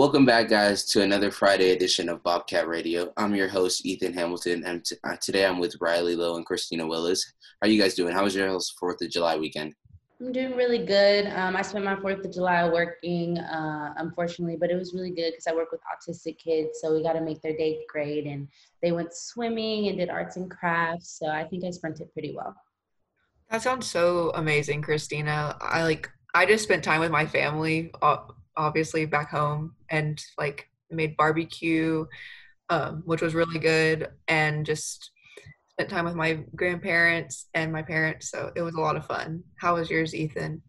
Welcome 0.00 0.24
back, 0.24 0.48
guys, 0.48 0.86
to 0.86 1.02
another 1.02 1.30
Friday 1.30 1.72
edition 1.72 2.08
of 2.08 2.22
Bobcat 2.22 2.66
Radio. 2.66 3.12
I'm 3.18 3.34
your 3.34 3.48
host, 3.48 3.84
Ethan 3.84 4.14
Hamilton, 4.14 4.64
and 4.64 4.82
t- 4.82 4.96
uh, 5.04 5.16
today 5.20 5.44
I'm 5.44 5.58
with 5.58 5.76
Riley 5.78 6.16
Lowe 6.16 6.36
and 6.36 6.46
Christina 6.46 6.86
Willis. 6.86 7.22
How 7.60 7.68
are 7.68 7.70
you 7.70 7.78
guys 7.78 7.96
doing? 7.96 8.14
How 8.14 8.24
was 8.24 8.34
your 8.34 8.58
Fourth 8.78 9.02
of 9.02 9.10
July 9.10 9.36
weekend? 9.36 9.74
I'm 10.18 10.32
doing 10.32 10.56
really 10.56 10.86
good. 10.86 11.26
Um, 11.26 11.54
I 11.54 11.60
spent 11.60 11.84
my 11.84 11.96
Fourth 11.96 12.24
of 12.24 12.32
July 12.32 12.66
working, 12.66 13.36
uh, 13.40 13.92
unfortunately, 13.98 14.56
but 14.56 14.70
it 14.70 14.76
was 14.76 14.94
really 14.94 15.10
good 15.10 15.32
because 15.32 15.46
I 15.46 15.52
work 15.52 15.70
with 15.70 15.82
autistic 15.82 16.38
kids, 16.38 16.78
so 16.80 16.94
we 16.94 17.02
got 17.02 17.12
to 17.12 17.20
make 17.20 17.42
their 17.42 17.54
day 17.54 17.80
great. 17.86 18.24
And 18.24 18.48
they 18.80 18.92
went 18.92 19.12
swimming 19.12 19.88
and 19.88 19.98
did 19.98 20.08
arts 20.08 20.36
and 20.36 20.50
crafts, 20.50 21.18
so 21.18 21.26
I 21.26 21.44
think 21.44 21.62
I 21.62 21.70
spent 21.72 22.00
it 22.00 22.10
pretty 22.14 22.34
well. 22.34 22.56
That 23.50 23.60
sounds 23.60 23.86
so 23.86 24.32
amazing, 24.34 24.80
Christina. 24.80 25.58
I 25.60 25.82
like. 25.82 26.08
I 26.32 26.46
just 26.46 26.64
spent 26.64 26.84
time 26.84 27.00
with 27.00 27.10
my 27.10 27.26
family 27.26 27.90
obviously 28.60 29.06
back 29.06 29.30
home 29.30 29.74
and 29.88 30.22
like 30.38 30.68
made 30.90 31.16
barbecue, 31.16 32.04
um, 32.68 33.02
which 33.04 33.22
was 33.22 33.34
really 33.34 33.58
good, 33.58 34.08
and 34.28 34.66
just 34.66 35.10
spent 35.70 35.88
time 35.88 36.04
with 36.04 36.14
my 36.14 36.44
grandparents 36.54 37.46
and 37.54 37.72
my 37.72 37.82
parents. 37.82 38.30
So 38.30 38.52
it 38.54 38.62
was 38.62 38.74
a 38.74 38.80
lot 38.80 38.96
of 38.96 39.06
fun. 39.06 39.42
How 39.56 39.76
was 39.76 39.90
yours, 39.90 40.14
Ethan? 40.14 40.62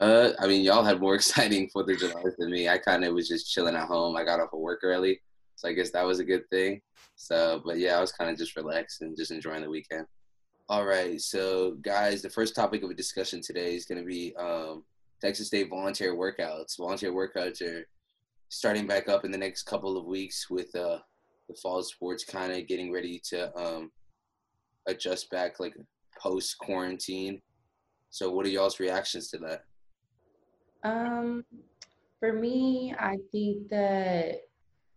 Uh, 0.00 0.30
I 0.38 0.46
mean, 0.46 0.62
y'all 0.62 0.82
had 0.82 1.00
more 1.00 1.14
exciting 1.20 1.68
Fourth 1.68 1.90
of 1.90 1.98
July 1.98 2.22
than 2.38 2.50
me. 2.50 2.68
I 2.68 2.78
kind 2.78 3.04
of 3.04 3.14
was 3.14 3.28
just 3.28 3.52
chilling 3.52 3.76
at 3.76 3.88
home. 3.88 4.16
I 4.16 4.24
got 4.24 4.40
off 4.40 4.52
of 4.52 4.60
work 4.60 4.80
early, 4.82 5.20
so 5.56 5.68
I 5.68 5.72
guess 5.72 5.90
that 5.90 6.06
was 6.06 6.18
a 6.18 6.24
good 6.24 6.48
thing. 6.50 6.80
So, 7.16 7.62
but 7.64 7.78
yeah, 7.78 7.96
I 7.96 8.00
was 8.00 8.12
kind 8.12 8.30
of 8.30 8.36
just 8.36 8.56
relaxed 8.56 9.02
and 9.02 9.16
just 9.16 9.30
enjoying 9.30 9.62
the 9.62 9.70
weekend. 9.70 10.06
All 10.68 10.84
right, 10.84 11.20
so 11.20 11.76
guys, 11.82 12.22
the 12.22 12.30
first 12.30 12.56
topic 12.56 12.82
of 12.82 12.90
a 12.90 12.94
discussion 12.94 13.40
today 13.40 13.76
is 13.76 13.86
going 13.86 14.00
to 14.00 14.06
be 14.06 14.34
um, 14.36 14.84
Texas 15.20 15.46
State 15.48 15.70
volunteer 15.70 16.14
workouts. 16.14 16.76
Volunteer 16.78 17.12
workouts 17.12 17.62
are 17.62 17.86
starting 18.48 18.86
back 18.86 19.08
up 19.08 19.24
in 19.24 19.30
the 19.30 19.38
next 19.38 19.64
couple 19.64 19.96
of 19.96 20.04
weeks 20.04 20.48
with 20.50 20.74
uh, 20.76 20.98
the 21.48 21.54
fall 21.62 21.82
sports 21.82 22.24
kind 22.24 22.52
of 22.52 22.66
getting 22.66 22.92
ready 22.92 23.20
to 23.30 23.56
um, 23.58 23.90
adjust 24.86 25.30
back 25.30 25.58
like 25.58 25.74
post 26.20 26.58
quarantine. 26.58 27.40
So, 28.10 28.30
what 28.30 28.46
are 28.46 28.50
y'all's 28.50 28.80
reactions 28.80 29.30
to 29.30 29.38
that? 29.38 29.64
Um, 30.84 31.44
for 32.20 32.32
me, 32.32 32.94
I 32.98 33.16
think 33.32 33.68
that 33.70 34.42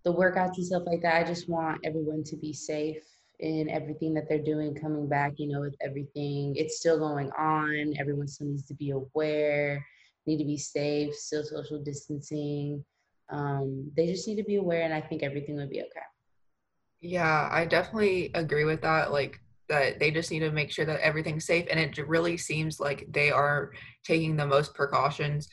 the 0.04 0.14
workouts 0.14 0.58
and 0.58 0.66
stuff 0.66 0.84
like 0.86 1.02
that, 1.02 1.16
I 1.16 1.24
just 1.24 1.50
want 1.50 1.80
everyone 1.84 2.24
to 2.26 2.36
be 2.36 2.54
safe 2.54 3.04
in 3.40 3.70
everything 3.70 4.14
that 4.14 4.28
they're 4.28 4.44
doing 4.44 4.76
coming 4.76 5.08
back, 5.08 5.34
you 5.38 5.48
know, 5.48 5.62
with 5.62 5.76
everything. 5.82 6.56
It's 6.56 6.78
still 6.78 7.00
going 7.00 7.32
on. 7.32 7.94
Everyone 7.98 8.28
still 8.28 8.48
needs 8.48 8.68
to 8.68 8.74
be 8.74 8.92
aware 8.92 9.86
need 10.26 10.38
to 10.38 10.46
be 10.46 10.58
safe, 10.58 11.14
still 11.16 11.44
social 11.44 11.82
distancing. 11.82 12.84
Um, 13.30 13.92
they 13.96 14.08
just 14.08 14.28
need 14.28 14.38
to 14.38 14.44
be 14.44 14.56
aware, 14.56 14.84
and 14.84 14.94
I 14.94 15.02
think 15.02 15.24
everything 15.24 15.56
would 15.56 15.70
be 15.70 15.82
okay. 15.82 16.02
Yeah, 17.02 17.48
I 17.52 17.66
definitely 17.66 18.32
agree 18.34 18.66
with 18.66 18.82
that. 18.82 19.12
Like 19.12 19.40
that, 19.70 20.00
they 20.00 20.12
just 20.12 20.32
need 20.32 20.40
to 20.40 20.52
make 20.52 20.72
sure 20.72 20.86
that 20.86 21.00
everything's 21.02 21.46
safe, 21.46 21.66
and 21.70 21.80
it 21.80 22.08
really 22.08 22.38
seems 22.38 22.80
like 22.80 23.08
they 23.12 23.32
are 23.32 23.72
taking 24.04 24.36
the 24.36 24.48
most 24.48 24.74
precautions 24.74 25.48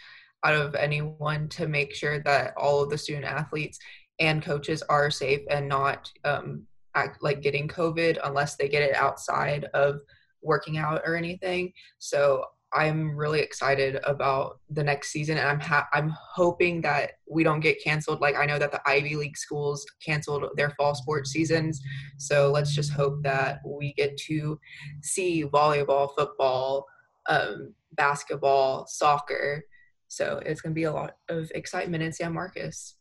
out 0.44 0.54
of 0.54 0.74
anyone 0.74 1.48
to 1.48 1.66
make 1.66 1.94
sure 1.94 2.20
that 2.20 2.54
all 2.56 2.82
of 2.82 2.90
the 2.90 2.98
student 2.98 3.24
athletes 3.24 3.78
and 4.18 4.42
coaches 4.42 4.82
are 4.88 5.10
safe 5.10 5.42
and 5.50 5.68
not 5.68 6.10
um, 6.24 6.62
act, 6.94 7.22
like 7.22 7.42
getting 7.42 7.68
COVID 7.68 8.18
unless 8.24 8.56
they 8.56 8.68
get 8.68 8.82
it 8.82 8.94
outside 8.94 9.66
of 9.74 10.00
working 10.42 10.78
out 10.78 11.02
or 11.04 11.16
anything. 11.16 11.72
So 11.98 12.44
I'm 12.72 13.16
really 13.16 13.40
excited 13.40 13.98
about 14.04 14.60
the 14.70 14.82
next 14.82 15.10
season, 15.10 15.38
and 15.38 15.48
I'm 15.48 15.60
ha- 15.60 15.88
I'm 15.92 16.10
hoping 16.10 16.80
that 16.82 17.12
we 17.30 17.44
don't 17.44 17.60
get 17.60 17.82
canceled. 17.82 18.20
Like 18.20 18.36
I 18.36 18.44
know 18.44 18.58
that 18.58 18.72
the 18.72 18.80
Ivy 18.86 19.16
League 19.16 19.36
schools 19.36 19.86
canceled 20.04 20.44
their 20.56 20.70
fall 20.70 20.94
sports 20.94 21.30
seasons, 21.30 21.80
so 22.18 22.50
let's 22.50 22.74
just 22.74 22.92
hope 22.92 23.22
that 23.22 23.60
we 23.64 23.92
get 23.94 24.16
to 24.28 24.58
see 25.02 25.44
volleyball, 25.44 26.10
football, 26.16 26.86
um, 27.28 27.72
basketball, 27.92 28.86
soccer. 28.88 29.64
So 30.08 30.40
it's 30.44 30.60
gonna 30.60 30.74
be 30.74 30.84
a 30.84 30.92
lot 30.92 31.16
of 31.28 31.50
excitement 31.54 32.02
in 32.02 32.12
San 32.12 32.32
Marcos. 32.32 32.96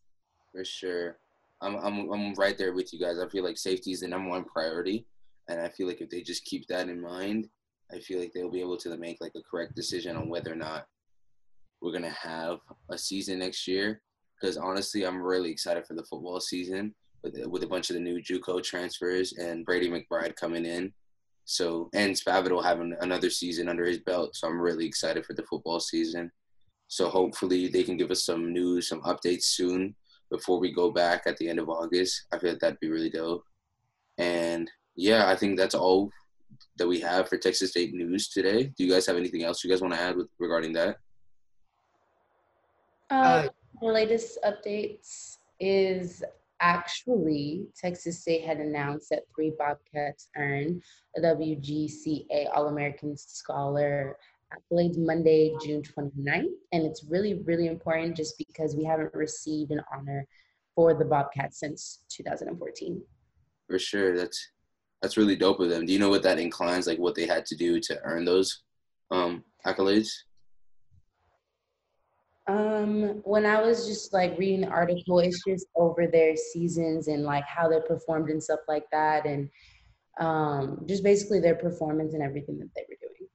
For 0.51 0.63
sure, 0.63 1.17
I'm 1.61 1.75
I'm 1.75 2.11
I'm 2.11 2.33
right 2.35 2.57
there 2.57 2.73
with 2.73 2.93
you 2.93 2.99
guys. 2.99 3.17
I 3.19 3.27
feel 3.29 3.43
like 3.43 3.57
safety 3.57 3.91
is 3.91 4.01
the 4.01 4.07
number 4.07 4.29
one 4.29 4.45
priority, 4.45 5.07
and 5.49 5.59
I 5.59 5.69
feel 5.69 5.87
like 5.87 6.01
if 6.01 6.09
they 6.09 6.21
just 6.21 6.45
keep 6.45 6.67
that 6.67 6.87
in 6.87 7.01
mind 7.01 7.49
I 7.93 7.99
feel 7.99 8.19
like 8.19 8.31
they'll 8.33 8.51
be 8.51 8.61
able 8.61 8.77
to 8.77 8.97
make 8.97 9.17
like 9.21 9.33
a 9.35 9.43
correct 9.49 9.75
decision 9.75 10.15
on 10.15 10.29
whether 10.29 10.51
or 10.51 10.55
not 10.57 10.85
we're 11.81 11.91
gonna 11.91 12.09
have 12.09 12.59
a 12.89 12.97
season 12.97 13.39
next 13.39 13.67
year. 13.67 14.01
Because 14.39 14.57
honestly, 14.57 15.05
I'm 15.05 15.21
really 15.21 15.49
excited 15.49 15.85
for 15.85 15.93
the 15.93 16.03
football 16.03 16.39
season 16.39 16.93
with 17.23 17.37
with 17.47 17.63
a 17.63 17.67
bunch 17.67 17.89
of 17.89 17.95
the 17.95 18.01
new 18.01 18.21
JUCO 18.21 18.63
transfers 18.63 19.33
and 19.33 19.65
Brady 19.65 19.89
McBride 19.89 20.35
coming 20.35 20.65
in. 20.65 20.93
So 21.45 21.89
and 21.93 22.15
Spavital 22.15 22.63
having 22.63 22.95
another 23.01 23.29
season 23.29 23.69
under 23.69 23.85
his 23.85 23.99
belt. 23.99 24.35
So 24.35 24.47
I'm 24.47 24.59
really 24.59 24.85
excited 24.85 25.25
for 25.25 25.33
the 25.33 25.43
football 25.43 25.79
season. 25.79 26.31
So 26.87 27.09
hopefully 27.09 27.67
they 27.67 27.83
can 27.83 27.97
give 27.97 28.11
us 28.11 28.25
some 28.25 28.53
news, 28.53 28.89
some 28.89 29.01
updates 29.01 29.43
soon 29.43 29.95
before 30.31 30.59
we 30.59 30.73
go 30.73 30.91
back 30.91 31.23
at 31.25 31.37
the 31.37 31.47
end 31.49 31.59
of 31.59 31.69
August. 31.69 32.25
I 32.31 32.39
feel 32.39 32.51
like 32.51 32.59
that'd 32.59 32.79
be 32.79 32.89
really 32.89 33.09
dope. 33.09 33.43
And 34.17 34.69
yeah, 34.95 35.27
I 35.27 35.35
think 35.35 35.57
that's 35.57 35.75
all 35.75 36.11
that 36.77 36.87
we 36.87 36.99
have 36.99 37.29
for 37.29 37.37
Texas 37.37 37.71
State 37.71 37.93
news 37.93 38.29
today. 38.29 38.71
Do 38.77 38.85
you 38.85 38.91
guys 38.91 39.05
have 39.05 39.17
anything 39.17 39.43
else 39.43 39.63
you 39.63 39.69
guys 39.69 39.81
want 39.81 39.93
to 39.93 39.99
add 39.99 40.15
with 40.15 40.27
regarding 40.39 40.73
that? 40.73 40.97
Uh, 43.09 43.13
uh, 43.13 43.47
the 43.81 43.87
latest 43.87 44.39
updates 44.45 45.37
is 45.59 46.23
actually 46.61 47.67
Texas 47.79 48.21
State 48.21 48.43
had 48.43 48.57
announced 48.57 49.09
that 49.09 49.23
three 49.33 49.53
Bobcats 49.57 50.29
earned 50.37 50.81
a 51.17 51.21
WGCA 51.21 52.47
All 52.53 52.67
American 52.67 53.15
Scholar 53.17 54.17
accolades 54.53 54.97
Monday, 54.97 55.55
June 55.63 55.81
29th. 55.81 56.45
And 56.71 56.85
it's 56.85 57.03
really, 57.07 57.35
really 57.45 57.67
important 57.67 58.15
just 58.15 58.37
because 58.37 58.75
we 58.75 58.83
haven't 58.83 59.13
received 59.13 59.71
an 59.71 59.81
honor 59.93 60.25
for 60.75 60.93
the 60.93 61.05
Bobcats 61.05 61.59
since 61.59 61.99
2014. 62.09 63.01
For 63.67 63.79
sure. 63.79 64.15
That's 64.15 64.51
that's 65.05 65.17
really 65.17 65.35
dope 65.35 65.59
of 65.59 65.69
them. 65.69 65.85
Do 65.85 65.93
you 65.93 65.99
know 65.99 66.09
what 66.09 66.23
that 66.23 66.39
inclines, 66.39 66.87
like 66.87 66.97
what 66.97 67.13
they 67.13 67.27
had 67.27 67.45
to 67.45 67.55
do 67.55 67.79
to 67.79 67.99
earn 68.05 68.25
those 68.25 68.63
um, 69.11 69.43
accolades? 69.63 70.09
Um, 72.47 73.21
when 73.23 73.45
I 73.45 73.61
was 73.61 73.85
just 73.85 74.13
like 74.13 74.35
reading 74.39 74.61
the 74.61 74.67
article, 74.67 75.19
it's 75.19 75.43
just 75.47 75.67
over 75.75 76.07
their 76.07 76.35
seasons 76.35 77.07
and 77.07 77.21
like 77.21 77.43
how 77.45 77.69
they 77.69 77.79
performed 77.87 78.31
and 78.31 78.41
stuff 78.41 78.61
like 78.67 78.85
that, 78.91 79.27
and 79.27 79.47
um, 80.19 80.83
just 80.87 81.03
basically 81.03 81.39
their 81.39 81.53
performance 81.53 82.15
and 82.15 82.23
everything 82.23 82.57
that 82.57 82.69
they 82.75 82.85
were 82.89 82.97
doing. 82.99 83.29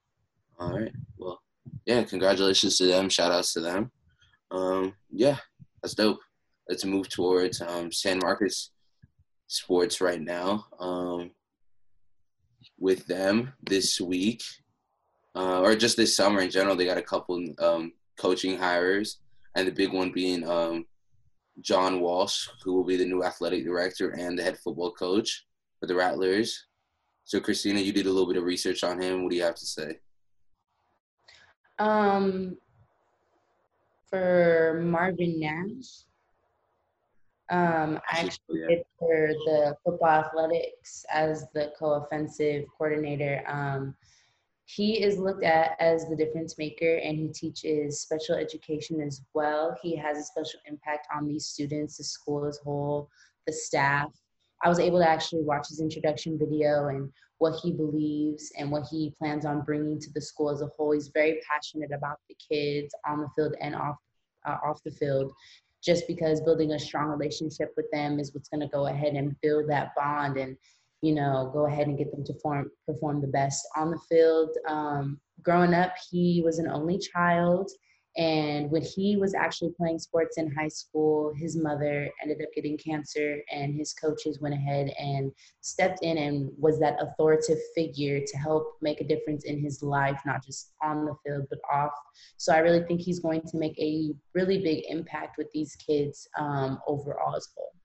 All 0.58 0.76
right. 0.76 0.92
Well, 1.18 1.40
yeah. 1.86 2.02
Congratulations 2.02 2.78
to 2.78 2.86
them. 2.86 3.08
Shout 3.08 3.30
outs 3.30 3.52
to 3.52 3.60
them. 3.60 3.92
Um, 4.50 4.94
yeah, 5.08 5.36
that's 5.80 5.94
dope. 5.94 6.18
Let's 6.68 6.84
move 6.84 7.08
towards 7.08 7.60
um, 7.60 7.92
San 7.92 8.18
Marcos 8.18 8.72
sports 9.46 10.00
right 10.00 10.20
now. 10.20 10.66
Um, 10.80 11.30
with 12.80 13.06
them 13.06 13.52
this 13.62 14.00
week, 14.00 14.42
uh, 15.36 15.60
or 15.60 15.76
just 15.76 15.96
this 15.96 16.16
summer 16.16 16.40
in 16.40 16.50
general. 16.50 16.74
They 16.74 16.86
got 16.86 16.98
a 16.98 17.02
couple 17.02 17.44
um, 17.58 17.92
coaching 18.18 18.58
hires, 18.58 19.18
and 19.54 19.68
the 19.68 19.72
big 19.72 19.92
one 19.92 20.10
being 20.10 20.48
um, 20.48 20.86
John 21.60 22.00
Walsh, 22.00 22.48
who 22.64 22.74
will 22.74 22.84
be 22.84 22.96
the 22.96 23.04
new 23.04 23.22
athletic 23.22 23.64
director 23.64 24.10
and 24.10 24.38
the 24.38 24.42
head 24.42 24.58
football 24.58 24.92
coach 24.92 25.46
for 25.78 25.86
the 25.86 25.94
Rattlers. 25.94 26.66
So, 27.24 27.38
Christina, 27.38 27.80
you 27.80 27.92
did 27.92 28.06
a 28.06 28.10
little 28.10 28.26
bit 28.26 28.38
of 28.38 28.44
research 28.44 28.82
on 28.82 29.00
him. 29.00 29.22
What 29.22 29.30
do 29.30 29.36
you 29.36 29.44
have 29.44 29.54
to 29.54 29.66
say? 29.66 29.98
Um, 31.78 32.56
for 34.08 34.80
Marvin 34.84 35.38
Nash, 35.38 36.04
um, 37.50 38.00
I 38.10 38.20
actually 38.20 38.60
did 38.68 38.82
for 38.98 39.28
the 39.44 39.76
football 39.84 40.08
athletics 40.08 41.04
as 41.10 41.46
the 41.52 41.72
co-offensive 41.78 42.64
coordinator. 42.78 43.42
Um, 43.46 43.96
he 44.66 45.02
is 45.02 45.18
looked 45.18 45.42
at 45.42 45.72
as 45.80 46.08
the 46.08 46.14
difference 46.14 46.56
maker 46.56 46.96
and 46.98 47.18
he 47.18 47.28
teaches 47.28 48.00
special 48.00 48.36
education 48.36 49.00
as 49.00 49.22
well. 49.34 49.76
He 49.82 49.96
has 49.96 50.16
a 50.16 50.22
special 50.22 50.60
impact 50.64 51.08
on 51.14 51.26
these 51.26 51.46
students, 51.46 51.96
the 51.96 52.04
school 52.04 52.46
as 52.46 52.58
whole, 52.58 53.10
the 53.48 53.52
staff. 53.52 54.12
I 54.62 54.68
was 54.68 54.78
able 54.78 55.00
to 55.00 55.08
actually 55.08 55.42
watch 55.42 55.68
his 55.68 55.80
introduction 55.80 56.38
video 56.38 56.86
and 56.86 57.10
what 57.38 57.58
he 57.60 57.72
believes 57.72 58.52
and 58.56 58.70
what 58.70 58.86
he 58.88 59.12
plans 59.18 59.44
on 59.44 59.62
bringing 59.62 59.98
to 59.98 60.12
the 60.12 60.20
school 60.20 60.50
as 60.50 60.62
a 60.62 60.68
whole. 60.76 60.92
He's 60.92 61.08
very 61.08 61.40
passionate 61.50 61.90
about 61.90 62.18
the 62.28 62.36
kids 62.36 62.94
on 63.08 63.22
the 63.22 63.28
field 63.34 63.54
and 63.60 63.74
off 63.74 63.96
uh, 64.46 64.56
off 64.64 64.82
the 64.84 64.90
field 64.92 65.32
just 65.82 66.06
because 66.06 66.40
building 66.40 66.72
a 66.72 66.78
strong 66.78 67.08
relationship 67.08 67.72
with 67.76 67.90
them 67.92 68.18
is 68.18 68.34
what's 68.34 68.48
going 68.48 68.60
to 68.60 68.68
go 68.68 68.86
ahead 68.86 69.14
and 69.14 69.36
build 69.40 69.68
that 69.68 69.94
bond 69.96 70.36
and 70.36 70.56
you 71.02 71.14
know 71.14 71.50
go 71.52 71.66
ahead 71.66 71.86
and 71.88 71.98
get 71.98 72.10
them 72.10 72.24
to 72.24 72.34
form, 72.40 72.70
perform 72.86 73.20
the 73.20 73.26
best 73.28 73.66
on 73.76 73.90
the 73.90 74.00
field. 74.08 74.50
Um, 74.68 75.20
growing 75.42 75.74
up 75.74 75.94
he 76.10 76.42
was 76.44 76.58
an 76.58 76.68
only 76.68 76.98
child 76.98 77.70
And 78.16 78.70
when 78.70 78.82
he 78.82 79.16
was 79.16 79.34
actually 79.34 79.72
playing 79.76 80.00
sports 80.00 80.36
in 80.36 80.52
high 80.52 80.68
school, 80.68 81.32
his 81.36 81.56
mother 81.56 82.10
ended 82.22 82.42
up 82.42 82.52
getting 82.54 82.76
cancer, 82.76 83.38
and 83.52 83.74
his 83.74 83.92
coaches 83.92 84.40
went 84.40 84.54
ahead 84.54 84.92
and 84.98 85.30
stepped 85.60 86.02
in 86.02 86.18
and 86.18 86.50
was 86.58 86.80
that 86.80 87.00
authoritative 87.00 87.62
figure 87.74 88.20
to 88.20 88.36
help 88.36 88.76
make 88.82 89.00
a 89.00 89.06
difference 89.06 89.44
in 89.44 89.60
his 89.60 89.82
life, 89.82 90.20
not 90.26 90.44
just 90.44 90.72
on 90.82 91.04
the 91.04 91.14
field, 91.24 91.46
but 91.50 91.60
off. 91.72 91.92
So 92.36 92.52
I 92.52 92.58
really 92.58 92.82
think 92.84 93.00
he's 93.00 93.20
going 93.20 93.42
to 93.42 93.56
make 93.56 93.78
a 93.78 94.12
really 94.34 94.58
big 94.58 94.84
impact 94.88 95.38
with 95.38 95.46
these 95.52 95.76
kids 95.76 96.28
um, 96.38 96.80
overall 96.88 97.36
as 97.36 97.48
well. 97.56 97.79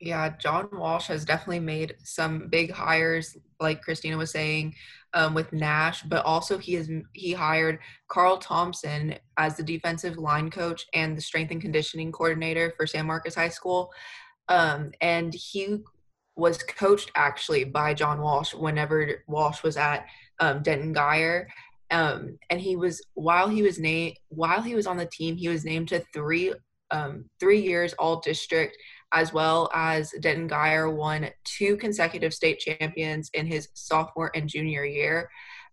Yeah, 0.00 0.30
John 0.38 0.68
Walsh 0.72 1.08
has 1.08 1.26
definitely 1.26 1.60
made 1.60 1.94
some 2.02 2.48
big 2.48 2.70
hires, 2.70 3.36
like 3.60 3.82
Christina 3.82 4.16
was 4.16 4.30
saying, 4.30 4.74
um, 5.12 5.34
with 5.34 5.52
Nash, 5.52 6.02
but 6.02 6.24
also 6.24 6.56
he 6.56 6.74
has 6.74 6.88
he 7.12 7.32
hired 7.32 7.78
Carl 8.08 8.38
Thompson 8.38 9.16
as 9.36 9.56
the 9.56 9.62
defensive 9.62 10.16
line 10.16 10.50
coach 10.50 10.86
and 10.94 11.16
the 11.16 11.20
strength 11.20 11.50
and 11.50 11.60
conditioning 11.60 12.12
coordinator 12.12 12.72
for 12.78 12.86
San 12.86 13.06
Marcos 13.06 13.34
High 13.34 13.50
School, 13.50 13.92
um, 14.48 14.90
and 15.02 15.34
he 15.34 15.78
was 16.34 16.62
coached 16.62 17.10
actually 17.14 17.64
by 17.64 17.92
John 17.92 18.22
Walsh 18.22 18.54
whenever 18.54 19.22
Walsh 19.26 19.62
was 19.62 19.76
at 19.76 20.06
um, 20.38 20.62
Denton 20.62 20.94
Guyer. 20.94 21.46
Um, 21.90 22.38
and 22.48 22.60
he 22.60 22.76
was 22.76 23.02
while 23.14 23.48
he 23.48 23.62
was 23.62 23.78
named 23.78 24.16
while 24.28 24.62
he 24.62 24.74
was 24.74 24.86
on 24.86 24.96
the 24.96 25.06
team, 25.06 25.36
he 25.36 25.48
was 25.48 25.64
named 25.64 25.88
to 25.88 26.02
three 26.14 26.54
um, 26.90 27.26
three 27.38 27.60
years 27.60 27.92
all 27.94 28.20
district 28.20 28.76
as 29.12 29.32
well 29.32 29.70
as 29.74 30.12
Denton 30.20 30.48
Guyer 30.48 30.94
won 30.94 31.30
two 31.44 31.76
consecutive 31.76 32.32
state 32.32 32.58
champions 32.58 33.30
in 33.34 33.46
his 33.46 33.68
sophomore 33.74 34.30
and 34.34 34.48
junior 34.48 34.84
year. 34.84 35.30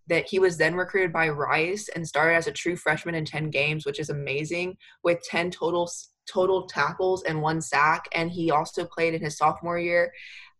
That 0.07 0.27
he 0.27 0.39
was 0.39 0.57
then 0.57 0.75
recruited 0.75 1.11
by 1.11 1.27
Rice 1.27 1.89
and 1.89 2.07
started 2.07 2.35
as 2.35 2.47
a 2.47 2.51
true 2.51 2.77
freshman 2.77 3.15
in 3.15 3.25
10 3.25 3.49
games, 3.49 3.85
which 3.85 3.99
is 3.99 4.09
amazing, 4.09 4.77
with 5.03 5.21
10 5.23 5.51
total 5.51 5.89
total 6.27 6.67
tackles 6.67 7.23
and 7.23 7.41
one 7.41 7.61
sack. 7.61 8.05
And 8.13 8.31
he 8.31 8.51
also 8.51 8.85
played 8.85 9.13
in 9.13 9.21
his 9.21 9.37
sophomore 9.37 9.79
year 9.79 10.11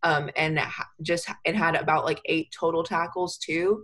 um, 0.04 0.30
and 0.36 0.60
just 1.02 1.30
and 1.46 1.56
had 1.56 1.76
about 1.76 2.06
like 2.06 2.22
eight 2.26 2.54
total 2.58 2.84
tackles 2.84 3.38
too. 3.38 3.84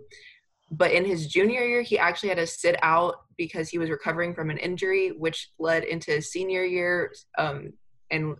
But 0.70 0.92
in 0.92 1.04
his 1.04 1.26
junior 1.26 1.64
year, 1.64 1.82
he 1.82 1.98
actually 1.98 2.30
had 2.30 2.38
to 2.38 2.46
sit 2.46 2.76
out 2.82 3.16
because 3.36 3.68
he 3.68 3.78
was 3.78 3.90
recovering 3.90 4.34
from 4.34 4.50
an 4.50 4.58
injury, 4.58 5.10
which 5.10 5.50
led 5.58 5.84
into 5.84 6.12
his 6.12 6.32
senior 6.32 6.64
year 6.64 7.12
um, 7.38 7.72
and 8.10 8.36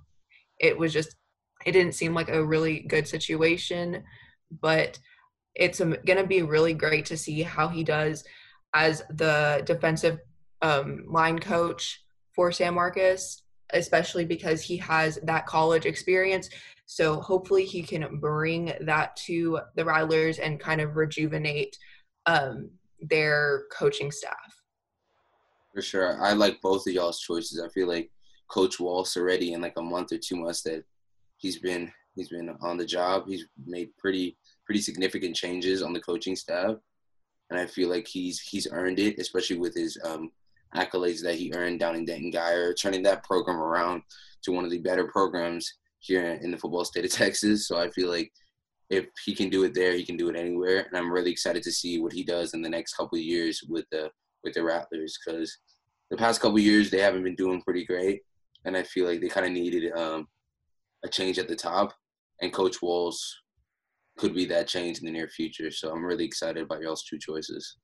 it 0.61 0.77
was 0.77 0.93
just 0.93 1.15
it 1.67 1.73
didn't 1.73 1.95
seem 1.95 2.15
like 2.15 2.29
a 2.29 2.45
really 2.45 2.81
good 2.81 3.07
situation 3.07 4.03
but 4.61 4.99
it's 5.55 5.79
going 5.79 6.17
to 6.19 6.27
be 6.27 6.43
really 6.43 6.75
great 6.75 7.07
to 7.07 7.17
see 7.17 7.43
how 7.43 7.69
he 7.69 7.85
does 7.85 8.25
as 8.75 9.03
the 9.11 9.63
defensive 9.67 10.19
um, 10.63 11.05
line 11.09 11.39
coach 11.39 12.05
for 12.35 12.51
San 12.51 12.75
Marcos, 12.75 13.43
especially 13.73 14.25
because 14.25 14.61
he 14.63 14.77
has 14.79 15.19
that 15.23 15.47
college 15.47 15.87
experience. 15.87 16.51
So 16.87 17.21
hopefully 17.21 17.65
he 17.65 17.83
can 17.83 18.19
bring 18.19 18.73
that 18.81 19.17
to 19.27 19.61
the 19.77 19.85
Rattlers 19.85 20.39
and 20.39 20.61
kind 20.61 20.81
of 20.81 20.97
rejuvenate 20.97 21.77
um, 22.27 22.71
their 23.01 23.65
coaching 23.73 24.11
staff. 24.11 24.61
For 25.73 25.83
sure. 25.83 26.23
I 26.23 26.33
like 26.33 26.61
both 26.61 26.87
of 26.87 26.93
y'all's 26.93 27.21
choices. 27.21 27.61
I 27.65 27.69
feel 27.69 27.89
like 27.89 28.11
Coach 28.49 28.79
Walsh 28.81 29.17
already 29.17 29.53
in 29.53 29.61
like 29.61 29.77
a 29.77 29.83
month 29.83 30.13
or 30.13 30.19
two 30.19 30.37
months 30.37 30.63
that 30.63 30.85
he's 31.39 31.59
been 31.59 31.93
he's 32.15 32.29
been 32.29 32.51
on 32.61 32.77
the 32.77 32.87
job. 32.87 33.25
He's 33.27 33.47
made 33.67 33.97
pretty 33.99 34.37
pretty 34.65 34.81
significant 34.81 35.37
changes 35.37 35.83
on 35.83 35.93
the 35.93 36.01
coaching 36.01 36.37
staff, 36.37 36.77
and 37.51 37.59
I 37.59 37.67
feel 37.67 37.89
like 37.89 38.07
he's 38.07 38.41
he's 38.41 38.69
earned 38.71 38.99
it, 38.99 39.19
especially 39.19 39.59
with 39.59 39.75
his 39.75 39.99
um, 40.05 40.31
accolades 40.75 41.23
that 41.23 41.37
he 41.37 41.53
earned 41.55 41.81
down 41.81 41.97
in 41.97 42.05
Denton 42.05 42.33
Guyer, 42.33 42.75
turning 42.79 43.03
that 43.05 43.25
program 43.25 43.59
around 43.59 44.03
to 44.43 44.53
one 44.53 44.65
of 44.65 44.71
the 44.71 44.79
better 44.79 45.07
programs 45.07 45.73
here 46.01 46.39
in 46.43 46.51
the 46.51 46.59
football 46.59 46.85
state 46.85 47.05
of 47.05 47.11
Texas. 47.13 47.67
So 47.67 47.79
I 47.79 47.91
feel 47.91 48.11
like 48.11 48.33
if 48.91 49.07
he 49.25 49.35
can 49.35 49.49
do 49.49 49.65
it 49.65 49.75
there, 49.75 49.95
he 49.95 50.05
can 50.05 50.17
do 50.17 50.29
it 50.29 50.37
anywhere, 50.37 50.87
and 50.87 50.97
I'm 50.97 51.11
really 51.11 51.31
excited 51.31 51.63
to 51.63 51.73
see 51.73 52.01
what 52.01 52.13
he 52.13 52.23
does 52.23 52.55
in 52.55 52.63
the 52.63 52.69
next 52.69 52.95
couple 52.95 53.19
of 53.19 53.25
years 53.25 53.63
with 53.69 53.87
the 53.91 54.11
with 54.43 54.55
the 54.55 54.63
Rattlers 54.63 55.19
because 55.25 55.57
the 56.11 56.17
past 56.17 56.41
couple 56.41 56.59
years 56.59 56.91
they 56.91 57.01
haven't 57.01 57.25
been 57.25 57.35
doing 57.35 57.63
pretty 57.63 57.85
great 57.85 58.21
and 58.65 58.77
I 58.77 58.83
feel 58.83 59.07
like 59.07 59.21
they 59.21 59.29
kind 59.29 59.47
of 59.47 59.53
needed 59.53 59.93
um, 59.93 60.27
a 61.05 61.09
change 61.09 61.39
at 61.39 61.49
the 61.49 61.57
top, 61.57 61.93
and 62.41 62.53
Coach 62.53 62.83
Walsh 62.83 63.21
could 64.17 64.35
be 64.35 64.45
that 64.47 64.69
change 64.69 64.99
in 64.99 65.07
the 65.07 65.13
near 65.13 65.29
future. 65.29 65.71
So 65.71 65.91
I'm 65.91 66.05
really 66.05 66.25
excited 66.25 66.63
about 66.63 66.81
y'all's 66.81 67.05
two 67.05 67.19
choices. 67.19 67.77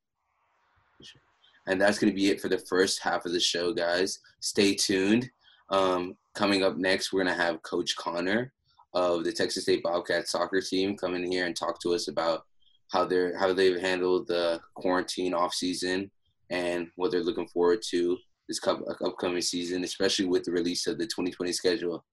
And 1.66 1.80
that's 1.80 1.98
going 1.98 2.12
to 2.12 2.16
be 2.16 2.30
it 2.30 2.40
for 2.40 2.48
the 2.48 2.58
first 2.58 3.02
half 3.02 3.26
of 3.26 3.32
the 3.32 3.40
show, 3.40 3.72
guys. 3.72 4.18
Stay 4.40 4.74
tuned. 4.74 5.28
Um, 5.70 6.16
coming 6.34 6.62
up 6.62 6.76
next, 6.76 7.12
we're 7.12 7.24
going 7.24 7.36
to 7.36 7.42
have 7.42 7.62
Coach 7.62 7.96
Conner 7.96 8.52
of 8.94 9.24
the 9.24 9.32
Texas 9.32 9.64
State 9.64 9.82
Bobcats 9.82 10.32
soccer 10.32 10.60
team 10.60 10.96
come 10.96 11.14
in 11.14 11.30
here 11.30 11.46
and 11.46 11.54
talk 11.54 11.80
to 11.82 11.94
us 11.94 12.08
about 12.08 12.42
how 12.90 13.04
they're 13.04 13.38
how 13.38 13.52
they've 13.52 13.80
handled 13.80 14.26
the 14.26 14.60
quarantine 14.74 15.32
off 15.32 15.54
season 15.54 16.10
and 16.50 16.88
what 16.96 17.12
they're 17.12 17.22
looking 17.22 17.46
forward 17.48 17.80
to 17.90 18.18
this 18.50 18.60
upcoming 18.66 19.40
season, 19.40 19.84
especially 19.84 20.26
with 20.26 20.42
the 20.42 20.50
release 20.50 20.88
of 20.88 20.98
the 20.98 21.06
2020 21.06 21.52
schedule. 21.52 22.04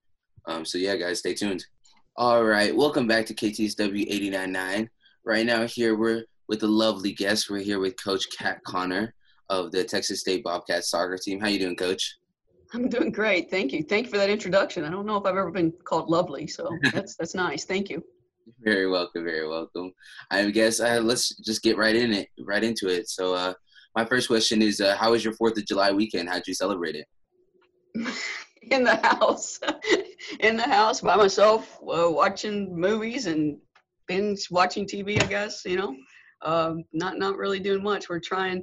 Um, 0.46 0.64
so 0.64 0.78
yeah, 0.78 0.96
guys, 0.96 1.20
stay 1.20 1.34
tuned. 1.34 1.66
All 2.16 2.44
right, 2.44 2.76
welcome 2.76 3.08
back 3.08 3.26
to 3.26 3.34
KTSW 3.34 4.08
89.9. 4.32 4.88
Right 5.26 5.46
now, 5.46 5.66
here 5.66 5.98
we're 5.98 6.26
with 6.48 6.62
a 6.62 6.68
lovely 6.68 7.12
guest. 7.12 7.50
We're 7.50 7.64
here 7.64 7.80
with 7.80 8.02
Coach 8.02 8.26
Kat 8.38 8.64
Conner 8.66 9.16
of 9.50 9.72
the 9.72 9.84
Texas 9.84 10.20
State 10.20 10.44
Bobcats 10.44 10.92
soccer 10.92 11.18
team. 11.18 11.40
How 11.40 11.48
you 11.48 11.60
doing, 11.60 11.76
Coach? 11.76 12.18
I'm 12.72 12.88
doing 12.88 13.12
great. 13.12 13.50
Thank 13.50 13.74
you. 13.74 13.84
Thank 13.84 14.06
you 14.06 14.12
for 14.12 14.18
that 14.18 14.30
introduction. 14.30 14.84
I 14.84 14.92
don't 14.92 15.08
know 15.08 15.18
if 15.18 15.26
I've 15.26 15.38
ever 15.38 15.52
been 15.52 15.74
called 15.86 16.10
lovely, 16.10 16.46
so 16.46 16.70
that's 16.94 17.16
that's 17.16 17.34
nice. 17.34 17.66
Thank 17.66 17.90
you. 17.90 18.04
Very 18.62 18.88
welcome. 18.88 19.26
Very 19.26 19.48
welcome. 19.48 19.92
I 20.30 20.50
guess 20.52 20.80
uh, 20.80 21.02
let's 21.04 21.36
just 21.38 21.64
get 21.64 21.78
right 21.78 21.96
in 21.96 22.14
it, 22.14 22.30
right 22.46 22.64
into 22.64 22.88
it. 22.88 23.10
So, 23.10 23.34
uh, 23.34 23.54
my 23.98 24.06
first 24.06 24.28
question 24.28 24.62
is, 24.62 24.80
uh, 24.80 24.96
how 24.96 25.14
was 25.14 25.26
your 25.26 25.34
Fourth 25.34 25.58
of 25.58 25.66
July 25.66 25.92
weekend? 25.92 26.30
How'd 26.30 26.46
you 26.46 26.54
celebrate 26.54 26.94
it? 26.94 27.08
in 28.70 28.84
the 28.84 28.96
house, 28.98 29.60
in 30.40 30.56
the 30.56 30.70
house 30.70 31.02
by 31.02 31.16
myself, 31.16 31.80
uh, 31.82 32.08
watching 32.08 32.80
movies 32.80 33.26
and 33.26 33.58
binge 34.08 34.52
watching 34.52 34.86
TV. 34.86 35.20
I 35.20 35.26
guess 35.26 35.66
you 35.66 35.78
know, 35.78 35.96
um, 36.44 36.84
not 36.94 37.18
not 37.18 37.38
really 37.38 37.60
doing 37.60 37.82
much. 37.82 38.08
We're 38.08 38.20
trying 38.20 38.62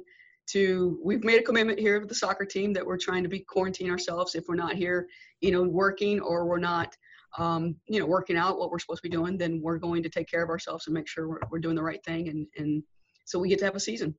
to. 0.51 0.97
We've 1.03 1.25
made 1.25 1.41
a 1.41 1.43
commitment 1.43 1.79
here 1.79 1.99
with 1.99 2.07
the 2.07 2.15
soccer 2.15 2.45
team 2.45 2.71
that 2.71 2.85
we're 2.85 2.97
trying 2.97 3.23
to 3.23 3.29
be 3.29 3.41
quarantine 3.41 3.91
ourselves 3.91 4.35
if 4.35 4.45
we're 4.47 4.55
not 4.55 4.75
here, 4.75 5.05
you 5.41 5.51
know, 5.51 5.63
working 5.63 6.21
or 6.21 6.45
we're 6.45 6.59
not. 6.59 6.95
Um, 7.37 7.75
you 7.89 7.99
know, 7.99 8.05
working 8.05 8.37
out 8.37 8.57
what 8.57 8.71
we're 8.71 8.79
supposed 8.79 9.03
to 9.03 9.09
be 9.09 9.13
doing, 9.13 9.37
then 9.37 9.59
we're 9.61 9.79
going 9.79 10.01
to 10.01 10.07
take 10.07 10.29
care 10.29 10.41
of 10.41 10.49
ourselves 10.49 10.87
and 10.87 10.93
make 10.93 11.09
sure 11.09 11.27
we're, 11.27 11.41
we're 11.51 11.59
doing 11.59 11.75
the 11.75 11.83
right 11.83 12.01
thing, 12.05 12.29
and 12.29 12.47
and 12.55 12.81
so 13.25 13.37
we 13.37 13.49
get 13.49 13.59
to 13.59 13.65
have 13.65 13.75
a 13.75 13.81
season 13.81 14.15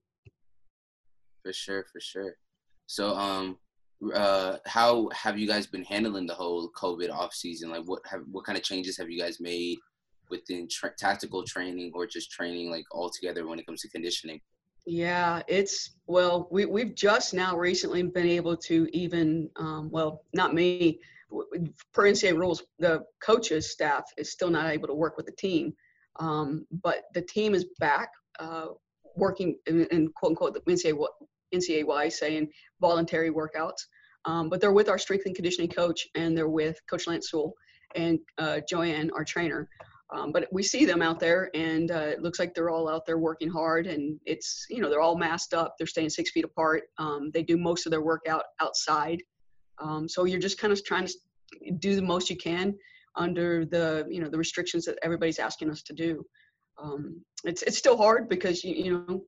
for 1.47 1.53
sure, 1.53 1.85
for 1.93 2.01
sure. 2.01 2.37
So, 2.87 3.15
um, 3.15 3.59
uh, 4.13 4.57
how 4.67 5.09
have 5.13 5.39
you 5.39 5.47
guys 5.47 5.67
been 5.67 5.85
handling 5.85 6.27
the 6.27 6.35
whole 6.35 6.71
COVID 6.73 7.11
off 7.13 7.33
season? 7.33 7.71
Like, 7.71 7.85
what 7.85 8.01
have 8.07 8.23
what 8.33 8.45
kind 8.45 8.59
of 8.59 8.65
changes 8.65 8.99
have 8.99 9.09
you 9.09 9.21
guys 9.21 9.39
made 9.39 9.79
within 10.29 10.67
tra- 10.69 10.95
tactical 10.99 11.45
training 11.45 11.93
or 11.95 12.05
just 12.05 12.33
training 12.33 12.69
like 12.69 12.85
all 12.91 13.11
together 13.11 13.47
when 13.47 13.61
it 13.61 13.67
comes 13.67 13.83
to 13.83 13.89
conditioning? 13.89 14.41
Yeah, 14.87 15.43
it's 15.47 15.93
well, 16.09 16.49
we 16.51 16.67
we've 16.67 16.97
just 16.97 17.33
now 17.33 17.57
recently 17.57 18.03
been 18.03 18.27
able 18.27 18.57
to 18.57 18.89
even 18.93 19.49
um, 19.55 19.89
well, 19.93 20.25
not 20.35 20.53
me, 20.53 20.99
per 21.95 22.05
NCAA 22.11 22.37
rules, 22.37 22.65
the 22.81 23.05
coaches 23.21 23.71
staff 23.71 24.03
is 24.17 24.33
still 24.33 24.51
not 24.51 24.69
able 24.69 24.89
to 24.89 24.95
work 24.95 25.17
with 25.17 25.27
the 25.27 25.33
team, 25.33 25.73
um, 26.19 26.67
but 26.83 27.05
the 27.15 27.23
team 27.23 27.55
is 27.55 27.67
back. 27.79 28.09
Uh, 28.41 28.67
working 29.17 29.57
in, 29.67 29.87
in, 29.87 30.09
quote 30.09 30.31
unquote 30.31 30.55
the 30.55 30.61
NCAA 30.61 31.07
NCAY 31.55 32.13
saying 32.13 32.49
voluntary 32.81 33.31
workouts. 33.31 33.87
Um, 34.25 34.49
but 34.49 34.61
they're 34.61 34.73
with 34.73 34.89
our 34.89 34.99
strength 34.99 35.27
and 35.27 35.35
conditioning 35.35 35.71
coach, 35.71 36.09
and 36.15 36.37
they're 36.37 36.49
with 36.49 36.81
Coach 36.91 37.07
Lance 37.07 37.31
Sewell 37.31 37.55
and 37.95 38.19
uh, 38.39 38.61
Joanne, 38.69 39.11
our 39.15 39.25
trainer. 39.25 39.69
Um, 40.15 40.31
but 40.33 40.47
we 40.53 40.63
see 40.63 40.85
them 40.85 41.03
out 41.03 41.19
there, 41.19 41.51
and 41.55 41.91
uh, 41.91 42.09
it 42.13 42.23
looks 42.23 42.39
like 42.39 42.55
they're 42.55 42.71
all 42.71 42.89
out 42.89 43.07
there 43.07 43.19
working 43.19 43.51
hard. 43.51 43.87
And 43.87 44.21
it's 44.25 44.67
you 44.71 44.81
know 44.81 44.89
they're 44.89 45.01
all 45.01 45.17
masked 45.17 45.55
up. 45.55 45.75
They're 45.79 45.87
staying 45.87 46.11
six 46.11 46.31
feet 46.31 46.45
apart. 46.45 46.85
Um, 46.99 47.31
they 47.33 47.43
do 47.43 47.57
most 47.57 47.87
of 47.87 47.91
their 47.91 48.03
workout 48.03 48.45
outside. 48.61 49.23
Um, 49.79 50.09
so 50.09 50.25
you're 50.25 50.41
just 50.41 50.59
kind 50.59 50.73
of 50.73 50.85
trying 50.85 51.07
to 51.07 51.15
do 51.79 51.97
the 51.97 52.03
most 52.03 52.31
you 52.31 52.37
can 52.37 52.75
under 53.17 53.65
the 53.65 54.07
you 54.09 54.21
know 54.21 54.29
the 54.29 54.39
restrictions 54.39 54.85
that 54.85 54.99
everybody's 55.03 55.39
asking 55.39 55.71
us 55.71 55.83
to 55.83 55.93
do. 55.93 56.25
Um, 56.81 57.21
it's 57.45 57.63
it's 57.63 57.79
still 57.79 57.97
hard 57.97 58.29
because 58.29 58.63
you 58.63 58.75
you 58.75 59.05
know 59.09 59.25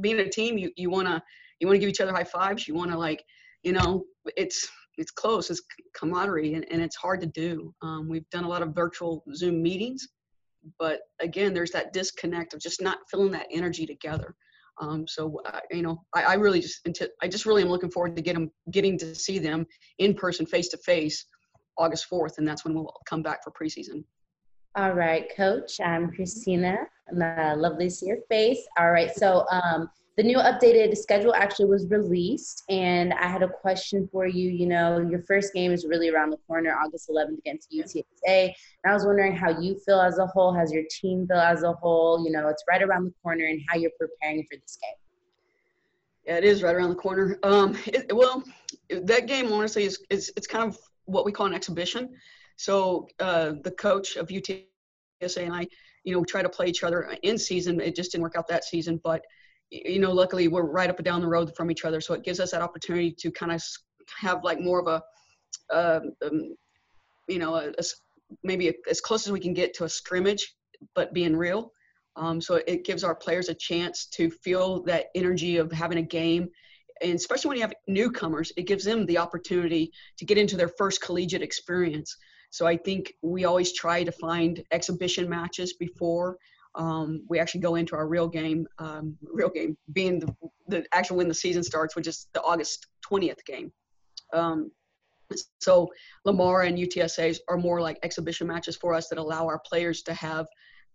being 0.00 0.18
a 0.20 0.28
team, 0.28 0.58
you 0.58 0.70
you 0.76 0.90
wanna 0.90 1.22
you 1.60 1.66
wanna 1.66 1.78
give 1.78 1.88
each 1.88 2.00
other 2.00 2.12
high 2.12 2.24
fives. 2.24 2.66
You 2.68 2.74
wanna 2.74 2.98
like, 2.98 3.24
you 3.62 3.72
know, 3.72 4.04
it's 4.36 4.68
it's 4.98 5.10
close, 5.10 5.50
it's 5.50 5.62
camaraderie, 5.94 6.54
and, 6.54 6.64
and 6.70 6.80
it's 6.80 6.96
hard 6.96 7.20
to 7.20 7.26
do. 7.26 7.74
Um, 7.82 8.08
we've 8.08 8.28
done 8.30 8.44
a 8.44 8.48
lot 8.48 8.62
of 8.62 8.74
virtual 8.74 9.22
Zoom 9.34 9.62
meetings, 9.62 10.08
but 10.78 11.00
again, 11.20 11.52
there's 11.52 11.70
that 11.72 11.92
disconnect 11.92 12.54
of 12.54 12.60
just 12.60 12.80
not 12.80 12.98
feeling 13.10 13.32
that 13.32 13.46
energy 13.50 13.86
together. 13.86 14.34
Um, 14.80 15.06
so 15.06 15.40
uh, 15.46 15.60
you 15.70 15.82
know, 15.82 16.02
I, 16.14 16.22
I 16.22 16.34
really 16.34 16.60
just 16.60 16.86
I 17.22 17.28
just 17.28 17.46
really 17.46 17.62
am 17.62 17.68
looking 17.68 17.90
forward 17.90 18.16
to 18.16 18.22
get 18.22 18.34
them 18.34 18.50
getting 18.70 18.98
to 18.98 19.14
see 19.14 19.38
them 19.38 19.66
in 19.98 20.14
person, 20.14 20.46
face 20.46 20.68
to 20.68 20.78
face, 20.78 21.24
August 21.78 22.06
fourth, 22.06 22.38
and 22.38 22.46
that's 22.46 22.64
when 22.64 22.74
we'll 22.74 22.92
come 23.08 23.22
back 23.22 23.42
for 23.42 23.52
preseason. 23.52 24.04
All 24.76 24.92
right, 24.92 25.34
Coach. 25.34 25.80
I'm 25.80 26.10
Christina. 26.10 26.86
And, 27.08 27.22
Uh, 27.22 27.54
lovely 27.56 27.86
to 27.86 27.90
see 27.90 28.06
your 28.06 28.20
face. 28.28 28.66
All 28.78 28.90
right, 28.90 29.10
so 29.10 29.46
um, 29.50 29.88
the 30.18 30.22
new 30.22 30.36
updated 30.36 30.94
schedule 30.96 31.34
actually 31.34 31.66
was 31.66 31.86
released 31.90 32.64
and 32.70 33.12
i 33.14 33.26
had 33.26 33.42
a 33.42 33.48
question 33.48 34.08
for 34.10 34.26
you 34.26 34.50
you 34.50 34.66
know 34.66 34.98
your 34.98 35.20
first 35.22 35.52
game 35.52 35.72
is 35.72 35.84
really 35.84 36.08
around 36.08 36.30
the 36.30 36.38
corner 36.48 36.74
august 36.74 37.10
11th 37.10 37.36
against 37.38 37.70
utsa 37.70 38.02
and 38.34 38.90
i 38.90 38.94
was 38.94 39.04
wondering 39.04 39.36
how 39.36 39.50
you 39.60 39.78
feel 39.84 40.00
as 40.00 40.16
a 40.16 40.26
whole 40.26 40.54
has 40.54 40.72
your 40.72 40.84
team 40.90 41.26
feel 41.26 41.36
as 41.36 41.64
a 41.64 41.72
whole 41.74 42.24
you 42.24 42.32
know 42.32 42.48
it's 42.48 42.64
right 42.66 42.82
around 42.82 43.04
the 43.04 43.12
corner 43.22 43.44
and 43.44 43.60
how 43.68 43.76
you're 43.76 43.90
preparing 44.00 44.42
for 44.44 44.56
this 44.56 44.78
game 44.80 44.96
yeah 46.24 46.38
it 46.38 46.44
is 46.44 46.62
right 46.62 46.74
around 46.74 46.88
the 46.88 46.94
corner 46.94 47.38
um, 47.42 47.76
it, 47.86 48.10
well 48.16 48.42
that 48.88 49.26
game 49.26 49.52
honestly 49.52 49.84
is, 49.84 50.02
is 50.08 50.32
it's 50.34 50.46
kind 50.46 50.66
of 50.66 50.78
what 51.04 51.26
we 51.26 51.32
call 51.32 51.44
an 51.44 51.52
exhibition 51.52 52.08
so 52.56 53.06
uh, 53.20 53.52
the 53.64 53.70
coach 53.70 54.16
of 54.16 54.28
utsa 54.28 54.66
and 55.38 55.54
i 55.54 55.66
you 56.04 56.14
know 56.14 56.24
try 56.24 56.42
to 56.42 56.48
play 56.48 56.66
each 56.66 56.82
other 56.82 57.14
in 57.22 57.38
season 57.38 57.80
it 57.80 57.94
just 57.94 58.12
didn't 58.12 58.22
work 58.22 58.36
out 58.36 58.48
that 58.48 58.64
season 58.64 59.00
but 59.02 59.22
you 59.70 59.98
know, 59.98 60.12
luckily 60.12 60.48
we're 60.48 60.62
right 60.62 60.90
up 60.90 60.98
and 60.98 61.04
down 61.04 61.20
the 61.20 61.26
road 61.26 61.54
from 61.56 61.70
each 61.70 61.84
other, 61.84 62.00
so 62.00 62.14
it 62.14 62.24
gives 62.24 62.40
us 62.40 62.52
that 62.52 62.62
opportunity 62.62 63.10
to 63.12 63.30
kind 63.30 63.52
of 63.52 63.62
have 64.18 64.44
like 64.44 64.60
more 64.60 64.80
of 64.80 64.86
a, 64.86 65.74
uh, 65.74 66.00
um, 66.24 66.54
you 67.28 67.38
know, 67.38 67.56
a, 67.56 67.68
a, 67.70 67.84
maybe 68.42 68.68
a, 68.68 68.72
as 68.88 69.00
close 69.00 69.26
as 69.26 69.32
we 69.32 69.40
can 69.40 69.54
get 69.54 69.74
to 69.74 69.84
a 69.84 69.88
scrimmage, 69.88 70.54
but 70.94 71.12
being 71.12 71.36
real. 71.36 71.72
Um, 72.14 72.40
so 72.40 72.60
it 72.66 72.84
gives 72.84 73.04
our 73.04 73.14
players 73.14 73.48
a 73.48 73.54
chance 73.54 74.06
to 74.14 74.30
feel 74.30 74.82
that 74.84 75.06
energy 75.14 75.56
of 75.56 75.72
having 75.72 75.98
a 75.98 76.02
game, 76.02 76.48
and 77.02 77.14
especially 77.14 77.48
when 77.48 77.56
you 77.58 77.62
have 77.62 77.74
newcomers, 77.88 78.52
it 78.56 78.66
gives 78.66 78.84
them 78.84 79.04
the 79.04 79.18
opportunity 79.18 79.92
to 80.18 80.24
get 80.24 80.38
into 80.38 80.56
their 80.56 80.70
first 80.78 81.02
collegiate 81.02 81.42
experience. 81.42 82.16
So 82.50 82.66
I 82.66 82.76
think 82.76 83.12
we 83.22 83.44
always 83.44 83.72
try 83.72 84.04
to 84.04 84.12
find 84.12 84.62
exhibition 84.72 85.28
matches 85.28 85.74
before 85.74 86.38
um, 86.76 87.22
we 87.28 87.38
actually 87.38 87.62
go 87.62 87.76
into 87.76 87.96
our 87.96 88.06
real 88.06 88.28
game, 88.28 88.66
um, 88.78 89.16
real 89.22 89.48
game 89.48 89.76
being 89.92 90.20
the, 90.20 90.34
the 90.68 90.84
actual 90.92 91.16
when 91.16 91.28
the 91.28 91.34
season 91.34 91.62
starts, 91.62 91.96
which 91.96 92.06
is 92.06 92.28
the 92.34 92.42
August 92.42 92.86
20th 93.10 93.44
game. 93.46 93.72
Um, 94.32 94.70
so 95.58 95.88
Lamar 96.24 96.62
and 96.62 96.78
UTSAs 96.78 97.38
are 97.48 97.56
more 97.56 97.80
like 97.80 97.98
exhibition 98.02 98.46
matches 98.46 98.76
for 98.76 98.94
us 98.94 99.08
that 99.08 99.18
allow 99.18 99.46
our 99.46 99.60
players 99.66 100.02
to 100.02 100.14
have 100.14 100.46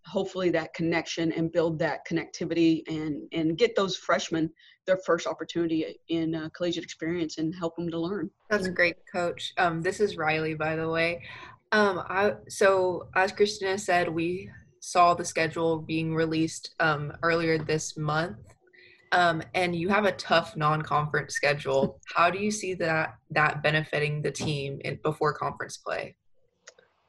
hopefully 0.05 0.49
that 0.49 0.73
connection 0.73 1.31
and 1.31 1.51
build 1.51 1.77
that 1.79 2.05
connectivity 2.07 2.83
and 2.87 3.27
and 3.31 3.57
get 3.57 3.75
those 3.75 3.95
freshmen 3.95 4.49
their 4.87 4.97
first 5.05 5.27
opportunity 5.27 5.99
in 6.09 6.33
a 6.35 6.49
collegiate 6.51 6.83
experience 6.83 7.37
and 7.37 7.53
help 7.53 7.75
them 7.75 7.89
to 7.89 7.99
learn. 7.99 8.29
That's 8.49 8.67
great, 8.67 8.95
Coach. 9.11 9.53
Um, 9.57 9.81
this 9.81 9.99
is 9.99 10.17
Riley, 10.17 10.55
by 10.55 10.75
the 10.75 10.89
way. 10.89 11.23
Um, 11.71 11.99
I, 12.09 12.33
so 12.49 13.07
as 13.15 13.31
Christina 13.31 13.77
said, 13.77 14.09
we 14.09 14.49
saw 14.79 15.13
the 15.13 15.23
schedule 15.23 15.79
being 15.79 16.15
released 16.15 16.75
um, 16.79 17.13
earlier 17.23 17.57
this 17.57 17.95
month, 17.95 18.37
um, 19.11 19.41
and 19.53 19.75
you 19.75 19.87
have 19.89 20.05
a 20.05 20.11
tough 20.13 20.57
non-conference 20.57 21.33
schedule. 21.33 21.99
How 22.15 22.29
do 22.29 22.39
you 22.39 22.51
see 22.51 22.73
that 22.75 23.15
that 23.29 23.63
benefiting 23.63 24.21
the 24.21 24.31
team 24.31 24.81
in, 24.83 24.99
before 25.03 25.33
conference 25.33 25.77
play? 25.77 26.15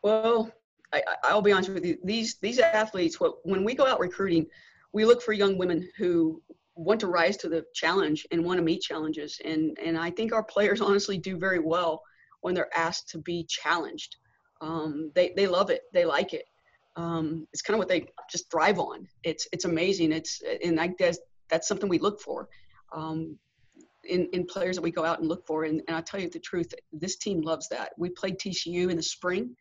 Well, 0.02 0.52
I, 0.92 1.34
will 1.34 1.42
be 1.42 1.52
honest 1.52 1.70
with 1.70 1.84
you. 1.84 1.98
These 2.04 2.36
these 2.36 2.58
athletes, 2.58 3.18
when 3.44 3.64
we 3.64 3.74
go 3.74 3.86
out 3.86 4.00
recruiting, 4.00 4.46
we 4.92 5.04
look 5.04 5.22
for 5.22 5.32
young 5.32 5.56
women 5.56 5.88
who 5.96 6.42
want 6.74 7.00
to 7.00 7.06
rise 7.06 7.36
to 7.38 7.48
the 7.48 7.64
challenge 7.74 8.26
and 8.30 8.44
want 8.44 8.58
to 8.58 8.64
meet 8.64 8.82
challenges. 8.82 9.40
And 9.44 9.76
and 9.78 9.96
I 9.98 10.10
think 10.10 10.32
our 10.32 10.44
players 10.44 10.80
honestly 10.80 11.18
do 11.18 11.38
very 11.38 11.58
well 11.58 12.02
when 12.40 12.54
they're 12.54 12.76
asked 12.76 13.08
to 13.10 13.18
be 13.18 13.46
challenged. 13.48 14.16
Um, 14.60 15.10
they 15.14 15.32
they 15.36 15.46
love 15.46 15.70
it. 15.70 15.82
They 15.92 16.04
like 16.04 16.34
it 16.34 16.44
um, 16.96 17.46
it's 17.52 17.62
kind 17.62 17.74
of 17.74 17.78
what 17.78 17.88
they 17.88 18.06
just 18.30 18.50
thrive 18.50 18.78
on. 18.78 19.06
It's 19.22 19.46
it's 19.52 19.64
amazing. 19.64 20.12
It's 20.12 20.42
and 20.62 20.80
I 20.80 20.88
guess 20.88 21.18
that's 21.48 21.68
something 21.68 21.88
we 21.88 21.98
look 21.98 22.20
for 22.20 22.48
um, 22.92 23.38
in 24.04 24.28
in 24.32 24.46
players 24.46 24.76
that 24.76 24.82
we 24.82 24.90
go 24.90 25.04
out 25.04 25.20
and 25.20 25.28
look 25.28 25.46
for. 25.46 25.64
And, 25.64 25.82
and 25.86 25.96
I'll 25.96 26.02
tell 26.02 26.20
you 26.20 26.28
the 26.28 26.38
truth, 26.38 26.74
this 26.92 27.16
team 27.16 27.40
loves 27.40 27.68
that. 27.70 27.92
We 27.96 28.10
played 28.10 28.38
TCU 28.38 28.90
in 28.90 28.96
the 28.96 29.02
spring. 29.02 29.56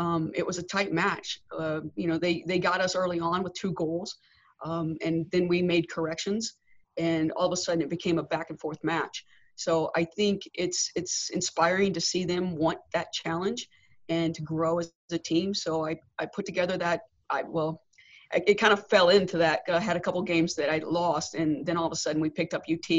Um, 0.00 0.30
it 0.34 0.46
was 0.46 0.56
a 0.56 0.62
tight 0.62 0.92
match. 0.92 1.40
Uh, 1.56 1.80
you 1.94 2.08
know, 2.08 2.18
they 2.18 2.42
they 2.46 2.58
got 2.58 2.80
us 2.80 2.96
early 2.96 3.20
on 3.20 3.42
with 3.42 3.52
two 3.52 3.72
goals, 3.72 4.16
um, 4.64 4.96
and 5.04 5.26
then 5.30 5.46
we 5.46 5.60
made 5.60 5.90
corrections, 5.90 6.54
and 6.96 7.32
all 7.32 7.46
of 7.46 7.52
a 7.52 7.56
sudden 7.56 7.82
it 7.82 7.90
became 7.90 8.18
a 8.18 8.22
back 8.22 8.48
and 8.48 8.58
forth 8.58 8.82
match. 8.82 9.24
So 9.56 9.90
I 9.94 10.04
think 10.16 10.40
it's 10.54 10.90
it's 10.94 11.28
inspiring 11.30 11.92
to 11.92 12.00
see 12.00 12.24
them 12.24 12.56
want 12.56 12.78
that 12.94 13.12
challenge 13.12 13.68
and 14.08 14.34
to 14.34 14.42
grow 14.42 14.78
as 14.78 14.90
a 15.12 15.18
team. 15.18 15.52
So 15.52 15.86
I, 15.86 15.96
I 16.18 16.24
put 16.26 16.46
together 16.46 16.78
that 16.78 17.02
I 17.28 17.42
well, 17.42 17.82
it 18.32 18.54
kind 18.54 18.72
of 18.72 18.88
fell 18.88 19.10
into 19.10 19.36
that. 19.36 19.60
I 19.68 19.80
had 19.80 19.98
a 19.98 20.00
couple 20.00 20.22
games 20.22 20.54
that 20.54 20.70
I 20.70 20.78
lost, 20.78 21.34
and 21.34 21.66
then 21.66 21.76
all 21.76 21.86
of 21.86 21.92
a 21.92 22.02
sudden 22.04 22.22
we 22.22 22.30
picked 22.30 22.54
up 22.54 22.62
UT 22.74 22.90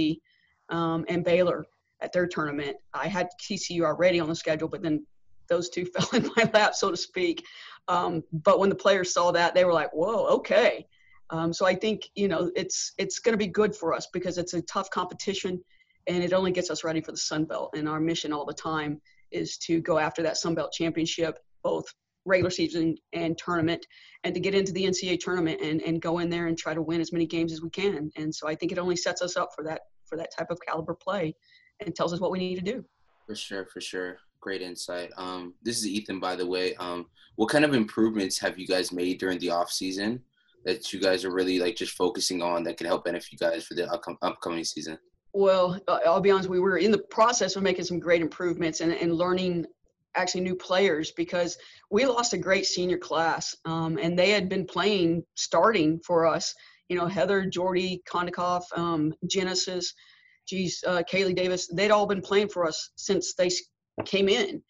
um, 0.69 1.03
and 1.07 1.25
Baylor 1.25 1.65
at 2.01 2.13
their 2.13 2.27
tournament. 2.27 2.77
I 2.93 3.07
had 3.07 3.27
TCU 3.41 3.81
already 3.81 4.19
on 4.19 4.29
the 4.29 4.35
schedule, 4.35 4.67
but 4.67 4.83
then 4.83 5.03
those 5.51 5.69
two 5.69 5.85
fell 5.93 6.09
in 6.13 6.31
my 6.35 6.49
lap, 6.53 6.73
so 6.73 6.89
to 6.89 6.97
speak. 6.97 7.45
Um, 7.87 8.23
but 8.31 8.59
when 8.59 8.69
the 8.69 8.75
players 8.75 9.13
saw 9.13 9.31
that, 9.31 9.53
they 9.53 9.65
were 9.65 9.73
like, 9.73 9.91
"Whoa, 9.93 10.25
okay." 10.37 10.87
Um, 11.29 11.53
so 11.53 11.65
I 11.65 11.75
think 11.75 12.09
you 12.15 12.27
know 12.27 12.51
it's 12.55 12.93
it's 12.97 13.19
going 13.19 13.33
to 13.33 13.37
be 13.37 13.47
good 13.47 13.75
for 13.75 13.93
us 13.93 14.07
because 14.11 14.37
it's 14.37 14.53
a 14.53 14.61
tough 14.63 14.89
competition, 14.89 15.61
and 16.07 16.23
it 16.23 16.33
only 16.33 16.51
gets 16.51 16.71
us 16.71 16.83
ready 16.83 17.01
for 17.01 17.11
the 17.11 17.17
Sun 17.17 17.45
Belt. 17.45 17.71
And 17.75 17.87
our 17.87 17.99
mission 17.99 18.33
all 18.33 18.45
the 18.45 18.53
time 18.53 19.01
is 19.31 19.57
to 19.59 19.81
go 19.81 19.97
after 19.97 20.23
that 20.23 20.37
Sun 20.37 20.55
Belt 20.55 20.71
championship, 20.71 21.37
both 21.63 21.85
regular 22.25 22.51
season 22.51 22.95
and 23.13 23.37
tournament, 23.37 23.85
and 24.23 24.33
to 24.33 24.39
get 24.39 24.53
into 24.53 24.71
the 24.71 24.85
NCAA 24.85 25.19
tournament 25.19 25.59
and, 25.61 25.81
and 25.81 26.01
go 26.01 26.19
in 26.19 26.29
there 26.29 26.47
and 26.47 26.57
try 26.57 26.73
to 26.73 26.81
win 26.81 27.01
as 27.01 27.11
many 27.11 27.25
games 27.25 27.51
as 27.51 27.61
we 27.61 27.69
can. 27.69 28.11
And 28.15 28.33
so 28.33 28.47
I 28.47 28.53
think 28.55 28.71
it 28.71 28.77
only 28.77 28.95
sets 28.95 29.21
us 29.21 29.37
up 29.37 29.49
for 29.55 29.63
that 29.63 29.81
for 30.05 30.17
that 30.17 30.29
type 30.37 30.51
of 30.51 30.59
caliber 30.67 30.93
play 30.93 31.33
and 31.79 31.95
tells 31.95 32.13
us 32.13 32.19
what 32.19 32.31
we 32.31 32.39
need 32.39 32.55
to 32.55 32.61
do. 32.61 32.85
For 33.25 33.35
sure, 33.35 33.65
for 33.65 33.81
sure. 33.81 34.17
Great 34.41 34.61
insight. 34.61 35.11
Um, 35.17 35.53
this 35.61 35.77
is 35.77 35.87
Ethan, 35.87 36.19
by 36.19 36.35
the 36.35 36.45
way. 36.45 36.75
Um, 36.75 37.05
what 37.35 37.49
kind 37.49 37.63
of 37.63 37.73
improvements 37.73 38.39
have 38.39 38.57
you 38.57 38.67
guys 38.67 38.91
made 38.91 39.19
during 39.19 39.39
the 39.39 39.51
off 39.51 39.71
season 39.71 40.21
that 40.65 40.91
you 40.91 40.99
guys 40.99 41.23
are 41.23 41.31
really 41.31 41.59
like 41.59 41.75
just 41.75 41.93
focusing 41.93 42.41
on 42.41 42.63
that 42.63 42.77
can 42.77 42.87
help 42.87 43.05
benefit 43.05 43.31
you 43.31 43.37
guys 43.37 43.65
for 43.65 43.75
the 43.75 43.89
upcoming 44.21 44.63
season? 44.63 44.97
Well, 45.33 45.79
uh, 45.87 45.99
I'll 46.05 46.21
be 46.21 46.31
honest, 46.31 46.49
we 46.49 46.59
were 46.59 46.77
in 46.77 46.91
the 46.91 46.97
process 46.97 47.55
of 47.55 47.63
making 47.63 47.85
some 47.85 47.99
great 47.99 48.21
improvements 48.21 48.81
and, 48.81 48.91
and 48.91 49.13
learning 49.13 49.65
actually 50.15 50.41
new 50.41 50.55
players 50.55 51.11
because 51.11 51.57
we 51.89 52.05
lost 52.05 52.33
a 52.33 52.37
great 52.37 52.65
senior 52.65 52.97
class 52.97 53.55
um, 53.65 53.97
and 54.01 54.17
they 54.17 54.31
had 54.31 54.49
been 54.49 54.65
playing 54.65 55.23
starting 55.35 55.99
for 56.05 56.25
us. 56.25 56.53
You 56.89 56.97
know, 56.97 57.05
Heather, 57.05 57.45
Jordy, 57.45 58.01
Kondikoff, 58.09 58.63
um, 58.75 59.13
Genesis, 59.27 59.93
geez, 60.47 60.83
uh, 60.85 61.03
Kaylee 61.09 61.35
Davis, 61.35 61.67
they'd 61.73 61.91
all 61.91 62.05
been 62.05 62.21
playing 62.21 62.49
for 62.49 62.65
us 62.65 62.91
since 62.97 63.33
they 63.35 63.49
came 64.03 64.29
in 64.29 64.61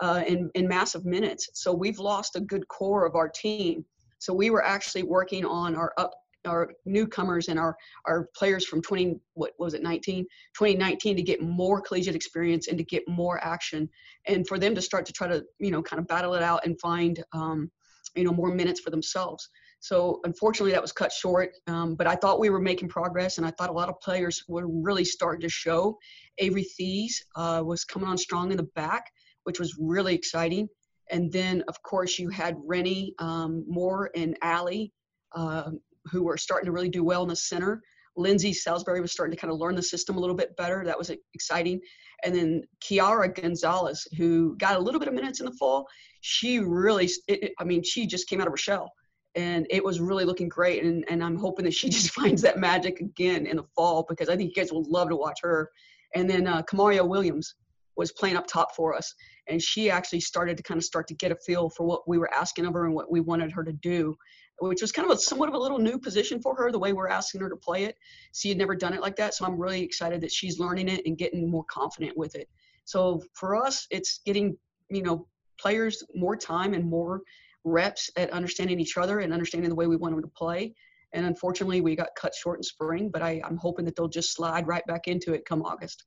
uh, 0.00 0.22
in, 0.26 0.50
in 0.54 0.66
massive 0.66 1.04
minutes. 1.04 1.48
So 1.54 1.72
we've 1.72 1.98
lost 1.98 2.36
a 2.36 2.40
good 2.40 2.66
core 2.68 3.06
of 3.06 3.14
our 3.14 3.28
team. 3.28 3.84
So 4.18 4.32
we 4.32 4.50
were 4.50 4.64
actually 4.64 5.02
working 5.02 5.44
on 5.44 5.76
our 5.76 5.92
up 5.96 6.12
our 6.46 6.72
newcomers 6.86 7.48
and 7.48 7.58
our 7.58 7.76
our 8.06 8.28
players 8.34 8.64
from 8.64 8.80
20 8.80 9.16
what 9.34 9.52
was 9.58 9.74
it 9.74 9.82
19 9.82 10.24
2019 10.56 11.16
to 11.16 11.22
get 11.22 11.42
more 11.42 11.82
collegiate 11.82 12.14
experience 12.14 12.68
and 12.68 12.78
to 12.78 12.84
get 12.84 13.06
more 13.06 13.38
action 13.44 13.86
and 14.26 14.48
for 14.48 14.58
them 14.58 14.74
to 14.74 14.80
start 14.80 15.04
to 15.04 15.12
try 15.12 15.28
to 15.28 15.44
you 15.58 15.70
know 15.70 15.82
kind 15.82 16.00
of 16.00 16.06
battle 16.06 16.32
it 16.32 16.42
out 16.42 16.64
and 16.64 16.80
find 16.80 17.22
um, 17.34 17.70
you 18.16 18.24
know 18.24 18.32
more 18.32 18.54
minutes 18.54 18.80
for 18.80 18.88
themselves 18.88 19.50
so 19.80 20.20
unfortunately 20.24 20.72
that 20.72 20.82
was 20.82 20.92
cut 20.92 21.12
short 21.12 21.50
um, 21.66 21.94
but 21.94 22.06
i 22.06 22.14
thought 22.14 22.38
we 22.38 22.50
were 22.50 22.60
making 22.60 22.88
progress 22.88 23.38
and 23.38 23.46
i 23.46 23.50
thought 23.52 23.70
a 23.70 23.72
lot 23.72 23.88
of 23.88 24.00
players 24.00 24.44
were 24.48 24.66
really 24.68 25.04
starting 25.04 25.40
to 25.40 25.48
show 25.48 25.96
avery 26.38 26.64
thies 26.78 27.22
uh, 27.36 27.62
was 27.64 27.84
coming 27.84 28.08
on 28.08 28.16
strong 28.16 28.50
in 28.50 28.56
the 28.56 28.68
back 28.74 29.04
which 29.44 29.58
was 29.58 29.76
really 29.80 30.14
exciting 30.14 30.68
and 31.10 31.32
then 31.32 31.62
of 31.68 31.82
course 31.82 32.18
you 32.18 32.28
had 32.28 32.56
rennie 32.64 33.14
um, 33.18 33.64
moore 33.66 34.10
and 34.14 34.36
allie 34.42 34.92
uh, 35.34 35.70
who 36.10 36.24
were 36.24 36.36
starting 36.36 36.66
to 36.66 36.72
really 36.72 36.88
do 36.88 37.04
well 37.04 37.22
in 37.22 37.28
the 37.28 37.36
center. 37.36 37.82
Lindsay 38.16 38.52
Salisbury 38.52 39.00
was 39.00 39.12
starting 39.12 39.34
to 39.34 39.40
kind 39.40 39.52
of 39.52 39.58
learn 39.58 39.76
the 39.76 39.82
system 39.82 40.16
a 40.16 40.20
little 40.20 40.34
bit 40.34 40.56
better. 40.56 40.84
That 40.84 40.98
was 40.98 41.10
exciting. 41.34 41.80
And 42.24 42.34
then 42.34 42.62
Kiara 42.82 43.34
Gonzalez, 43.34 44.06
who 44.16 44.56
got 44.58 44.76
a 44.76 44.80
little 44.80 44.98
bit 44.98 45.08
of 45.08 45.14
minutes 45.14 45.40
in 45.40 45.46
the 45.46 45.52
fall, 45.52 45.86
she 46.20 46.58
really, 46.58 47.08
it, 47.28 47.52
I 47.58 47.64
mean, 47.64 47.82
she 47.82 48.06
just 48.06 48.28
came 48.28 48.40
out 48.40 48.46
of 48.46 48.52
her 48.52 48.58
shell 48.58 48.92
and 49.34 49.66
it 49.70 49.84
was 49.84 50.00
really 50.00 50.24
looking 50.24 50.48
great. 50.48 50.82
And, 50.82 51.04
and 51.08 51.22
I'm 51.22 51.36
hoping 51.36 51.64
that 51.64 51.74
she 51.74 51.88
just 51.90 52.10
finds 52.10 52.42
that 52.42 52.58
magic 52.58 53.00
again 53.00 53.46
in 53.46 53.56
the 53.56 53.64
fall 53.74 54.04
because 54.08 54.28
I 54.28 54.36
think 54.36 54.50
you 54.54 54.62
guys 54.62 54.72
will 54.72 54.84
love 54.88 55.08
to 55.08 55.16
watch 55.16 55.40
her. 55.42 55.70
And 56.14 56.28
then 56.28 56.46
uh, 56.46 56.62
Kamaria 56.62 57.06
Williams 57.06 57.54
was 57.96 58.12
playing 58.12 58.36
up 58.36 58.46
top 58.46 58.74
for 58.74 58.94
us. 58.94 59.14
And 59.48 59.62
she 59.62 59.90
actually 59.90 60.20
started 60.20 60.56
to 60.56 60.62
kind 60.62 60.78
of 60.78 60.84
start 60.84 61.06
to 61.08 61.14
get 61.14 61.32
a 61.32 61.36
feel 61.36 61.68
for 61.70 61.84
what 61.86 62.08
we 62.08 62.18
were 62.18 62.32
asking 62.32 62.66
of 62.66 62.74
her 62.74 62.86
and 62.86 62.94
what 62.94 63.10
we 63.10 63.20
wanted 63.20 63.52
her 63.52 63.64
to 63.64 63.72
do 63.72 64.16
which 64.60 64.82
was 64.82 64.92
kind 64.92 65.10
of 65.10 65.16
a 65.16 65.20
somewhat 65.20 65.48
of 65.48 65.54
a 65.54 65.58
little 65.58 65.78
new 65.78 65.98
position 65.98 66.40
for 66.40 66.54
her, 66.54 66.70
the 66.70 66.78
way 66.78 66.92
we're 66.92 67.08
asking 67.08 67.40
her 67.40 67.48
to 67.48 67.56
play 67.56 67.84
it. 67.84 67.96
She 68.34 68.50
had 68.50 68.58
never 68.58 68.76
done 68.76 68.92
it 68.92 69.00
like 69.00 69.16
that. 69.16 69.34
So 69.34 69.46
I'm 69.46 69.58
really 69.58 69.82
excited 69.82 70.20
that 70.20 70.32
she's 70.32 70.58
learning 70.58 70.88
it 70.88 71.02
and 71.06 71.16
getting 71.16 71.50
more 71.50 71.64
confident 71.64 72.16
with 72.16 72.34
it. 72.34 72.48
So 72.84 73.22
for 73.32 73.56
us, 73.56 73.86
it's 73.90 74.20
getting, 74.24 74.56
you 74.90 75.02
know, 75.02 75.26
players 75.58 76.02
more 76.14 76.36
time 76.36 76.74
and 76.74 76.84
more 76.84 77.22
reps 77.64 78.10
at 78.16 78.30
understanding 78.30 78.80
each 78.80 78.96
other 78.96 79.20
and 79.20 79.32
understanding 79.32 79.68
the 79.68 79.74
way 79.74 79.86
we 79.86 79.96
want 79.96 80.14
them 80.14 80.22
to 80.22 80.28
play. 80.28 80.74
And 81.12 81.26
unfortunately, 81.26 81.80
we 81.80 81.96
got 81.96 82.08
cut 82.16 82.34
short 82.34 82.58
in 82.58 82.62
spring, 82.62 83.08
but 83.08 83.22
I, 83.22 83.40
I'm 83.44 83.56
hoping 83.56 83.84
that 83.86 83.96
they'll 83.96 84.08
just 84.08 84.34
slide 84.34 84.66
right 84.66 84.86
back 84.86 85.08
into 85.08 85.32
it 85.34 85.44
come 85.44 85.62
August. 85.62 86.04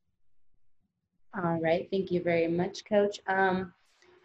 All 1.35 1.59
right. 1.61 1.87
Thank 1.91 2.11
you 2.11 2.21
very 2.21 2.47
much, 2.47 2.85
Coach. 2.85 3.19
Um, 3.27 3.73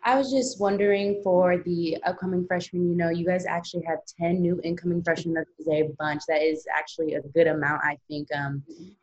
I 0.04 0.16
was 0.16 0.30
just 0.30 0.60
wondering 0.60 1.20
for 1.24 1.58
the 1.58 1.96
upcoming 2.06 2.46
freshmen, 2.46 2.88
you 2.88 2.96
know, 2.96 3.08
you 3.08 3.26
guys 3.26 3.46
actually 3.46 3.82
have 3.84 3.98
10 4.20 4.40
new 4.40 4.60
incoming 4.62 5.02
freshmen. 5.02 5.34
That 5.34 5.46
is 5.58 5.68
a 5.68 5.90
bunch. 5.98 6.22
That 6.28 6.42
is 6.42 6.66
actually 6.72 7.14
a 7.14 7.20
good 7.20 7.48
amount, 7.48 7.82
I 7.84 7.98
think. 8.08 8.28
Um, 8.34 8.62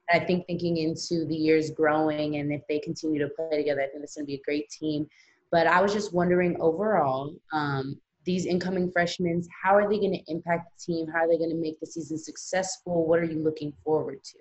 I 0.09 0.19
think 0.19 0.47
thinking 0.47 0.77
into 0.77 1.25
the 1.25 1.35
years 1.35 1.71
growing 1.71 2.37
and 2.37 2.53
if 2.53 2.61
they 2.69 2.79
continue 2.79 3.19
to 3.19 3.29
play 3.29 3.57
together, 3.57 3.81
I 3.81 3.87
think 3.87 4.03
it's 4.03 4.15
going 4.15 4.25
to 4.25 4.27
be 4.27 4.35
a 4.35 4.41
great 4.45 4.69
team. 4.69 5.07
But 5.51 5.67
I 5.67 5.81
was 5.81 5.93
just 5.93 6.13
wondering 6.13 6.55
overall, 6.59 7.35
um, 7.51 7.99
these 8.25 8.45
incoming 8.45 8.91
freshmen, 8.91 9.43
how 9.63 9.75
are 9.75 9.89
they 9.89 9.99
going 9.99 10.13
to 10.13 10.31
impact 10.31 10.69
the 10.71 10.93
team? 10.93 11.07
How 11.07 11.19
are 11.19 11.27
they 11.27 11.37
going 11.37 11.51
to 11.51 11.55
make 11.55 11.79
the 11.79 11.85
season 11.85 12.17
successful? 12.17 13.07
What 13.07 13.19
are 13.19 13.25
you 13.25 13.43
looking 13.43 13.73
forward 13.83 14.23
to? 14.23 14.39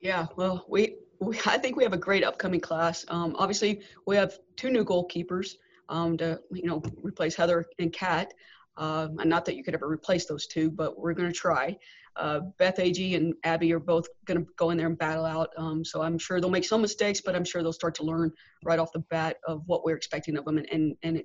Yeah, 0.00 0.26
well, 0.36 0.64
we, 0.68 0.96
we 1.20 1.38
I 1.46 1.58
think 1.58 1.76
we 1.76 1.84
have 1.84 1.92
a 1.92 1.98
great 1.98 2.24
upcoming 2.24 2.60
class. 2.60 3.04
Um, 3.08 3.34
obviously, 3.38 3.82
we 4.06 4.16
have 4.16 4.38
two 4.56 4.70
new 4.70 4.84
goalkeepers 4.84 5.54
um, 5.88 6.16
to 6.18 6.40
you 6.52 6.66
know 6.66 6.82
replace 7.02 7.34
Heather 7.34 7.64
and 7.78 7.92
Kat. 7.92 8.34
Uh, 8.76 9.08
and 9.20 9.30
not 9.30 9.44
that 9.44 9.54
you 9.54 9.62
could 9.62 9.74
ever 9.74 9.88
replace 9.88 10.26
those 10.26 10.48
two, 10.48 10.68
but 10.68 10.98
we're 10.98 11.12
going 11.12 11.30
to 11.30 11.38
try. 11.38 11.76
Uh, 12.16 12.40
Beth 12.58 12.78
Ag 12.78 12.98
and 13.14 13.34
Abby 13.44 13.72
are 13.72 13.78
both 13.78 14.06
going 14.24 14.44
to 14.44 14.50
go 14.56 14.70
in 14.70 14.78
there 14.78 14.86
and 14.86 14.98
battle 14.98 15.24
out. 15.24 15.50
Um, 15.56 15.84
so 15.84 16.02
I'm 16.02 16.18
sure 16.18 16.40
they'll 16.40 16.50
make 16.50 16.64
some 16.64 16.82
mistakes, 16.82 17.20
but 17.20 17.36
I'm 17.36 17.44
sure 17.44 17.62
they'll 17.62 17.72
start 17.72 17.94
to 17.96 18.02
learn 18.02 18.32
right 18.64 18.78
off 18.78 18.92
the 18.92 19.00
bat 19.00 19.36
of 19.46 19.62
what 19.66 19.84
we're 19.84 19.96
expecting 19.96 20.36
of 20.36 20.44
them, 20.44 20.58
and 20.58 20.68
and, 20.72 20.96
and 21.02 21.22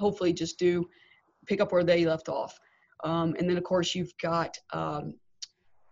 hopefully 0.00 0.32
just 0.32 0.58
do 0.58 0.88
pick 1.46 1.60
up 1.60 1.72
where 1.72 1.84
they 1.84 2.04
left 2.04 2.28
off. 2.28 2.58
Um, 3.04 3.34
and 3.38 3.48
then 3.48 3.56
of 3.56 3.64
course 3.64 3.94
you've 3.94 4.12
got 4.20 4.56
um, 4.72 5.14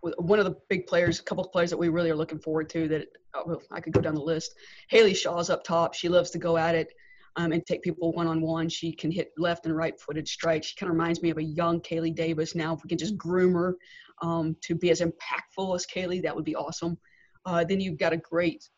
one 0.00 0.38
of 0.38 0.44
the 0.44 0.56
big 0.68 0.86
players, 0.86 1.20
a 1.20 1.22
couple 1.22 1.44
of 1.44 1.52
players 1.52 1.70
that 1.70 1.76
we 1.76 1.88
really 1.88 2.10
are 2.10 2.16
looking 2.16 2.38
forward 2.38 2.68
to. 2.70 2.88
That 2.88 3.08
uh, 3.34 3.42
well, 3.46 3.62
I 3.70 3.80
could 3.80 3.92
go 3.92 4.00
down 4.00 4.14
the 4.14 4.20
list. 4.20 4.54
Haley 4.88 5.14
Shaw's 5.14 5.50
up 5.50 5.64
top. 5.64 5.94
She 5.94 6.08
loves 6.08 6.30
to 6.30 6.38
go 6.38 6.56
at 6.56 6.74
it 6.74 6.92
um, 7.36 7.52
and 7.52 7.64
take 7.66 7.82
people 7.82 8.12
one 8.12 8.26
on 8.26 8.40
one. 8.40 8.68
She 8.68 8.92
can 8.92 9.10
hit 9.10 9.32
left 9.36 9.66
and 9.66 9.76
right 9.76 9.98
footed 10.00 10.28
strikes. 10.28 10.68
She 10.68 10.76
kind 10.76 10.90
of 10.90 10.96
reminds 10.96 11.22
me 11.22 11.30
of 11.30 11.38
a 11.38 11.42
young 11.42 11.80
Kaylee 11.80 12.14
Davis. 12.14 12.54
Now, 12.54 12.74
if 12.74 12.84
we 12.84 12.88
can 12.88 12.98
just 12.98 13.16
groom 13.16 13.54
her 13.54 13.76
um, 14.22 14.56
to 14.62 14.74
be 14.74 14.90
as 14.90 15.00
impactful 15.00 15.74
as 15.74 15.86
Kaylee, 15.86 16.22
that 16.22 16.34
would 16.34 16.44
be 16.44 16.56
awesome. 16.56 16.96
Uh, 17.44 17.64
then 17.64 17.80
you've 17.80 17.98
got 17.98 18.12
a 18.12 18.16
great 18.16 18.68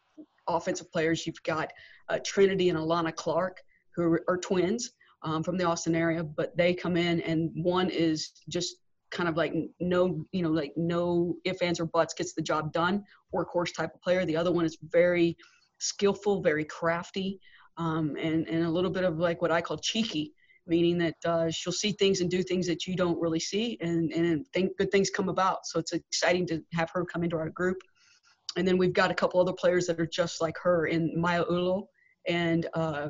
offensive 0.48 0.90
players. 0.90 1.26
You've 1.26 1.42
got 1.42 1.72
uh, 2.08 2.18
Trinity 2.24 2.70
and 2.70 2.78
Alana 2.78 3.14
Clark, 3.14 3.60
who 3.94 4.18
are 4.28 4.38
twins 4.38 4.92
um, 5.22 5.42
from 5.42 5.56
the 5.56 5.64
Austin 5.64 5.94
area, 5.94 6.22
but 6.22 6.56
they 6.56 6.74
come 6.74 6.96
in 6.96 7.20
and 7.22 7.50
one 7.54 7.90
is 7.90 8.32
just 8.48 8.76
kind 9.10 9.28
of 9.28 9.36
like 9.36 9.52
no, 9.80 10.24
you 10.32 10.42
know, 10.42 10.50
like 10.50 10.72
no 10.76 11.34
if, 11.44 11.62
ands, 11.62 11.80
or 11.80 11.86
buts 11.86 12.14
gets 12.14 12.32
the 12.32 12.42
job 12.42 12.72
done, 12.72 13.04
workhorse 13.34 13.74
type 13.74 13.94
of 13.94 14.00
player. 14.00 14.24
The 14.24 14.36
other 14.36 14.52
one 14.52 14.64
is 14.64 14.78
very 14.82 15.36
skillful, 15.78 16.42
very 16.42 16.64
crafty, 16.64 17.40
um, 17.76 18.16
and, 18.20 18.46
and 18.48 18.64
a 18.64 18.70
little 18.70 18.90
bit 18.90 19.04
of 19.04 19.18
like 19.18 19.42
what 19.42 19.50
I 19.50 19.60
call 19.60 19.78
cheeky, 19.78 20.32
meaning 20.66 20.98
that 20.98 21.16
uh, 21.24 21.50
she'll 21.50 21.72
see 21.72 21.92
things 21.92 22.20
and 22.20 22.30
do 22.30 22.42
things 22.42 22.66
that 22.66 22.86
you 22.86 22.94
don't 22.94 23.20
really 23.20 23.40
see, 23.40 23.78
and, 23.80 24.12
and 24.12 24.46
think 24.52 24.76
good 24.78 24.92
things 24.92 25.10
come 25.10 25.28
about. 25.28 25.66
So 25.66 25.78
it's 25.78 25.92
exciting 25.92 26.46
to 26.48 26.62
have 26.74 26.90
her 26.92 27.04
come 27.04 27.24
into 27.24 27.36
our 27.36 27.50
group. 27.50 27.78
And 28.56 28.66
then 28.66 28.78
we've 28.78 28.92
got 28.92 29.10
a 29.10 29.14
couple 29.14 29.40
other 29.40 29.52
players 29.52 29.86
that 29.86 30.00
are 30.00 30.06
just 30.06 30.40
like 30.40 30.56
her 30.62 30.86
in 30.86 31.12
Maya 31.16 31.44
Ulo 31.44 31.86
and 32.26 32.68
uh, 32.74 33.08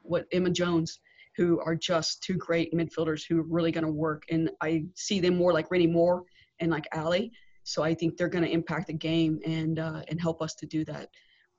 what 0.00 0.26
Emma 0.32 0.50
Jones 0.50 0.98
who 1.38 1.60
are 1.60 1.76
just 1.76 2.20
two 2.24 2.34
great 2.34 2.74
midfielders 2.74 3.22
who 3.26 3.38
are 3.38 3.46
really 3.48 3.70
going 3.70 3.84
to 3.84 3.90
work. 3.90 4.24
And 4.28 4.50
I 4.60 4.84
see 4.96 5.20
them 5.20 5.36
more 5.36 5.52
like 5.52 5.70
Rennie 5.70 5.86
Moore 5.86 6.24
and 6.58 6.70
like 6.70 6.88
Allie. 6.92 7.30
So 7.62 7.84
I 7.84 7.94
think 7.94 8.16
they're 8.16 8.28
going 8.28 8.44
to 8.44 8.50
impact 8.50 8.88
the 8.88 8.92
game 8.92 9.38
and 9.46 9.78
uh, 9.78 10.02
and 10.08 10.20
help 10.20 10.42
us 10.42 10.54
to 10.56 10.66
do 10.66 10.84
that. 10.86 11.10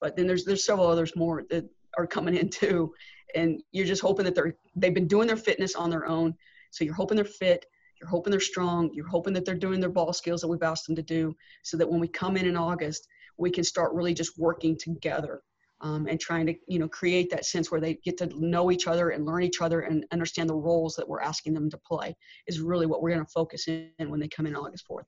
But 0.01 0.17
then 0.17 0.27
there's 0.27 0.43
there's 0.43 0.65
several 0.65 0.87
others 0.87 1.15
more 1.15 1.43
that 1.49 1.63
are 1.97 2.05
coming 2.05 2.35
in 2.35 2.49
too, 2.49 2.93
and 3.35 3.63
you're 3.71 3.85
just 3.85 4.01
hoping 4.01 4.25
that 4.25 4.35
they're 4.35 4.57
they've 4.75 4.93
been 4.93 5.07
doing 5.07 5.27
their 5.27 5.37
fitness 5.37 5.75
on 5.75 5.89
their 5.89 6.05
own. 6.05 6.35
So 6.71 6.83
you're 6.83 6.93
hoping 6.93 7.15
they're 7.15 7.25
fit. 7.25 7.65
You're 8.01 8.09
hoping 8.09 8.31
they're 8.31 8.39
strong. 8.41 8.91
You're 8.93 9.07
hoping 9.07 9.33
that 9.33 9.45
they're 9.45 9.55
doing 9.55 9.79
their 9.79 9.89
ball 9.89 10.11
skills 10.11 10.41
that 10.41 10.47
we've 10.49 10.61
asked 10.63 10.87
them 10.87 10.95
to 10.97 11.03
do, 11.03 11.33
so 11.63 11.77
that 11.77 11.89
when 11.89 12.01
we 12.01 12.07
come 12.09 12.35
in 12.35 12.47
in 12.47 12.57
August, 12.57 13.07
we 13.37 13.49
can 13.49 13.63
start 13.63 13.93
really 13.93 14.13
just 14.13 14.37
working 14.37 14.77
together 14.77 15.41
um, 15.81 16.07
and 16.07 16.19
trying 16.19 16.45
to 16.47 16.55
you 16.67 16.79
know 16.79 16.87
create 16.87 17.29
that 17.29 17.45
sense 17.45 17.71
where 17.71 17.81
they 17.81 17.95
get 17.95 18.17
to 18.17 18.27
know 18.37 18.71
each 18.71 18.87
other 18.87 19.09
and 19.09 19.25
learn 19.25 19.43
each 19.43 19.61
other 19.61 19.81
and 19.81 20.05
understand 20.11 20.49
the 20.49 20.55
roles 20.55 20.95
that 20.95 21.07
we're 21.07 21.21
asking 21.21 21.53
them 21.53 21.69
to 21.69 21.77
play 21.77 22.15
is 22.47 22.59
really 22.59 22.85
what 22.85 23.01
we're 23.01 23.13
going 23.13 23.25
to 23.25 23.31
focus 23.31 23.67
in 23.67 24.09
when 24.09 24.19
they 24.19 24.27
come 24.27 24.45
in 24.45 24.55
August 24.55 24.85
4th. 24.89 25.03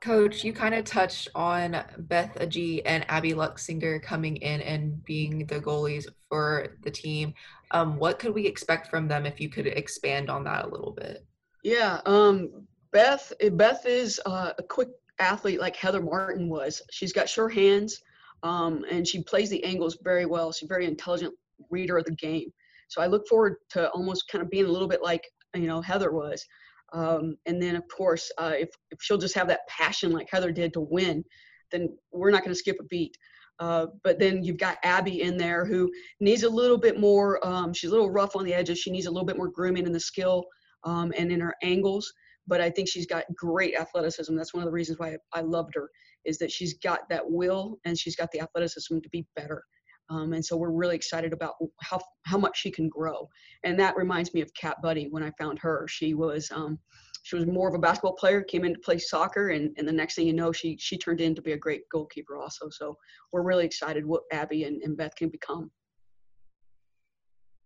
Coach, 0.00 0.44
you 0.44 0.52
kind 0.52 0.74
of 0.74 0.84
touched 0.84 1.28
on 1.34 1.82
Beth 1.96 2.34
Aji 2.38 2.82
and 2.84 3.06
Abby 3.08 3.32
Luxinger 3.32 4.02
coming 4.02 4.36
in 4.36 4.60
and 4.60 5.02
being 5.04 5.46
the 5.46 5.58
goalies 5.58 6.06
for 6.28 6.76
the 6.82 6.90
team. 6.90 7.32
Um, 7.70 7.96
what 7.96 8.18
could 8.18 8.34
we 8.34 8.46
expect 8.46 8.88
from 8.88 9.08
them 9.08 9.24
if 9.24 9.40
you 9.40 9.48
could 9.48 9.66
expand 9.66 10.28
on 10.28 10.44
that 10.44 10.66
a 10.66 10.68
little 10.68 10.92
bit? 10.92 11.24
Yeah, 11.62 12.02
um, 12.04 12.66
Beth. 12.92 13.32
Beth 13.52 13.86
is 13.86 14.20
uh, 14.26 14.52
a 14.58 14.62
quick 14.62 14.88
athlete 15.18 15.58
like 15.58 15.74
Heather 15.74 16.02
Martin 16.02 16.50
was. 16.50 16.82
She's 16.90 17.14
got 17.14 17.26
sure 17.26 17.48
hands 17.48 18.02
um, 18.42 18.84
and 18.90 19.06
she 19.06 19.22
plays 19.22 19.50
the 19.50 19.64
angles 19.64 19.98
very 20.02 20.26
well. 20.26 20.52
She's 20.52 20.68
a 20.68 20.72
very 20.72 20.86
intelligent 20.86 21.34
reader 21.70 21.98
of 21.98 22.04
the 22.04 22.16
game. 22.16 22.52
So 22.88 23.00
I 23.00 23.06
look 23.06 23.26
forward 23.28 23.56
to 23.70 23.90
almost 23.90 24.28
kind 24.30 24.42
of 24.42 24.50
being 24.50 24.66
a 24.66 24.70
little 24.70 24.88
bit 24.88 25.02
like 25.02 25.24
you 25.54 25.66
know 25.66 25.80
Heather 25.80 26.12
was. 26.12 26.44
Um, 26.92 27.36
and 27.46 27.60
then 27.60 27.76
of 27.76 27.82
course, 27.88 28.30
uh, 28.38 28.52
if 28.56 28.70
if 28.90 28.98
she'll 29.00 29.18
just 29.18 29.34
have 29.34 29.48
that 29.48 29.66
passion 29.68 30.12
like 30.12 30.28
Heather 30.30 30.52
did 30.52 30.72
to 30.74 30.80
win, 30.80 31.24
then 31.72 31.88
we're 32.12 32.30
not 32.30 32.42
going 32.42 32.54
to 32.54 32.58
skip 32.58 32.76
a 32.80 32.84
beat. 32.84 33.16
Uh, 33.60 33.86
but 34.02 34.18
then 34.18 34.42
you've 34.42 34.58
got 34.58 34.78
Abby 34.82 35.22
in 35.22 35.36
there 35.36 35.64
who 35.64 35.90
needs 36.20 36.42
a 36.42 36.48
little 36.48 36.78
bit 36.78 36.98
more. 36.98 37.44
Um, 37.46 37.72
she's 37.72 37.90
a 37.90 37.92
little 37.92 38.10
rough 38.10 38.34
on 38.36 38.44
the 38.44 38.54
edges. 38.54 38.78
She 38.78 38.90
needs 38.90 39.06
a 39.06 39.10
little 39.10 39.26
bit 39.26 39.36
more 39.36 39.48
grooming 39.48 39.86
in 39.86 39.92
the 39.92 40.00
skill 40.00 40.44
um, 40.82 41.12
and 41.16 41.30
in 41.30 41.40
her 41.40 41.54
angles. 41.62 42.12
But 42.46 42.60
I 42.60 42.68
think 42.68 42.88
she's 42.88 43.06
got 43.06 43.24
great 43.36 43.74
athleticism. 43.76 44.34
That's 44.36 44.52
one 44.52 44.62
of 44.62 44.66
the 44.66 44.72
reasons 44.72 44.98
why 44.98 45.16
I, 45.34 45.38
I 45.38 45.40
loved 45.40 45.74
her 45.76 45.88
is 46.24 46.38
that 46.38 46.52
she's 46.52 46.74
got 46.74 47.08
that 47.08 47.28
will 47.28 47.78
and 47.84 47.98
she's 47.98 48.16
got 48.16 48.30
the 48.32 48.40
athleticism 48.40 48.98
to 49.00 49.08
be 49.10 49.26
better. 49.36 49.64
Um, 50.10 50.34
and 50.34 50.44
so 50.44 50.56
we're 50.56 50.70
really 50.70 50.96
excited 50.96 51.32
about 51.32 51.54
how 51.80 51.98
how 52.24 52.36
much 52.36 52.58
she 52.58 52.70
can 52.70 52.88
grow. 52.88 53.28
And 53.64 53.78
that 53.80 53.96
reminds 53.96 54.34
me 54.34 54.42
of 54.42 54.52
Kat 54.54 54.76
Buddy 54.82 55.08
when 55.10 55.22
I 55.22 55.30
found 55.38 55.58
her. 55.60 55.86
She 55.88 56.14
was 56.14 56.50
um, 56.54 56.78
she 57.22 57.36
was 57.36 57.46
more 57.46 57.68
of 57.68 57.74
a 57.74 57.78
basketball 57.78 58.12
player, 58.12 58.42
came 58.42 58.64
in 58.66 58.74
to 58.74 58.80
play 58.80 58.98
soccer, 58.98 59.48
and, 59.48 59.74
and 59.78 59.88
the 59.88 59.92
next 59.92 60.14
thing 60.14 60.26
you 60.26 60.34
know, 60.34 60.52
she 60.52 60.76
she 60.78 60.98
turned 60.98 61.22
in 61.22 61.34
to 61.34 61.42
be 61.42 61.52
a 61.52 61.56
great 61.56 61.88
goalkeeper 61.90 62.36
also. 62.36 62.68
So 62.70 62.98
we're 63.32 63.42
really 63.42 63.64
excited 63.64 64.04
what 64.04 64.24
Abby 64.30 64.64
and, 64.64 64.82
and 64.82 64.96
Beth 64.96 65.16
can 65.16 65.30
become. 65.30 65.70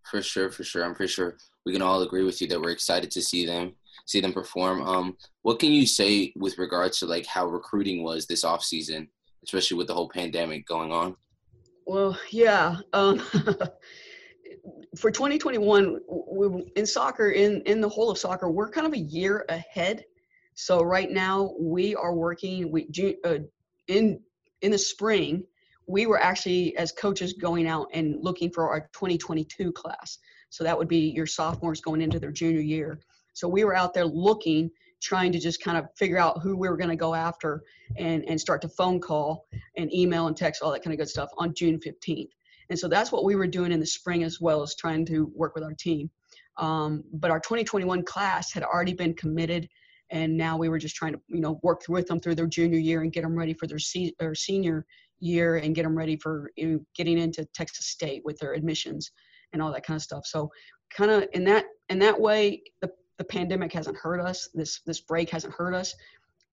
For 0.08 0.22
sure, 0.22 0.50
for 0.50 0.64
sure. 0.64 0.84
I'm 0.84 0.94
pretty 0.94 1.12
sure 1.12 1.36
we 1.66 1.72
can 1.72 1.82
all 1.82 2.02
agree 2.02 2.22
with 2.22 2.40
you 2.40 2.46
that 2.48 2.60
we're 2.60 2.70
excited 2.70 3.10
to 3.10 3.20
see 3.20 3.44
them 3.44 3.74
see 4.08 4.20
them 4.22 4.32
perform. 4.32 4.80
Um, 4.82 5.16
what 5.42 5.58
can 5.58 5.70
you 5.70 5.86
say 5.86 6.32
with 6.34 6.58
regards 6.58 6.98
to 6.98 7.06
like 7.06 7.26
how 7.26 7.46
recruiting 7.46 8.02
was 8.02 8.26
this 8.26 8.42
off 8.42 8.64
season, 8.64 9.08
especially 9.44 9.76
with 9.76 9.86
the 9.86 9.94
whole 9.94 10.08
pandemic 10.08 10.66
going 10.66 10.90
on? 10.90 11.14
Well, 11.86 12.18
yeah. 12.30 12.76
Um, 12.94 13.18
for 14.96 15.10
2021, 15.10 16.00
we, 16.32 16.72
in 16.74 16.86
soccer, 16.86 17.30
in 17.30 17.60
in 17.62 17.80
the 17.82 17.88
whole 17.88 18.10
of 18.10 18.18
soccer, 18.18 18.50
we're 18.50 18.70
kind 18.70 18.86
of 18.86 18.94
a 18.94 18.98
year 18.98 19.44
ahead. 19.50 20.04
So 20.54 20.80
right 20.80 21.10
now 21.10 21.54
we 21.60 21.94
are 21.94 22.14
working. 22.14 22.72
We 22.72 22.88
uh, 23.24 23.38
in 23.88 24.20
in 24.62 24.70
the 24.72 24.78
spring, 24.78 25.44
we 25.86 26.06
were 26.06 26.20
actually 26.20 26.74
as 26.78 26.92
coaches 26.92 27.34
going 27.34 27.66
out 27.66 27.88
and 27.92 28.16
looking 28.22 28.50
for 28.50 28.70
our 28.70 28.80
2022 28.94 29.70
class. 29.72 30.18
So 30.48 30.64
that 30.64 30.78
would 30.78 30.88
be 30.88 31.10
your 31.10 31.26
sophomores 31.26 31.82
going 31.82 32.00
into 32.00 32.18
their 32.18 32.32
junior 32.32 32.62
year. 32.62 33.00
So 33.38 33.48
we 33.48 33.64
were 33.64 33.77
out 33.77 33.94
there 33.94 34.05
looking, 34.05 34.70
trying 35.01 35.31
to 35.33 35.38
just 35.38 35.62
kind 35.62 35.79
of 35.79 35.87
figure 35.96 36.18
out 36.18 36.42
who 36.42 36.57
we 36.57 36.68
were 36.68 36.77
going 36.77 36.90
to 36.90 36.96
go 36.96 37.14
after 37.14 37.62
and, 37.96 38.24
and 38.29 38.40
start 38.40 38.61
to 38.62 38.68
phone 38.68 39.01
call 39.01 39.46
and 39.77 39.94
email 39.94 40.27
and 40.27 40.37
text, 40.37 40.61
all 40.61 40.72
that 40.72 40.83
kind 40.83 40.92
of 40.92 40.98
good 40.98 41.09
stuff 41.09 41.31
on 41.38 41.55
June 41.55 41.79
15th. 41.79 42.31
And 42.70 42.79
so 42.79 42.88
that's 42.88 43.12
what 43.12 43.24
we 43.24 43.37
were 43.37 43.46
doing 43.46 43.70
in 43.70 43.81
the 43.81 43.87
spring 43.87 44.24
as 44.24 44.40
well 44.40 44.61
as 44.62 44.74
trying 44.74 45.07
to 45.07 45.31
work 45.35 45.55
with 45.55 45.62
our 45.62 45.72
team. 45.72 46.11
Um, 46.57 47.05
but 47.12 47.31
our 47.31 47.38
2021 47.38 48.03
class 48.03 48.53
had 48.53 48.64
already 48.64 48.92
been 48.92 49.14
committed 49.14 49.68
and 50.11 50.37
now 50.37 50.57
we 50.57 50.68
were 50.68 50.79
just 50.79 50.96
trying 50.96 51.12
to 51.12 51.20
you 51.29 51.40
know 51.40 51.61
work 51.62 51.83
with 51.88 52.07
them 52.07 52.18
through 52.18 52.35
their 52.35 52.46
junior 52.46 52.79
year 52.79 53.03
and 53.03 53.12
get 53.12 53.22
them 53.22 53.37
ready 53.37 53.55
for 53.55 53.66
their 53.66 53.79
se- 53.79 54.14
or 54.20 54.35
senior 54.35 54.87
year 55.20 55.57
and 55.57 55.74
get 55.74 55.83
them 55.83 55.96
ready 55.96 56.16
for 56.16 56.51
you 56.57 56.66
know, 56.66 56.79
getting 56.96 57.18
into 57.18 57.44
Texas 57.55 57.87
State 57.87 58.22
with 58.24 58.38
their 58.38 58.55
admissions 58.55 59.11
and 59.53 59.61
all 59.61 59.72
that 59.72 59.85
kind 59.85 59.96
of 59.96 60.03
stuff. 60.03 60.27
So 60.27 60.51
kind 60.90 61.11
of 61.11 61.27
in 61.33 61.44
that 61.44 61.66
in 61.88 61.98
that 62.01 62.18
way, 62.18 62.62
the 62.81 62.90
the 63.18 63.24
pandemic 63.24 63.72
hasn't 63.72 63.96
hurt 63.96 64.20
us. 64.20 64.48
This 64.54 64.81
this 64.87 65.00
break 65.00 65.28
hasn't 65.31 65.54
hurt 65.54 65.74
us. 65.74 65.94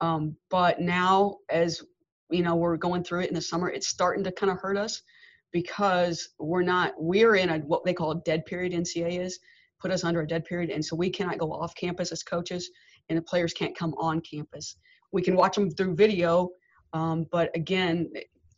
Um, 0.02 0.36
but 0.50 0.82
now, 0.82 1.38
as 1.50 1.82
you 2.30 2.42
know, 2.42 2.56
we're 2.56 2.78
going 2.78 3.04
through 3.04 3.22
it 3.22 3.30
in 3.30 3.36
the 3.36 3.42
summer. 3.42 3.70
It's 3.70 3.88
starting 3.88 4.24
to 4.24 4.32
kind 4.32 4.52
of 4.52 4.58
hurt 4.58 4.78
us 4.78 5.04
because 5.52 6.30
we're 6.40 6.64
not. 6.64 6.94
We're 6.98 7.36
in 7.36 7.50
a 7.50 7.60
what 7.60 7.86
they 7.86 7.94
call 7.94 8.12
a 8.12 8.22
dead 8.22 8.46
period. 8.46 8.74
NCAA 8.74 9.22
is 9.22 9.40
put 9.80 9.92
us 9.92 10.04
under 10.04 10.22
a 10.22 10.28
dead 10.28 10.46
period, 10.46 10.70
and 10.70 10.84
so 10.84 10.96
we 10.96 11.10
cannot 11.10 11.38
go 11.38 11.54
off 11.54 11.76
campus 11.76 12.12
as 12.12 12.24
coaches, 12.24 12.70
and 13.10 13.18
the 13.18 13.22
players 13.22 13.54
can't 13.54 13.78
come 13.78 13.94
on 13.98 14.22
campus. 14.22 14.78
We 15.12 15.22
can 15.22 15.36
watch 15.36 15.56
them 15.56 15.70
through 15.70 15.96
video, 15.96 16.50
um, 16.94 17.28
but 17.32 17.56
again, 17.56 18.12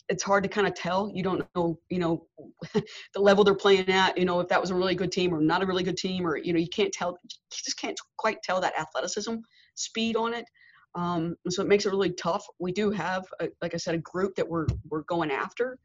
it's 0.09 0.23
hard 0.23 0.43
to 0.43 0.49
kind 0.49 0.67
of 0.67 0.73
tell. 0.73 1.11
You 1.13 1.23
don't 1.23 1.45
know, 1.55 1.79
you 1.89 1.99
know, 1.99 2.25
the 2.73 3.19
level 3.19 3.43
they're 3.43 3.55
playing 3.55 3.89
at. 3.89 4.17
You 4.17 4.25
know, 4.25 4.39
if 4.39 4.47
that 4.49 4.61
was 4.61 4.69
a 4.69 4.75
really 4.75 4.95
good 4.95 5.11
team 5.11 5.33
or 5.33 5.41
not 5.41 5.63
a 5.63 5.65
really 5.65 5.83
good 5.83 5.97
team, 5.97 6.25
or 6.25 6.37
you 6.37 6.53
know, 6.53 6.59
you 6.59 6.69
can't 6.69 6.93
tell. 6.93 7.17
You 7.23 7.29
just 7.51 7.79
can't 7.79 7.97
quite 8.17 8.41
tell 8.43 8.61
that 8.61 8.79
athleticism, 8.79 9.35
speed 9.75 10.15
on 10.15 10.33
it. 10.33 10.45
Um, 10.95 11.35
so 11.49 11.61
it 11.61 11.67
makes 11.67 11.85
it 11.85 11.91
really 11.91 12.13
tough. 12.13 12.45
We 12.59 12.71
do 12.71 12.89
have, 12.91 13.25
a, 13.39 13.49
like 13.61 13.73
I 13.73 13.77
said, 13.77 13.95
a 13.95 13.99
group 13.99 14.35
that 14.35 14.47
we're 14.47 14.67
we're 14.89 15.03
going 15.03 15.31
after, 15.31 15.77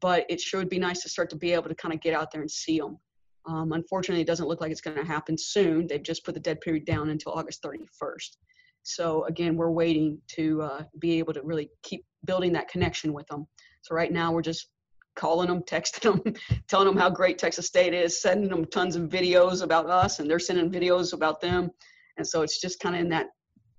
but 0.00 0.26
it 0.28 0.40
sure 0.40 0.60
would 0.60 0.68
be 0.68 0.78
nice 0.78 1.02
to 1.02 1.08
start 1.08 1.30
to 1.30 1.36
be 1.36 1.52
able 1.52 1.68
to 1.68 1.74
kind 1.74 1.94
of 1.94 2.00
get 2.00 2.14
out 2.14 2.30
there 2.30 2.40
and 2.40 2.50
see 2.50 2.78
them. 2.78 2.98
Um, 3.46 3.72
unfortunately, 3.72 4.20
it 4.20 4.26
doesn't 4.26 4.46
look 4.46 4.60
like 4.60 4.70
it's 4.70 4.80
going 4.80 4.96
to 4.96 5.04
happen 5.04 5.36
soon. 5.38 5.86
They've 5.86 6.02
just 6.02 6.24
put 6.24 6.34
the 6.34 6.40
dead 6.40 6.60
period 6.60 6.84
down 6.84 7.08
until 7.08 7.32
August 7.32 7.62
31st. 7.62 8.36
So 8.82 9.24
again, 9.24 9.56
we're 9.56 9.70
waiting 9.70 10.18
to 10.36 10.62
uh, 10.62 10.82
be 10.98 11.18
able 11.18 11.32
to 11.34 11.42
really 11.42 11.70
keep 11.82 12.04
building 12.24 12.52
that 12.52 12.68
connection 12.68 13.12
with 13.12 13.26
them. 13.28 13.46
So 13.82 13.94
right 13.94 14.12
now 14.12 14.32
we're 14.32 14.42
just 14.42 14.68
calling 15.16 15.48
them, 15.48 15.62
texting 15.68 16.22
them, 16.22 16.34
telling 16.68 16.86
them 16.86 16.96
how 16.96 17.10
great 17.10 17.38
Texas 17.38 17.66
State 17.66 17.94
is, 17.94 18.20
sending 18.20 18.50
them 18.50 18.64
tons 18.66 18.96
of 18.96 19.08
videos 19.08 19.62
about 19.62 19.86
us, 19.86 20.18
and 20.18 20.28
they're 20.28 20.38
sending 20.38 20.70
videos 20.70 21.12
about 21.12 21.40
them. 21.40 21.70
And 22.16 22.26
so 22.26 22.42
it's 22.42 22.60
just 22.60 22.80
kind 22.80 22.94
of 22.94 23.00
in 23.02 23.08
that, 23.10 23.26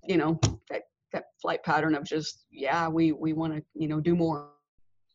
you 0.08 0.18
know, 0.18 0.40
that 0.70 0.84
that 1.14 1.26
flight 1.42 1.64
pattern 1.64 1.96
of 1.96 2.04
just 2.04 2.46
yeah, 2.52 2.88
we 2.88 3.12
we 3.12 3.34
want 3.34 3.54
to 3.54 3.64
you 3.74 3.88
know 3.88 4.00
do 4.00 4.16
more. 4.16 4.50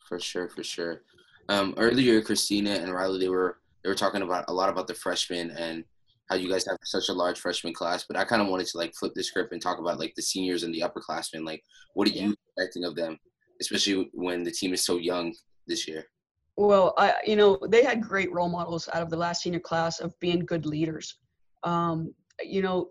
For 0.07 0.21
sure, 0.21 0.49
for 0.49 0.63
sure. 0.63 1.03
Um, 1.49 1.75
earlier, 1.77 2.21
Christina 2.23 2.71
and 2.71 2.93
Riley 2.93 3.21
they 3.21 3.29
were 3.29 3.59
they 3.83 3.89
were 3.89 3.95
talking 3.95 4.23
about 4.23 4.45
a 4.49 4.53
lot 4.53 4.69
about 4.69 4.87
the 4.87 4.95
freshmen 4.95 5.51
and 5.53 5.85
how 6.29 6.37
you 6.37 6.51
guys 6.51 6.67
have 6.67 6.79
such 6.83 7.09
a 7.09 7.13
large 7.13 7.39
freshman 7.39 7.73
class, 7.73 8.05
but 8.07 8.17
I 8.17 8.25
kind 8.25 8.43
of 8.43 8.49
wanted 8.49 8.67
to 8.69 8.79
like 8.79 8.95
flip 8.95 9.13
the 9.15 9.23
script 9.23 9.53
and 9.53 9.63
talk 9.63 9.79
about 9.79 9.99
like 9.99 10.15
the 10.17 10.23
seniors 10.23 10.65
and 10.65 10.75
the 10.75 10.81
upperclassmen. 10.83 11.45
Like, 11.45 11.63
what 11.95 12.09
are 12.09 12.13
you 12.13 12.35
expecting 12.57 12.85
of 12.85 12.97
them, 12.97 13.19
especially 13.61 14.11
when 14.13 14.43
the 14.43 14.51
team 14.51 14.75
is 14.75 14.85
so 14.85 14.99
young 14.99 15.35
this 15.67 15.87
year? 15.87 16.05
Well, 16.57 16.95
I, 16.97 17.15
you 17.27 17.37
know, 17.37 17.59
they 17.69 17.85
had 17.85 18.01
great 18.01 18.33
role 18.33 18.49
models 18.49 18.89
out 18.93 19.03
of 19.03 19.11
the 19.11 19.17
last 19.17 19.43
senior 19.43 19.61
class 19.61 20.01
of 20.01 20.19
being 20.21 20.41
good 20.41 20.67
leaders. 20.67 21.19
Um, 21.65 22.15
you 22.43 22.63
know, 22.63 22.89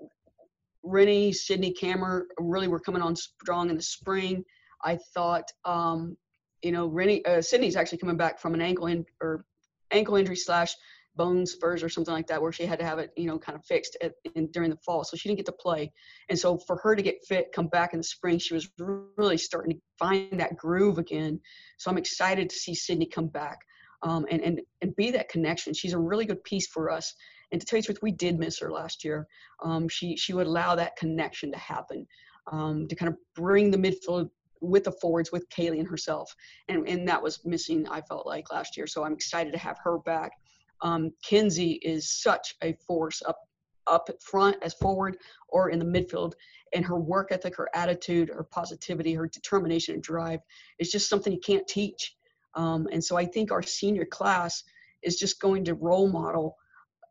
Rennie, 0.84 1.34
Sydney, 1.34 1.72
Camer 1.72 2.28
really 2.40 2.68
were 2.68 2.80
coming 2.80 3.02
on 3.02 3.16
strong 3.16 3.70
in 3.70 3.76
the 3.76 3.82
spring. 3.82 4.46
I 4.84 5.00
thought, 5.14 5.52
um, 5.66 6.16
you 6.62 6.72
know, 6.72 6.88
Rennie, 6.88 7.26
uh, 7.26 7.42
Sydney's 7.42 7.76
actually 7.76 7.98
coming 7.98 8.18
back 8.18 8.40
from 8.40 8.54
an 8.54 8.62
ankle 8.62 8.88
in, 8.88 9.04
or 9.20 9.46
ankle 9.92 10.16
injury 10.16 10.36
slash 10.36 10.76
bone 11.16 11.46
spurs 11.46 11.84
or 11.84 11.90
something 11.90 12.14
like 12.14 12.28
that 12.28 12.42
where 12.42 12.52
she 12.52 12.66
had 12.66 12.80
to 12.80 12.86
have 12.86 13.00
it 13.00 13.12
you 13.16 13.26
know 13.26 13.38
kind 13.38 13.58
of 13.58 13.66
fixed 13.66 13.98
at, 14.02 14.14
in, 14.36 14.48
during 14.52 14.70
the 14.70 14.78
fall 14.78 15.04
so 15.04 15.16
she 15.16 15.30
didn't 15.30 15.38
get 15.38 15.46
to 15.46 15.52
play 15.52 15.92
and 16.30 16.38
so 16.38 16.58
for 16.58 16.78
her 16.78 16.96
to 16.96 17.02
get 17.02 17.24
fit 17.28 17.52
come 17.54 17.68
back 17.68 17.94
in 17.94 18.00
the 18.00 18.04
spring 18.04 18.38
she 18.38 18.54
was 18.54 18.70
really 18.78 19.38
starting 19.38 19.74
to 19.74 19.82
find 19.98 20.40
that 20.40 20.56
groove 20.58 20.98
again 20.98 21.40
so 21.78 21.90
i'm 21.90 21.98
excited 21.98 22.50
to 22.50 22.56
see 22.56 22.76
sydney 22.76 23.06
come 23.06 23.28
back 23.28 23.58
um, 24.04 24.26
and, 24.30 24.42
and, 24.42 24.62
and 24.82 24.96
be 24.96 25.10
that 25.12 25.30
connection 25.30 25.74
she's 25.74 25.94
a 25.94 26.00
really 26.00 26.26
good 26.26 26.44
piece 26.44 26.68
for 26.68 26.92
us 26.92 27.14
and 27.52 27.62
to 27.62 27.66
tell 27.66 27.78
you 27.78 27.82
the 27.82 27.88
truth 27.88 28.00
we 28.02 28.12
did 28.12 28.38
miss 28.38 28.60
her 28.60 28.72
last 28.72 29.04
year 29.04 29.26
um, 29.64 29.88
she, 29.88 30.16
she 30.18 30.34
would 30.34 30.48
allow 30.48 30.76
that 30.76 30.96
connection 30.98 31.52
to 31.52 31.58
happen 31.58 32.06
um, 32.52 32.88
to 32.88 32.96
kind 32.96 33.10
of 33.10 33.18
bring 33.36 33.72
the 33.72 33.78
midfield 33.78 34.30
with 34.62 34.84
the 34.84 34.92
forwards 34.92 35.32
with 35.32 35.48
Kaylee 35.50 35.80
and 35.80 35.88
herself. 35.88 36.34
And, 36.70 36.88
and 36.88 37.08
that 37.08 37.22
was 37.22 37.44
missing, 37.46 37.88
I 37.90 38.02
felt 38.02 38.26
like 38.26 38.52
last 38.52 38.78
year. 38.78 38.88
So 38.88 39.04
I'm 39.04 39.14
excited 39.14 39.54
to 39.54 39.60
have 39.60 39.78
her 39.84 40.00
back. 40.00 40.32
Um, 40.82 41.12
Kinsey 41.24 41.74
is 41.84 42.12
such 42.12 42.56
a 42.64 42.74
force 42.88 43.22
up 43.28 43.40
up 43.88 44.10
front 44.22 44.58
as 44.62 44.74
forward 44.74 45.18
or 45.50 45.70
in 45.70 45.80
the 45.80 45.86
midfield 45.86 46.34
and 46.74 46.86
her 46.86 47.00
work 47.00 47.32
ethic 47.32 47.56
her 47.56 47.70
attitude 47.74 48.30
her 48.30 48.44
positivity 48.44 49.14
her 49.14 49.28
determination 49.28 49.96
and 49.96 50.04
drive 50.04 50.40
is 50.80 50.92
just 50.92 51.10
something 51.10 51.34
you 51.34 51.40
can't 51.40 51.68
teach. 51.68 52.16
Um, 52.56 52.88
and 52.92 53.04
so 53.04 53.18
i 53.18 53.26
think 53.26 53.52
our 53.52 53.62
senior 53.62 54.06
class 54.06 54.64
is 55.04 55.18
just 55.18 55.40
going 55.40 55.66
to 55.66 55.74
role 55.74 56.10
model 56.10 56.56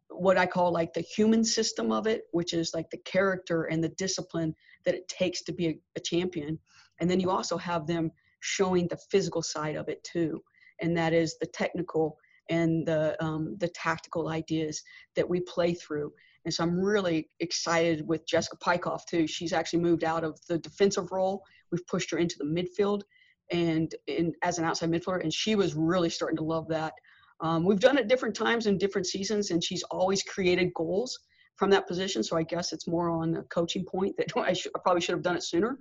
what 0.09 0.39
i 0.39 0.47
call 0.47 0.73
like 0.73 0.93
the 0.93 1.01
human 1.01 1.45
system 1.45 1.93
of 1.93 2.07
it 2.07 2.23
which 2.33 2.55
is 2.55 2.73
like 2.75 2.89
the 2.91 2.99
character 3.05 3.65
and 3.65 3.85
the 3.85 3.91
discipline 3.91 4.55
that 4.85 4.95
it 4.95 5.07
takes 5.09 5.43
to 5.43 5.53
be 5.53 5.69
a, 5.69 5.79
a 5.97 6.01
champion. 6.01 6.59
And 7.01 7.11
then 7.11 7.21
you 7.21 7.31
also 7.31 7.57
have 7.57 7.87
them 7.87 8.11
showing 8.41 8.87
the 8.87 8.99
physical 9.11 9.43
side 9.43 9.77
of 9.77 9.89
it 9.89 10.03
too 10.05 10.43
and 10.81 10.97
that 10.97 11.13
is 11.13 11.37
the 11.39 11.47
technical 11.47 12.19
and 12.51 12.87
the 12.87 13.23
um, 13.25 13.57
the 13.59 13.69
tactical 13.69 14.29
ideas 14.29 14.83
that 15.17 15.29
we 15.29 15.41
play 15.41 15.75
through. 15.75 16.13
And 16.45 16.53
so 16.53 16.63
I'm 16.63 16.79
really 16.79 17.31
excited 17.41 18.07
with 18.07 18.27
Jessica 18.27 18.57
Pykoff 18.59 19.07
too. 19.09 19.27
She's 19.27 19.53
actually 19.53 19.81
moved 19.81 20.05
out 20.05 20.25
of 20.25 20.39
the 20.49 20.59
defensive 20.59 21.11
role. 21.11 21.43
We've 21.71 21.87
pushed 21.87 22.11
her 22.11 22.19
into 22.19 22.37
the 22.39 22.45
midfield 22.45 23.03
and 23.51 23.95
in, 24.07 24.33
as 24.43 24.59
an 24.59 24.65
outside 24.65 24.91
midfielder, 24.91 25.23
and 25.23 25.33
she 25.33 25.55
was 25.55 25.75
really 25.75 26.11
starting 26.11 26.37
to 26.37 26.45
love 26.45 26.69
that. 26.69 26.93
Um, 27.41 27.65
we've 27.65 27.81
done 27.81 27.99
it 27.99 28.09
different 28.09 28.35
times 28.35 28.67
in 28.67 28.79
different 28.79 29.07
seasons, 29.07 29.51
and 29.51 29.63
she's 29.63 29.83
always 29.85 30.23
created 30.23 30.73
goals 30.75 31.19
from 31.57 31.71
that 31.71 31.87
position. 31.87 32.23
So 32.23 32.37
I 32.37 32.43
guess 32.43 32.73
it's 32.73 32.87
more 32.87 33.11
on 33.11 33.37
a 33.37 33.43
coaching 33.45 33.85
point 33.85 34.17
that 34.19 34.33
I, 34.37 34.53
should, 34.53 34.73
I 34.75 34.81
probably 34.83 35.01
should 35.01 35.15
have 35.15 35.23
done 35.23 35.37
it 35.37 35.43
sooner. 35.43 35.79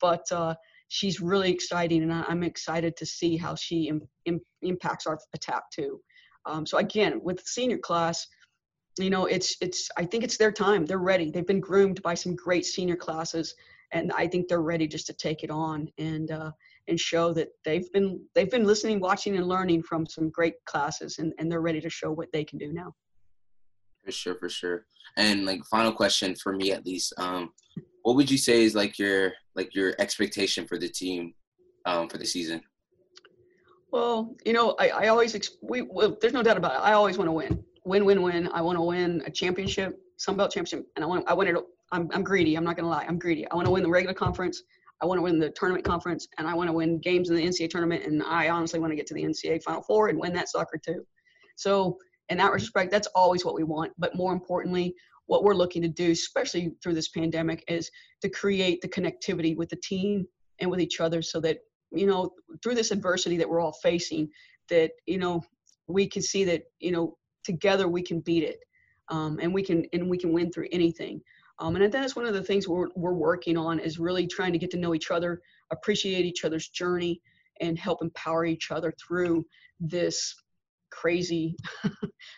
But 0.00 0.30
uh, 0.30 0.54
she's 0.90 1.20
really 1.20 1.50
exciting, 1.50 2.02
and 2.02 2.12
I'm 2.12 2.42
excited 2.42 2.96
to 2.96 3.06
see 3.06 3.36
how 3.36 3.54
she 3.54 3.88
Im- 3.88 4.08
Im- 4.26 4.40
impacts 4.62 5.06
our 5.06 5.18
attack 5.34 5.62
too. 5.72 6.00
Um, 6.46 6.66
so 6.66 6.78
again, 6.78 7.20
with 7.22 7.40
senior 7.46 7.78
class, 7.78 8.26
you 8.98 9.08
know, 9.08 9.26
it's 9.26 9.56
it's 9.60 9.88
I 9.96 10.04
think 10.04 10.24
it's 10.24 10.36
their 10.36 10.50
time. 10.52 10.84
They're 10.84 10.98
ready. 10.98 11.30
They've 11.30 11.46
been 11.46 11.60
groomed 11.60 12.02
by 12.02 12.14
some 12.14 12.34
great 12.34 12.66
senior 12.66 12.96
classes, 12.96 13.54
and 13.92 14.12
I 14.12 14.26
think 14.26 14.48
they're 14.48 14.62
ready 14.62 14.88
just 14.88 15.06
to 15.06 15.12
take 15.12 15.44
it 15.44 15.50
on 15.50 15.88
and 15.96 16.30
uh, 16.32 16.50
and 16.88 16.98
show 16.98 17.32
that 17.34 17.48
they've 17.64 17.90
been 17.92 18.20
they've 18.34 18.50
been 18.50 18.64
listening, 18.64 18.98
watching, 18.98 19.36
and 19.36 19.46
learning 19.46 19.84
from 19.84 20.06
some 20.06 20.28
great 20.28 20.54
classes, 20.66 21.18
and 21.18 21.32
and 21.38 21.50
they're 21.50 21.60
ready 21.60 21.80
to 21.80 21.90
show 21.90 22.10
what 22.10 22.32
they 22.32 22.44
can 22.44 22.58
do 22.58 22.72
now. 22.72 22.92
For 24.04 24.10
sure, 24.10 24.34
for 24.34 24.48
sure. 24.48 24.86
And 25.16 25.46
like 25.46 25.64
final 25.66 25.92
question 25.92 26.34
for 26.34 26.52
me 26.52 26.72
at 26.72 26.84
least, 26.84 27.12
um, 27.16 27.52
what 28.02 28.16
would 28.16 28.30
you 28.30 28.38
say 28.38 28.64
is 28.64 28.74
like 28.74 28.98
your 28.98 29.32
like 29.54 29.74
your 29.74 29.94
expectation 29.98 30.66
for 30.66 30.78
the 30.78 30.88
team 30.88 31.34
um, 31.86 32.08
for 32.08 32.18
the 32.18 32.24
season? 32.24 32.62
Well, 33.92 34.36
you 34.44 34.52
know, 34.52 34.76
I, 34.78 34.88
I 34.88 35.08
always 35.08 35.36
we 35.62 35.82
well, 35.82 36.16
there's 36.20 36.32
no 36.32 36.42
doubt 36.42 36.56
about 36.56 36.74
it. 36.74 36.80
I 36.80 36.92
always 36.92 37.18
want 37.18 37.28
to 37.28 37.32
win, 37.32 37.62
win, 37.84 38.04
win, 38.04 38.22
win. 38.22 38.48
I 38.52 38.62
want 38.62 38.78
to 38.78 38.82
win 38.82 39.22
a 39.26 39.30
championship, 39.30 39.98
Sun 40.16 40.36
Belt 40.36 40.52
championship, 40.52 40.86
and 40.96 41.04
I 41.04 41.08
want 41.08 41.28
I 41.28 41.34
want 41.34 41.48
it. 41.48 41.56
I'm 41.92 42.08
I'm 42.12 42.22
greedy. 42.22 42.54
I'm 42.54 42.64
not 42.64 42.76
gonna 42.76 42.88
lie. 42.88 43.04
I'm 43.08 43.18
greedy. 43.18 43.48
I 43.50 43.54
want 43.54 43.66
to 43.66 43.72
win 43.72 43.82
the 43.82 43.90
regular 43.90 44.14
conference. 44.14 44.62
I 45.02 45.06
want 45.06 45.18
to 45.18 45.22
win 45.22 45.38
the 45.38 45.50
tournament 45.50 45.84
conference, 45.84 46.28
and 46.38 46.46
I 46.46 46.54
want 46.54 46.68
to 46.68 46.72
win 46.72 46.98
games 46.98 47.30
in 47.30 47.36
the 47.36 47.42
NCAA 47.42 47.70
tournament. 47.70 48.04
And 48.04 48.22
I 48.22 48.50
honestly 48.50 48.78
want 48.78 48.92
to 48.92 48.96
get 48.96 49.06
to 49.08 49.14
the 49.14 49.24
NCAA 49.24 49.62
Final 49.62 49.82
Four 49.82 50.08
and 50.08 50.18
win 50.18 50.32
that 50.34 50.48
soccer 50.48 50.78
too. 50.78 51.04
So, 51.56 51.98
in 52.28 52.38
that 52.38 52.52
respect, 52.52 52.90
that's 52.90 53.08
always 53.08 53.44
what 53.44 53.54
we 53.54 53.64
want. 53.64 53.92
But 53.98 54.14
more 54.14 54.32
importantly, 54.32 54.94
what 55.30 55.44
we're 55.44 55.54
looking 55.54 55.80
to 55.80 55.86
do, 55.88 56.10
especially 56.10 56.72
through 56.82 56.92
this 56.92 57.06
pandemic, 57.06 57.62
is 57.68 57.88
to 58.20 58.28
create 58.28 58.82
the 58.82 58.88
connectivity 58.88 59.56
with 59.56 59.68
the 59.68 59.76
team 59.76 60.26
and 60.58 60.68
with 60.68 60.80
each 60.80 60.98
other, 60.98 61.22
so 61.22 61.38
that 61.38 61.58
you 61.92 62.04
know 62.04 62.32
through 62.64 62.74
this 62.74 62.90
adversity 62.90 63.36
that 63.36 63.48
we're 63.48 63.60
all 63.60 63.76
facing, 63.80 64.28
that 64.70 64.90
you 65.06 65.18
know 65.18 65.40
we 65.86 66.08
can 66.08 66.20
see 66.20 66.42
that 66.42 66.64
you 66.80 66.90
know 66.90 67.16
together 67.44 67.86
we 67.86 68.02
can 68.02 68.18
beat 68.18 68.42
it, 68.42 68.58
um, 69.08 69.38
and 69.40 69.54
we 69.54 69.62
can 69.62 69.86
and 69.92 70.10
we 70.10 70.18
can 70.18 70.32
win 70.32 70.50
through 70.50 70.66
anything. 70.72 71.20
Um, 71.60 71.76
and 71.76 71.92
that 71.92 72.04
is 72.04 72.16
one 72.16 72.26
of 72.26 72.34
the 72.34 72.42
things 72.42 72.66
we're 72.66 72.88
we're 72.96 73.14
working 73.14 73.56
on 73.56 73.78
is 73.78 74.00
really 74.00 74.26
trying 74.26 74.52
to 74.52 74.58
get 74.58 74.72
to 74.72 74.78
know 74.78 74.96
each 74.96 75.12
other, 75.12 75.40
appreciate 75.70 76.24
each 76.24 76.44
other's 76.44 76.70
journey, 76.70 77.22
and 77.60 77.78
help 77.78 78.02
empower 78.02 78.46
each 78.46 78.72
other 78.72 78.92
through 79.00 79.46
this 79.78 80.34
crazy 80.90 81.54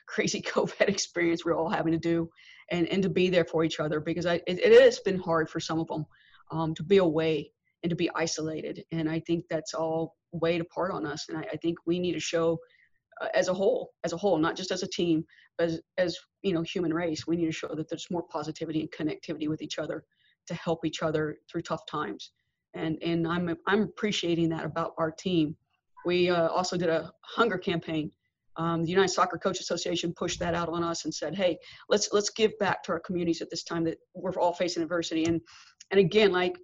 crazy 0.06 0.42
covid 0.54 0.88
experience 0.90 1.42
we're 1.42 1.56
all 1.56 1.70
having 1.70 1.92
to 1.92 1.98
do 1.98 2.28
and 2.70 2.86
and 2.88 3.02
to 3.02 3.08
be 3.08 3.28
there 3.28 3.44
for 3.44 3.64
each 3.64 3.80
other 3.80 4.00
because 4.00 4.26
I, 4.26 4.34
it, 4.46 4.58
it 4.58 4.82
has 4.82 4.98
been 5.00 5.18
hard 5.18 5.48
for 5.48 5.60
some 5.60 5.80
of 5.80 5.88
them 5.88 6.06
um, 6.50 6.74
to 6.74 6.82
be 6.82 6.98
away 6.98 7.50
and 7.82 7.90
to 7.90 7.96
be 7.96 8.10
isolated. 8.14 8.84
And 8.92 9.10
i 9.10 9.20
think 9.20 9.44
that's 9.48 9.74
all 9.74 10.16
weighed 10.32 10.60
apart 10.60 10.92
on 10.92 11.06
us. 11.06 11.26
And 11.28 11.38
i, 11.38 11.42
I 11.52 11.56
think 11.56 11.78
we 11.86 11.98
need 11.98 12.12
to 12.12 12.20
show 12.20 12.58
uh, 13.20 13.28
as 13.34 13.48
a 13.48 13.54
whole 13.54 13.92
as 14.04 14.12
a 14.12 14.16
whole 14.16 14.38
not 14.38 14.56
just 14.56 14.70
as 14.70 14.82
a 14.82 14.88
team 14.88 15.24
as, 15.58 15.80
as 15.98 16.18
you 16.42 16.52
know 16.54 16.62
human 16.62 16.94
race 16.94 17.26
we 17.26 17.36
need 17.36 17.46
to 17.46 17.52
show 17.52 17.74
that 17.74 17.88
there's 17.88 18.10
more 18.10 18.24
positivity 18.24 18.80
and 18.80 18.90
connectivity 18.90 19.48
with 19.48 19.62
each 19.62 19.78
other 19.78 20.04
to 20.46 20.54
help 20.54 20.84
each 20.84 21.02
other 21.02 21.38
through 21.50 21.62
tough 21.62 21.86
times. 21.86 22.32
And 22.74 22.98
and 23.02 23.26
i'm 23.26 23.56
i'm 23.66 23.82
appreciating 23.82 24.48
that 24.50 24.64
about 24.64 24.94
our 24.98 25.10
team. 25.10 25.56
We 26.04 26.30
uh, 26.30 26.48
also 26.48 26.76
did 26.76 26.88
a 26.88 27.12
hunger 27.22 27.58
campaign 27.58 28.10
um, 28.56 28.84
the 28.84 28.90
United 28.90 29.08
Soccer 29.08 29.38
Coach 29.38 29.60
Association 29.60 30.12
pushed 30.14 30.38
that 30.40 30.54
out 30.54 30.68
on 30.68 30.82
us 30.82 31.04
and 31.04 31.14
said, 31.14 31.34
"Hey, 31.34 31.58
let's 31.88 32.12
let's 32.12 32.30
give 32.30 32.58
back 32.58 32.82
to 32.84 32.92
our 32.92 33.00
communities 33.00 33.40
at 33.40 33.50
this 33.50 33.64
time 33.64 33.84
that 33.84 33.98
we're 34.14 34.32
all 34.32 34.52
facing 34.52 34.82
adversity." 34.82 35.24
And 35.24 35.40
and 35.90 36.00
again, 36.00 36.32
like 36.32 36.56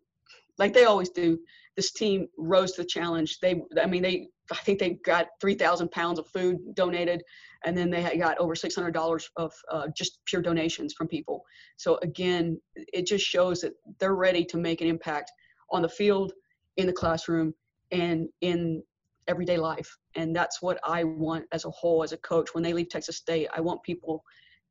like 0.59 0.75
they 0.75 0.85
always 0.85 1.11
do, 1.11 1.39
this 1.77 1.93
team 1.93 2.27
rose 2.37 2.73
to 2.73 2.83
the 2.83 2.89
challenge. 2.89 3.39
They, 3.41 3.63
I 3.81 3.87
mean, 3.87 4.03
they 4.03 4.29
I 4.51 4.57
think 4.57 4.79
they 4.79 4.99
got 5.05 5.29
3,000 5.41 5.91
pounds 5.91 6.19
of 6.19 6.27
food 6.29 6.59
donated, 6.75 7.23
and 7.65 7.77
then 7.77 7.91
they 7.91 8.17
got 8.17 8.39
over 8.39 8.55
$600 8.55 9.25
of 9.37 9.53
uh, 9.71 9.89
just 9.97 10.21
pure 10.27 10.43
donations 10.43 10.95
from 10.95 11.07
people. 11.07 11.43
So 11.77 11.99
again, 12.03 12.61
it 12.75 13.07
just 13.07 13.25
shows 13.25 13.61
that 13.61 13.75
they're 14.01 14.15
ready 14.15 14.45
to 14.47 14.57
make 14.57 14.81
an 14.81 14.89
impact 14.89 15.31
on 15.71 15.83
the 15.83 15.89
field, 15.89 16.33
in 16.77 16.87
the 16.87 16.93
classroom, 16.93 17.55
and 17.91 18.29
in 18.41 18.83
everyday 19.29 19.57
life. 19.57 19.97
And 20.17 20.35
that's 20.35 20.61
what 20.61 20.81
I 20.85 21.05
want 21.05 21.45
as 21.53 21.65
a 21.65 21.71
whole, 21.71 22.03
as 22.03 22.13
a 22.13 22.19
coach. 22.19 22.55
When 22.55 22.65
they 22.65 22.73
leave 22.73 22.89
Texas 22.89 23.17
State, 23.17 23.49
I 23.55 23.61
want 23.61 23.83
people 23.83 24.25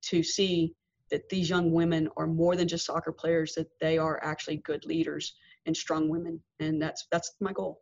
to 0.04 0.22
see 0.22 0.74
that 1.10 1.30
these 1.30 1.50
young 1.50 1.72
women 1.72 2.10
are 2.18 2.28
more 2.28 2.56
than 2.56 2.68
just 2.68 2.86
soccer 2.86 3.12
players, 3.12 3.54
that 3.56 3.68
they 3.80 3.98
are 3.98 4.20
actually 4.24 4.58
good 4.58 4.86
leaders 4.86 5.36
and 5.66 5.76
strong 5.76 6.10
women. 6.10 6.42
And 6.60 6.82
that's 6.82 7.08
that's 7.12 7.34
my 7.40 7.54
goal. 7.54 7.82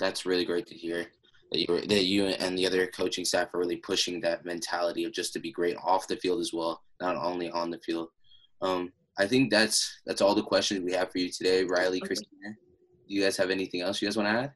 That's 0.00 0.24
really 0.24 0.44
great 0.44 0.66
to 0.68 0.74
hear. 0.74 1.06
That 1.50 1.60
you, 1.60 1.80
that 1.86 2.04
you 2.04 2.24
and 2.24 2.56
the 2.56 2.66
other 2.66 2.86
coaching 2.86 3.26
staff 3.26 3.52
are 3.52 3.58
really 3.58 3.76
pushing 3.76 4.22
that 4.22 4.46
mentality 4.46 5.04
of 5.04 5.12
just 5.12 5.34
to 5.34 5.38
be 5.38 5.52
great 5.52 5.76
off 5.84 6.08
the 6.08 6.16
field 6.16 6.40
as 6.40 6.50
well, 6.54 6.82
not 6.98 7.14
only 7.14 7.50
on 7.50 7.70
the 7.70 7.78
field. 7.84 8.08
Um, 8.62 8.90
I 9.18 9.26
think 9.26 9.50
that's 9.50 10.00
that's 10.06 10.22
all 10.22 10.34
the 10.34 10.42
questions 10.42 10.80
we 10.82 10.92
have 10.92 11.12
for 11.12 11.18
you 11.18 11.28
today, 11.30 11.64
Riley, 11.64 11.98
okay. 11.98 12.06
Christina. 12.06 12.56
Do 13.06 13.14
you 13.14 13.22
guys 13.22 13.36
have 13.36 13.50
anything 13.50 13.82
else 13.82 14.00
you 14.00 14.08
guys 14.08 14.16
want 14.16 14.28
to 14.28 14.42
add? 14.44 14.52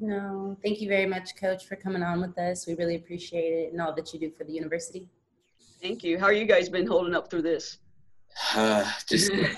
No, 0.00 0.56
thank 0.62 0.80
you 0.80 0.88
very 0.88 1.06
much, 1.06 1.34
Coach, 1.36 1.66
for 1.66 1.74
coming 1.74 2.02
on 2.02 2.20
with 2.20 2.38
us. 2.38 2.66
We 2.66 2.74
really 2.74 2.94
appreciate 2.94 3.52
it 3.52 3.72
and 3.72 3.80
all 3.80 3.94
that 3.94 4.12
you 4.12 4.20
do 4.20 4.30
for 4.30 4.44
the 4.44 4.52
university. 4.52 5.08
Thank 5.82 6.04
you. 6.04 6.18
How 6.18 6.26
are 6.26 6.32
you 6.32 6.44
guys 6.44 6.68
been 6.68 6.86
holding 6.86 7.14
up 7.14 7.30
through 7.30 7.42
this? 7.42 7.78
Uh, 8.54 8.88
just 9.08 9.26
staying 9.26 9.56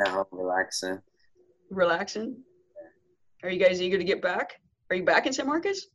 at 0.00 0.08
home, 0.08 0.24
relaxing. 0.32 0.98
Relaxing. 1.70 2.36
Are 3.42 3.50
you 3.50 3.62
guys 3.62 3.82
eager 3.82 3.98
to 3.98 4.04
get 4.04 4.22
back? 4.22 4.60
Are 4.90 4.96
you 4.96 5.04
back 5.04 5.26
in 5.26 5.32
San 5.32 5.46
Marcos? 5.46 5.88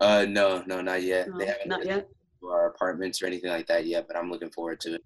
Uh, 0.00 0.26
no, 0.28 0.62
no, 0.66 0.80
not 0.82 1.02
yet. 1.02 1.28
No, 1.28 1.38
they 1.38 1.46
haven't 1.46 1.68
not 1.68 1.86
yet. 1.86 2.08
Our 2.42 2.68
apartments 2.68 3.22
or 3.22 3.26
anything 3.26 3.50
like 3.50 3.66
that 3.66 3.86
yet, 3.86 4.06
but 4.06 4.16
I'm 4.16 4.30
looking 4.30 4.50
forward 4.50 4.80
to 4.80 4.94
it. 4.94 5.04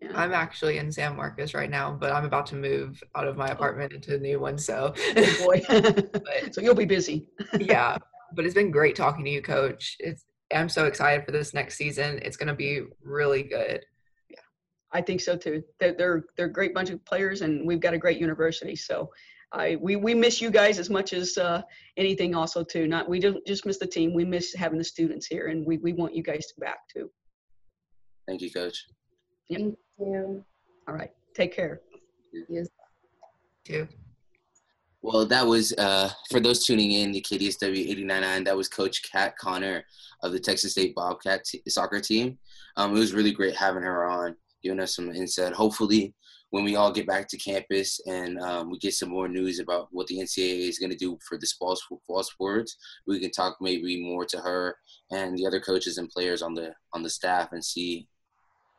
Yeah. 0.00 0.12
I'm 0.14 0.32
actually 0.32 0.78
in 0.78 0.92
San 0.92 1.16
Marcos 1.16 1.54
right 1.54 1.70
now, 1.70 1.92
but 1.92 2.12
I'm 2.12 2.24
about 2.24 2.46
to 2.46 2.54
move 2.54 3.02
out 3.16 3.26
of 3.26 3.36
my 3.36 3.48
oh. 3.48 3.52
apartment 3.52 3.92
into 3.92 4.14
a 4.14 4.18
new 4.18 4.38
one. 4.38 4.56
So, 4.58 4.94
oh 5.16 5.44
boy, 5.44 5.62
but, 5.68 6.54
so 6.54 6.60
you'll 6.60 6.74
be 6.74 6.84
busy. 6.84 7.28
yeah, 7.60 7.96
but 8.34 8.44
it's 8.44 8.54
been 8.54 8.70
great 8.70 8.94
talking 8.94 9.24
to 9.24 9.30
you, 9.30 9.42
Coach. 9.42 9.96
It's 9.98 10.24
I'm 10.54 10.68
so 10.68 10.86
excited 10.86 11.24
for 11.24 11.32
this 11.32 11.52
next 11.52 11.76
season. 11.76 12.20
It's 12.22 12.36
going 12.36 12.48
to 12.48 12.54
be 12.54 12.82
really 13.02 13.42
good. 13.42 13.84
Yeah, 14.30 14.38
I 14.92 15.02
think 15.02 15.20
so 15.20 15.36
too. 15.36 15.62
They're 15.80 15.94
they're, 15.94 16.24
they're 16.36 16.46
a 16.46 16.52
great 16.52 16.74
bunch 16.74 16.90
of 16.90 17.04
players, 17.04 17.42
and 17.42 17.66
we've 17.66 17.80
got 17.80 17.94
a 17.94 17.98
great 17.98 18.18
university. 18.18 18.76
So, 18.76 19.10
I 19.52 19.76
we 19.80 19.96
we 19.96 20.14
miss 20.14 20.40
you 20.40 20.50
guys 20.50 20.78
as 20.78 20.90
much 20.90 21.12
as 21.12 21.36
uh, 21.38 21.62
anything. 21.96 22.36
Also, 22.36 22.62
too. 22.62 22.86
Not 22.86 23.08
we 23.08 23.18
don't 23.18 23.44
just 23.46 23.66
miss 23.66 23.78
the 23.78 23.86
team. 23.86 24.14
We 24.14 24.24
miss 24.24 24.54
having 24.54 24.78
the 24.78 24.84
students 24.84 25.26
here, 25.26 25.48
and 25.48 25.66
we 25.66 25.78
we 25.78 25.92
want 25.92 26.14
you 26.14 26.22
guys 26.22 26.46
to 26.46 26.60
back 26.60 26.78
too. 26.94 27.10
Thank 28.28 28.42
you, 28.42 28.52
Coach. 28.52 28.86
Yep. 29.48 29.60
Thank 29.60 29.78
you. 29.98 30.44
All 30.86 30.94
right. 30.94 31.10
Take 31.34 31.54
care. 31.54 31.80
Yes. 32.48 32.68
Too. 33.64 33.86
Well, 35.02 35.26
that 35.26 35.46
was 35.46 35.72
uh, 35.78 36.10
for 36.30 36.40
those 36.40 36.64
tuning 36.64 36.92
in 36.92 37.12
the 37.12 37.20
KTSW 37.20 37.78
899. 37.78 38.44
That 38.44 38.56
was 38.56 38.68
Coach 38.68 39.02
Kat 39.10 39.36
Conner 39.38 39.84
of 40.22 40.32
the 40.32 40.40
Texas 40.40 40.72
State 40.72 40.94
Bobcat 40.94 41.44
t- 41.44 41.62
soccer 41.68 42.00
team. 42.00 42.38
Um, 42.76 42.96
it 42.96 42.98
was 42.98 43.14
really 43.14 43.32
great 43.32 43.54
having 43.54 43.82
her 43.82 44.04
on, 44.04 44.34
giving 44.62 44.80
us 44.80 44.96
some 44.96 45.12
insight. 45.12 45.52
Hopefully, 45.52 46.14
when 46.50 46.64
we 46.64 46.76
all 46.76 46.90
get 46.90 47.06
back 47.06 47.28
to 47.28 47.36
campus 47.36 48.00
and 48.06 48.40
um, 48.40 48.70
we 48.70 48.78
get 48.78 48.94
some 48.94 49.10
more 49.10 49.28
news 49.28 49.60
about 49.60 49.88
what 49.92 50.06
the 50.06 50.18
NCAA 50.18 50.68
is 50.68 50.78
going 50.78 50.90
to 50.90 50.96
do 50.96 51.18
for 51.26 51.38
the 51.38 51.46
fall, 51.58 51.78
fall 52.06 52.22
sports, 52.22 52.76
we 53.06 53.20
can 53.20 53.30
talk 53.30 53.56
maybe 53.60 54.02
more 54.02 54.24
to 54.24 54.38
her 54.38 54.76
and 55.10 55.36
the 55.36 55.46
other 55.46 55.60
coaches 55.60 55.98
and 55.98 56.08
players 56.08 56.42
on 56.42 56.54
the 56.54 56.72
on 56.94 57.02
the 57.02 57.10
staff 57.10 57.52
and 57.52 57.64
see 57.64 58.08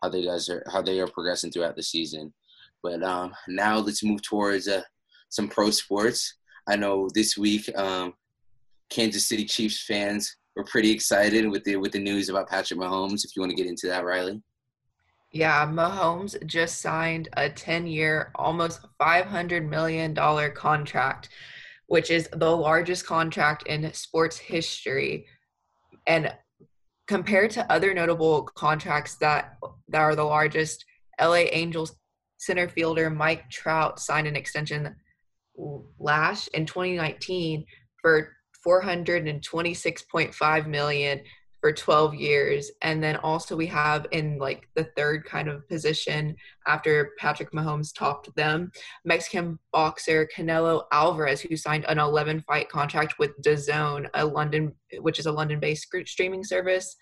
how 0.02 0.10
they 0.10 0.26
guys 0.26 0.50
are 0.50 0.64
how 0.72 0.82
they 0.82 1.00
are 1.00 1.08
progressing 1.08 1.52
throughout 1.52 1.76
the 1.76 1.84
season. 1.84 2.34
But 2.82 3.04
um, 3.04 3.34
now 3.48 3.78
let's 3.78 4.04
move 4.04 4.22
towards 4.22 4.68
uh, 4.68 4.82
some 5.30 5.48
pro 5.48 5.70
sports. 5.72 6.36
I 6.68 6.76
know 6.76 7.10
this 7.14 7.38
week 7.38 7.70
um, 7.78 8.14
Kansas 8.90 9.28
City 9.28 9.46
Chiefs 9.46 9.84
fans 9.86 10.38
were 10.56 10.64
pretty 10.64 10.92
excited 10.92 11.50
with 11.50 11.64
the 11.64 11.76
with 11.78 11.92
the 11.92 12.00
news 12.00 12.30
about 12.30 12.50
Patrick 12.50 12.80
Mahomes. 12.80 13.26
If 13.26 13.36
you 13.36 13.42
want 13.42 13.52
to 13.52 13.56
get 13.56 13.68
into 13.68 13.88
that, 13.88 14.06
Riley. 14.06 14.42
Yeah, 15.32 15.68
Mahomes 15.68 16.44
just 16.48 16.82
signed 16.82 17.30
a 17.34 17.50
10 17.50 17.86
year, 17.86 18.32
almost 18.34 18.82
$500 19.00 19.68
million 19.68 20.16
contract, 20.56 21.30
which 21.86 22.10
is 22.10 22.28
the 22.34 22.50
largest 22.50 23.06
contract 23.06 23.68
in 23.68 23.94
sports 23.94 24.40
history. 24.40 25.28
And 26.08 26.34
compared 27.10 27.50
to 27.50 27.70
other 27.72 27.92
notable 27.92 28.44
contracts 28.44 29.16
that, 29.16 29.58
that 29.88 30.00
are 30.00 30.16
the 30.16 30.24
largest, 30.24 30.86
LA 31.20 31.46
Angels 31.52 31.96
center 32.38 32.70
fielder 32.70 33.10
Mike 33.10 33.50
Trout 33.50 34.00
signed 34.00 34.28
an 34.28 34.36
extension 34.36 34.96
last 35.98 36.50
in 36.50 36.68
2019 36.68 37.66
for 38.00 38.36
426.5 38.66 40.68
million 40.68 41.22
for 41.62 41.74
12 41.74 42.16
years. 42.16 42.72
And 42.82 43.04
then 43.04 43.18
also 43.18 43.56
we 43.56 43.68
have 43.68 44.08
in 44.12 44.38
like 44.38 44.68
the 44.76 44.86
third 44.96 45.26
kind 45.26 45.48
of 45.48 45.68
position 45.68 46.36
after 46.68 47.12
Patrick 47.18 47.52
Mahomes 47.52 47.94
topped 47.94 48.34
them, 48.36 48.72
Mexican 49.04 49.60
boxer 49.72 50.28
Canelo 50.36 50.84
Alvarez, 50.92 51.42
who 51.42 51.58
signed 51.58 51.86
an 51.88 52.00
11 52.00 52.44
fight 52.48 52.70
contract 52.70 53.20
with 53.20 53.40
DAZN, 53.42 54.10
a 54.14 54.26
London, 54.26 54.74
which 55.00 55.20
is 55.20 55.26
a 55.26 55.32
London 55.32 55.60
based 55.60 55.88
streaming 56.06 56.44
service. 56.44 56.96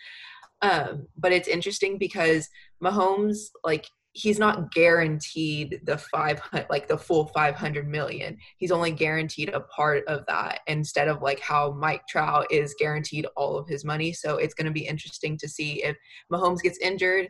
Um, 0.62 1.08
but 1.18 1.32
it's 1.32 1.48
interesting 1.48 1.98
because 1.98 2.50
Mahomes, 2.84 3.38
like 3.64 3.86
he's 4.18 4.40
not 4.40 4.72
guaranteed 4.72 5.80
the 5.84 5.96
500 5.96 6.66
like 6.72 6.88
the 6.88 6.98
full 6.98 7.28
500 7.28 7.88
million. 7.88 8.36
He's 8.58 8.72
only 8.72 8.90
guaranteed 8.90 9.50
a 9.50 9.60
part 9.60 10.04
of 10.08 10.26
that 10.26 10.62
instead 10.66 11.08
of 11.08 11.22
like 11.22 11.40
how 11.40 11.72
mike 11.74 12.02
trout 12.10 12.48
is 12.50 12.76
guaranteed 12.80 13.28
all 13.36 13.58
of 13.58 13.68
his 13.68 13.86
money. 13.86 14.12
So 14.12 14.38
it's 14.38 14.56
going 14.56 14.66
to 14.66 14.72
be 14.72 14.88
interesting 14.88 15.38
to 15.38 15.48
see 15.48 15.84
if 15.84 15.96
mahomes 16.34 16.62
gets 16.62 16.80
injured 16.80 17.30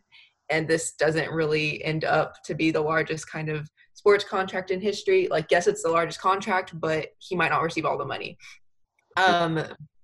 and 0.50 0.66
this 0.66 0.94
doesn't 0.94 1.30
really 1.30 1.84
end 1.84 2.06
up 2.06 2.36
to 2.46 2.56
be 2.56 2.72
the 2.72 2.80
largest 2.80 3.30
kind 3.30 3.50
of 3.50 3.70
sports 3.94 4.24
contract 4.24 4.72
in 4.72 4.80
history. 4.80 5.28
Like 5.30 5.48
yes 5.52 5.68
it's 5.68 5.84
the 5.84 5.92
largest 5.92 6.22
contract 6.22 6.80
but 6.80 7.10
he 7.20 7.36
might 7.36 7.52
not 7.52 7.64
receive 7.64 7.86
all 7.86 7.98
the 7.98 8.06
money. 8.06 8.38
Um 9.18 9.62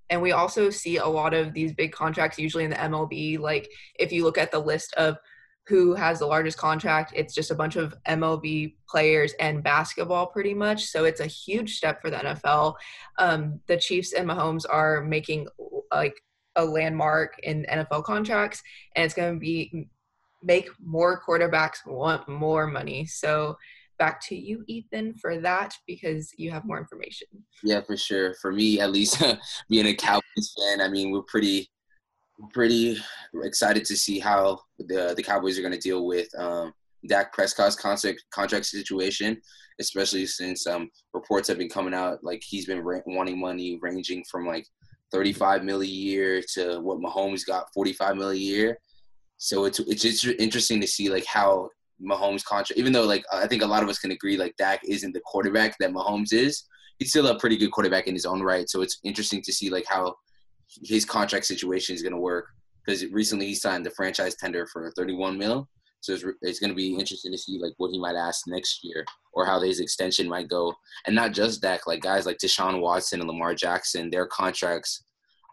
and 0.09 0.21
we 0.21 0.33
also 0.33 0.69
see 0.69 0.97
a 0.97 1.07
lot 1.07 1.33
of 1.33 1.53
these 1.53 1.71
big 1.71 1.93
contracts 1.93 2.37
usually 2.37 2.65
in 2.65 2.69
the 2.69 2.75
mlb 2.75 3.39
like 3.39 3.69
if 3.97 4.11
you 4.11 4.23
look 4.23 4.37
at 4.37 4.51
the 4.51 4.59
list 4.59 4.93
of 4.95 5.17
who 5.67 5.93
has 5.93 6.19
the 6.19 6.25
largest 6.25 6.57
contract. 6.57 7.13
It's 7.15 7.33
just 7.33 7.51
a 7.51 7.55
bunch 7.55 7.75
of 7.75 7.95
MLB 8.07 8.75
players 8.87 9.33
and 9.39 9.63
basketball, 9.63 10.27
pretty 10.27 10.53
much. 10.53 10.85
So 10.85 11.05
it's 11.05 11.21
a 11.21 11.25
huge 11.25 11.77
step 11.77 12.01
for 12.01 12.09
the 12.09 12.17
NFL. 12.17 12.75
Um, 13.17 13.61
the 13.67 13.77
Chiefs 13.77 14.13
and 14.13 14.27
Mahomes 14.27 14.65
are 14.69 15.01
making 15.01 15.47
like 15.93 16.15
a 16.55 16.65
landmark 16.65 17.39
in 17.43 17.65
NFL 17.71 18.03
contracts, 18.03 18.61
and 18.95 19.05
it's 19.05 19.13
going 19.13 19.33
to 19.33 19.39
be 19.39 19.87
make 20.43 20.69
more 20.83 21.21
quarterbacks 21.25 21.85
want 21.85 22.27
more 22.27 22.67
money. 22.67 23.05
So 23.05 23.57
back 23.97 24.19
to 24.27 24.35
you, 24.35 24.65
Ethan, 24.67 25.13
for 25.13 25.39
that 25.39 25.73
because 25.87 26.33
you 26.37 26.51
have 26.51 26.65
more 26.65 26.77
information. 26.77 27.27
Yeah, 27.63 27.81
for 27.81 27.95
sure. 27.95 28.33
For 28.41 28.51
me, 28.51 28.81
at 28.81 28.91
least, 28.91 29.23
being 29.69 29.87
a 29.87 29.95
Cowboys 29.95 30.53
fan, 30.57 30.81
I 30.81 30.89
mean, 30.89 31.11
we're 31.11 31.21
pretty 31.21 31.69
pretty 32.51 32.97
excited 33.43 33.85
to 33.85 33.95
see 33.95 34.19
how 34.19 34.59
the 34.79 35.13
the 35.15 35.23
Cowboys 35.23 35.57
are 35.57 35.61
going 35.61 35.73
to 35.73 35.79
deal 35.79 36.05
with 36.05 36.27
um, 36.37 36.73
Dak 37.07 37.33
Prescott's 37.33 37.75
contract 37.75 38.23
contract 38.31 38.65
situation, 38.65 39.39
especially 39.79 40.25
since 40.25 40.65
um, 40.67 40.89
reports 41.13 41.47
have 41.47 41.57
been 41.57 41.69
coming 41.69 41.93
out 41.93 42.23
like 42.23 42.41
he's 42.45 42.65
been 42.65 42.81
ra- 42.81 43.01
wanting 43.05 43.39
money 43.39 43.79
ranging 43.81 44.23
from 44.29 44.45
like 44.45 44.65
35 45.11 45.63
mil 45.63 45.81
a 45.81 45.85
year 45.85 46.41
to 46.53 46.79
what 46.79 46.99
Mahomes 46.99 47.45
got 47.45 47.67
45 47.73 48.17
mil 48.17 48.29
a 48.29 48.35
year. 48.35 48.77
So 49.37 49.65
it's 49.65 49.79
it's 49.79 50.01
just 50.01 50.25
interesting 50.39 50.81
to 50.81 50.87
see 50.87 51.09
like 51.09 51.25
how 51.25 51.69
Mahomes 52.01 52.43
contract, 52.43 52.79
even 52.79 52.93
though 52.93 53.05
like 53.05 53.23
I 53.31 53.47
think 53.47 53.61
a 53.61 53.67
lot 53.67 53.83
of 53.83 53.89
us 53.89 53.99
can 53.99 54.11
agree 54.11 54.37
like 54.37 54.55
Dak 54.57 54.81
isn't 54.87 55.13
the 55.13 55.21
quarterback 55.21 55.77
that 55.79 55.91
Mahomes 55.91 56.33
is, 56.33 56.63
he's 56.99 57.09
still 57.09 57.27
a 57.27 57.37
pretty 57.37 57.57
good 57.57 57.71
quarterback 57.71 58.07
in 58.07 58.13
his 58.13 58.25
own 58.25 58.41
right. 58.41 58.69
So 58.69 58.81
it's 58.81 58.99
interesting 59.03 59.41
to 59.43 59.53
see 59.53 59.69
like 59.69 59.85
how 59.87 60.15
his 60.83 61.05
contract 61.05 61.45
situation 61.45 61.95
is 61.95 62.01
going 62.01 62.13
to 62.13 62.19
work 62.19 62.47
because 62.85 63.05
recently 63.07 63.47
he 63.47 63.55
signed 63.55 63.85
the 63.85 63.91
franchise 63.91 64.35
tender 64.35 64.67
for 64.67 64.91
31 64.95 65.37
mil. 65.37 65.67
So 66.01 66.13
it's, 66.13 66.25
it's 66.41 66.59
going 66.59 66.69
to 66.69 66.75
be 66.75 66.95
interesting 66.95 67.31
to 67.31 67.37
see 67.37 67.59
like 67.59 67.73
what 67.77 67.91
he 67.91 67.99
might 67.99 68.15
ask 68.15 68.43
next 68.47 68.79
year 68.83 69.05
or 69.31 69.45
how 69.45 69.61
his 69.61 69.79
extension 69.79 70.27
might 70.27 70.49
go. 70.49 70.73
And 71.07 71.15
not 71.15 71.31
just 71.31 71.61
that, 71.61 71.81
like 71.87 72.01
guys 72.01 72.25
like 72.25 72.39
Deshaun 72.39 72.81
Watson 72.81 73.21
and 73.21 73.29
Lamar 73.29 73.55
Jackson, 73.55 74.09
their 74.09 74.27
contracts 74.27 75.05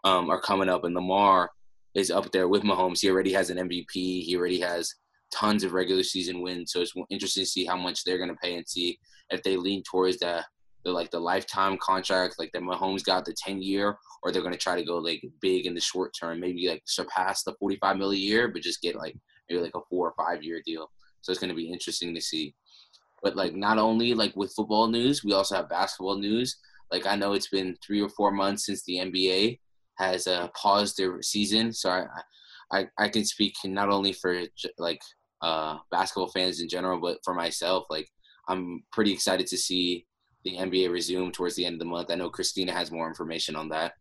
um, 0.03 0.29
are 0.29 0.41
coming 0.41 0.67
up, 0.67 0.83
and 0.83 0.95
Lamar 0.95 1.51
is 1.95 2.11
up 2.11 2.31
there 2.31 2.47
with 2.47 2.63
Mahomes. 2.63 2.99
He 3.01 3.09
already 3.09 3.33
has 3.33 3.49
an 3.49 3.57
MVP. 3.69 3.85
He 3.93 4.35
already 4.35 4.59
has 4.59 4.93
tons 5.33 5.63
of 5.63 5.73
regular 5.73 6.03
season 6.03 6.41
wins. 6.41 6.71
So 6.71 6.81
it's 6.81 6.93
interesting 7.09 7.43
to 7.43 7.49
see 7.49 7.65
how 7.65 7.77
much 7.77 8.03
they're 8.03 8.17
going 8.17 8.29
to 8.29 8.35
pay 8.35 8.55
and 8.55 8.67
see 8.67 8.97
if 9.29 9.41
they 9.43 9.55
lean 9.55 9.83
towards 9.89 10.17
the 10.19 10.43
the 10.83 10.91
like 10.91 11.11
the 11.11 11.19
lifetime 11.19 11.77
contract, 11.77 12.35
like 12.39 12.51
that 12.53 12.61
Mahomes 12.61 13.03
got 13.03 13.25
the 13.25 13.33
ten 13.33 13.61
year, 13.61 13.97
or 14.23 14.31
they're 14.31 14.41
to 14.41 14.57
try 14.57 14.75
to 14.75 14.85
go 14.85 14.97
like 14.97 15.23
big 15.41 15.65
in 15.65 15.73
the 15.73 15.81
short 15.81 16.13
term, 16.19 16.39
maybe 16.39 16.67
like 16.67 16.81
surpass 16.85 17.43
the 17.43 17.53
forty 17.59 17.77
five 17.77 17.97
million 17.97 18.21
a 18.21 18.25
year, 18.25 18.47
but 18.47 18.61
just 18.61 18.81
get 18.81 18.95
like 18.95 19.15
maybe 19.49 19.61
like 19.61 19.75
a 19.75 19.81
four 19.89 20.09
or 20.09 20.13
five 20.17 20.43
year 20.43 20.61
deal. 20.65 20.89
So 21.21 21.31
it's 21.31 21.41
to 21.41 21.53
be 21.53 21.71
interesting 21.71 22.15
to 22.15 22.21
see. 22.21 22.55
But 23.21 23.35
like 23.35 23.55
not 23.55 23.77
only 23.77 24.13
like 24.13 24.35
with 24.35 24.53
football 24.53 24.87
news, 24.87 25.23
we 25.23 25.33
also 25.33 25.55
have 25.55 25.69
basketball 25.69 26.17
news. 26.17 26.57
Like 26.91 27.05
I 27.05 27.15
know 27.15 27.33
it's 27.33 27.49
been 27.49 27.75
three 27.85 28.01
or 28.01 28.09
four 28.09 28.31
months 28.31 28.65
since 28.65 28.83
the 28.83 28.97
NBA 28.97 29.59
has 29.97 30.25
uh, 30.27 30.47
paused 30.55 30.97
their 30.97 31.21
season, 31.21 31.71
so 31.71 31.89
I, 31.89 32.05
I 32.71 32.87
I 32.97 33.09
can 33.09 33.23
speak 33.23 33.53
not 33.65 33.89
only 33.89 34.13
for 34.13 34.41
like 34.79 35.01
uh, 35.41 35.77
basketball 35.91 36.29
fans 36.29 36.61
in 36.61 36.67
general, 36.67 36.99
but 36.99 37.19
for 37.23 37.33
myself, 37.33 37.85
like 37.89 38.07
I'm 38.47 38.83
pretty 38.91 39.13
excited 39.13 39.47
to 39.47 39.57
see 39.57 40.05
the 40.43 40.57
NBA 40.57 40.91
resume 40.91 41.31
towards 41.31 41.55
the 41.55 41.65
end 41.65 41.75
of 41.75 41.79
the 41.79 41.85
month. 41.85 42.11
I 42.11 42.15
know 42.15 42.29
Christina 42.29 42.71
has 42.71 42.91
more 42.91 43.07
information 43.07 43.55
on 43.55 43.69
that. 43.69 43.93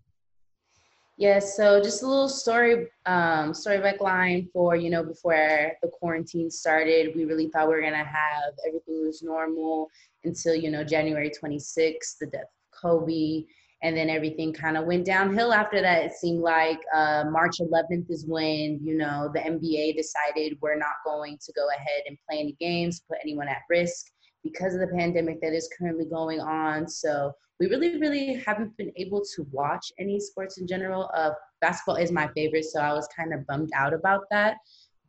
Yes, 1.16 1.54
yeah, 1.58 1.64
so 1.78 1.82
just 1.82 2.02
a 2.02 2.06
little 2.06 2.30
story, 2.30 2.86
um, 3.04 3.52
story 3.52 3.78
back 3.78 4.00
line 4.00 4.48
for 4.54 4.74
you 4.74 4.88
know 4.88 5.04
before 5.04 5.72
the 5.82 5.88
quarantine 5.88 6.50
started, 6.50 7.14
we 7.14 7.26
really 7.26 7.48
thought 7.48 7.68
we 7.68 7.74
were 7.74 7.82
gonna 7.82 7.96
have 7.96 8.54
everything 8.66 9.04
was 9.04 9.22
normal 9.22 9.90
until 10.24 10.54
you 10.54 10.70
know 10.70 10.82
January 10.82 11.30
26th, 11.30 12.16
the 12.20 12.26
death 12.26 12.44
of 12.44 12.80
Kobe, 12.80 13.44
and 13.82 13.94
then 13.94 14.08
everything 14.08 14.54
kind 14.54 14.78
of 14.78 14.86
went 14.86 15.04
downhill 15.04 15.52
after 15.52 15.82
that. 15.82 16.06
It 16.06 16.12
seemed 16.14 16.40
like 16.40 16.80
uh, 16.94 17.24
March 17.30 17.58
11th 17.60 18.10
is 18.10 18.24
when 18.26 18.80
you 18.82 18.96
know 18.96 19.30
the 19.34 19.40
NBA 19.40 19.96
decided 19.96 20.56
we're 20.62 20.78
not 20.78 21.04
going 21.04 21.36
to 21.44 21.52
go 21.52 21.68
ahead 21.76 22.04
and 22.06 22.16
play 22.26 22.40
any 22.40 22.56
games, 22.58 23.02
put 23.06 23.18
anyone 23.22 23.48
at 23.48 23.60
risk 23.68 24.06
because 24.42 24.74
of 24.74 24.80
the 24.80 24.96
pandemic 24.96 25.40
that 25.40 25.52
is 25.52 25.68
currently 25.78 26.04
going 26.04 26.40
on. 26.40 26.88
So 26.88 27.32
we 27.58 27.66
really, 27.66 27.98
really 27.98 28.42
haven't 28.46 28.76
been 28.76 28.92
able 28.96 29.22
to 29.36 29.46
watch 29.50 29.92
any 29.98 30.18
sports 30.18 30.58
in 30.58 30.66
general. 30.66 31.10
Uh, 31.14 31.32
basketball 31.60 31.96
is 31.96 32.10
my 32.10 32.28
favorite, 32.34 32.64
so 32.64 32.80
I 32.80 32.92
was 32.92 33.06
kind 33.14 33.34
of 33.34 33.46
bummed 33.46 33.70
out 33.74 33.92
about 33.92 34.22
that. 34.30 34.56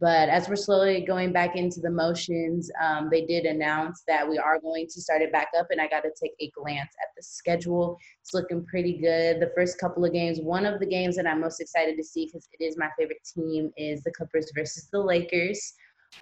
But 0.02 0.30
as 0.30 0.50
we're 0.50 0.56
slowly 0.56 1.02
going 1.02 1.32
back 1.32 1.56
into 1.56 1.80
the 1.80 1.92
motions, 1.92 2.72
um, 2.82 3.08
they 3.12 3.24
did 3.24 3.46
announce 3.46 4.02
that 4.08 4.28
we 4.28 4.40
are 4.40 4.60
going 4.60 4.88
to 4.88 5.00
start 5.00 5.22
it 5.22 5.32
back 5.32 5.50
up, 5.58 5.68
and 5.70 5.80
I 5.80 5.88
got 5.88 6.02
to 6.02 6.12
take 6.20 6.34
a 6.40 6.52
glance 6.60 6.90
at 7.00 7.10
the 7.16 7.22
schedule. 7.22 8.00
It's 8.22 8.34
looking 8.34 8.66
pretty 8.66 8.98
good. 8.98 9.40
The 9.40 9.52
first 9.56 9.80
couple 9.80 10.04
of 10.04 10.12
games, 10.12 10.40
one 10.42 10.66
of 10.66 10.80
the 10.80 10.88
games 10.88 11.16
that 11.18 11.28
I'm 11.28 11.40
most 11.40 11.62
excited 11.62 11.98
to 11.98 12.04
see 12.04 12.26
because 12.26 12.50
it 12.60 12.64
is 12.64 12.80
my 12.80 12.90
favorite 12.98 13.20
team, 13.36 13.72
is 13.78 14.02
the 14.02 14.12
Clippers 14.12 14.52
versus 14.56 14.90
the 14.92 15.00
Lakers. 15.00 15.74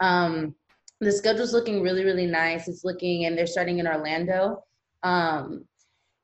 Um, 0.01 0.53
the 1.01 1.11
schedule's 1.11 1.53
looking 1.53 1.81
really, 1.81 2.03
really 2.03 2.25
nice. 2.25 2.67
It's 2.67 2.83
looking, 2.83 3.25
and 3.25 3.37
they're 3.37 3.47
starting 3.47 3.79
in 3.79 3.87
Orlando. 3.87 4.63
Um, 5.03 5.65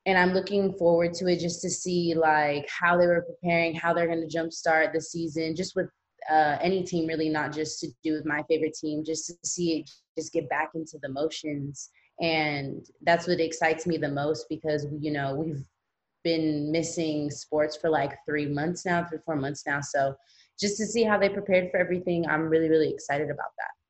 and 0.04 0.16
I'm 0.16 0.32
looking 0.32 0.72
forward 0.74 1.14
to 1.14 1.26
it 1.26 1.40
just 1.40 1.60
to 1.62 1.70
see 1.70 2.14
like 2.14 2.68
how 2.68 2.96
they 2.96 3.06
were 3.06 3.22
preparing, 3.22 3.74
how 3.74 3.92
they're 3.92 4.06
going 4.06 4.26
to 4.26 4.38
jumpstart 4.38 4.92
the 4.92 5.00
season, 5.00 5.56
just 5.56 5.74
with 5.74 5.88
uh, 6.30 6.58
any 6.60 6.84
team 6.84 7.06
really, 7.06 7.28
not 7.28 7.52
just 7.52 7.80
to 7.80 7.88
do 8.04 8.12
with 8.12 8.24
my 8.24 8.42
favorite 8.48 8.74
team, 8.74 9.02
just 9.04 9.26
to 9.26 9.34
see 9.44 9.80
it 9.80 9.90
just 10.16 10.32
get 10.32 10.48
back 10.48 10.70
into 10.74 10.98
the 11.02 11.08
motions. 11.08 11.90
And 12.20 12.86
that's 13.02 13.26
what 13.26 13.40
excites 13.40 13.86
me 13.86 13.96
the 13.96 14.08
most 14.08 14.46
because 14.48 14.86
you 15.00 15.10
know 15.10 15.34
we've 15.34 15.64
been 16.22 16.70
missing 16.70 17.30
sports 17.30 17.76
for 17.76 17.90
like 17.90 18.16
three 18.26 18.46
months 18.46 18.86
now, 18.86 19.04
three 19.04 19.18
four 19.24 19.36
months 19.36 19.64
now. 19.66 19.80
So 19.80 20.14
just 20.58 20.76
to 20.78 20.86
see 20.86 21.02
how 21.02 21.18
they 21.18 21.28
prepared 21.28 21.70
for 21.70 21.78
everything, 21.78 22.26
I'm 22.28 22.42
really 22.42 22.68
really 22.68 22.90
excited 22.90 23.28
about 23.30 23.50
that. 23.58 23.85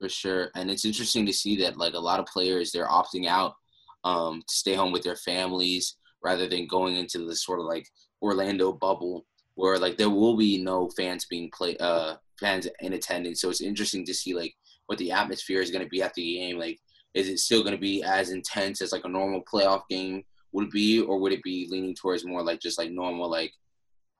For 0.00 0.08
sure, 0.08 0.50
and 0.54 0.70
it's 0.70 0.84
interesting 0.84 1.26
to 1.26 1.32
see 1.32 1.56
that 1.56 1.76
like 1.76 1.94
a 1.94 1.98
lot 1.98 2.20
of 2.20 2.26
players 2.26 2.70
they're 2.70 2.86
opting 2.86 3.26
out 3.26 3.54
um, 4.04 4.42
to 4.46 4.54
stay 4.54 4.74
home 4.74 4.92
with 4.92 5.02
their 5.02 5.16
families 5.16 5.96
rather 6.22 6.48
than 6.48 6.68
going 6.68 6.96
into 6.96 7.26
the 7.26 7.34
sort 7.34 7.58
of 7.58 7.66
like 7.66 7.86
Orlando 8.22 8.72
bubble 8.72 9.26
where 9.54 9.76
like 9.76 9.96
there 9.96 10.10
will 10.10 10.36
be 10.36 10.62
no 10.62 10.88
fans 10.96 11.26
being 11.28 11.50
play 11.52 11.76
uh 11.78 12.14
fans 12.38 12.68
in 12.80 12.92
attendance. 12.92 13.40
So 13.40 13.50
it's 13.50 13.60
interesting 13.60 14.06
to 14.06 14.14
see 14.14 14.34
like 14.34 14.54
what 14.86 14.98
the 14.98 15.10
atmosphere 15.10 15.60
is 15.60 15.70
going 15.70 15.84
to 15.84 15.88
be 15.88 16.02
at 16.02 16.14
the 16.14 16.36
game. 16.36 16.58
Like, 16.58 16.78
is 17.14 17.28
it 17.28 17.38
still 17.38 17.62
going 17.62 17.74
to 17.74 17.80
be 17.80 18.02
as 18.02 18.30
intense 18.30 18.80
as 18.80 18.92
like 18.92 19.04
a 19.04 19.08
normal 19.08 19.42
playoff 19.52 19.82
game 19.90 20.22
would 20.52 20.70
be, 20.70 21.00
or 21.00 21.18
would 21.18 21.32
it 21.32 21.42
be 21.42 21.66
leaning 21.70 21.94
towards 21.94 22.24
more 22.24 22.42
like 22.42 22.60
just 22.60 22.78
like 22.78 22.90
normal 22.90 23.28
like 23.28 23.52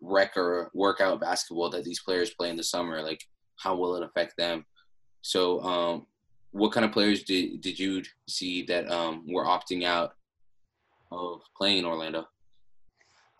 rec 0.00 0.36
or 0.36 0.70
workout 0.74 1.20
basketball 1.20 1.70
that 1.70 1.84
these 1.84 2.02
players 2.02 2.34
play 2.34 2.50
in 2.50 2.56
the 2.56 2.62
summer? 2.64 3.02
Like, 3.02 3.20
how 3.56 3.76
will 3.76 3.96
it 3.96 4.02
affect 4.02 4.34
them? 4.36 4.64
So, 5.22 5.60
um, 5.62 6.06
what 6.52 6.72
kind 6.72 6.86
of 6.86 6.92
players 6.92 7.22
did 7.24 7.60
did 7.60 7.78
you 7.78 8.02
see 8.26 8.62
that 8.64 8.90
um, 8.90 9.24
were 9.28 9.44
opting 9.44 9.84
out 9.84 10.14
of 11.10 11.42
playing 11.56 11.78
in 11.78 11.84
Orlando? 11.84 12.26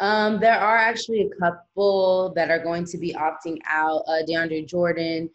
Um, 0.00 0.38
there 0.38 0.58
are 0.58 0.76
actually 0.76 1.22
a 1.22 1.40
couple 1.40 2.32
that 2.36 2.50
are 2.50 2.62
going 2.62 2.84
to 2.86 2.98
be 2.98 3.14
opting 3.14 3.58
out. 3.68 4.02
Uh, 4.06 4.22
DeAndre 4.28 4.66
Jordan, 4.66 5.28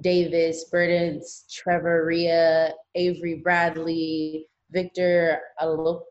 Davis, 0.00 0.64
Bertans, 0.72 1.44
Trevor 1.52 2.06
Ariza, 2.06 2.72
Avery 2.94 3.36
Bradley, 3.36 4.46
Victor 4.70 5.40
Alop. 5.60 6.02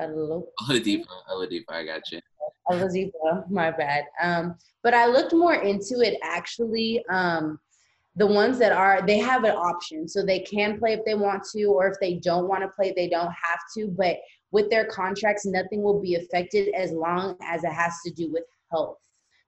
Alop. 0.00 0.46
Oladipo, 0.62 1.06
Oladipo, 1.30 1.70
I 1.70 1.84
got 1.84 2.10
you. 2.10 2.20
Oladipo, 2.68 3.48
my 3.48 3.70
bad. 3.70 4.04
Um, 4.20 4.56
but 4.82 4.94
I 4.94 5.06
looked 5.06 5.32
more 5.32 5.54
into 5.54 6.00
it 6.00 6.18
actually. 6.24 7.04
Um, 7.10 7.60
the 8.16 8.26
ones 8.26 8.58
that 8.58 8.72
are 8.72 9.04
they 9.06 9.18
have 9.18 9.44
an 9.44 9.56
option. 9.56 10.08
So 10.08 10.24
they 10.24 10.40
can 10.40 10.78
play 10.78 10.92
if 10.92 11.04
they 11.04 11.14
want 11.14 11.42
to 11.52 11.64
or 11.64 11.88
if 11.88 11.96
they 12.00 12.14
don't 12.14 12.48
want 12.48 12.62
to 12.62 12.68
play 12.68 12.92
they 12.96 13.08
don't 13.08 13.26
have 13.26 13.60
to. 13.76 13.88
But 13.88 14.16
with 14.52 14.70
their 14.70 14.86
contracts 14.86 15.44
nothing 15.46 15.82
will 15.82 16.00
be 16.00 16.14
affected 16.14 16.74
as 16.74 16.92
long 16.92 17.36
as 17.42 17.64
it 17.64 17.72
has 17.72 17.94
to 18.06 18.12
do 18.12 18.30
with 18.32 18.44
health 18.70 18.98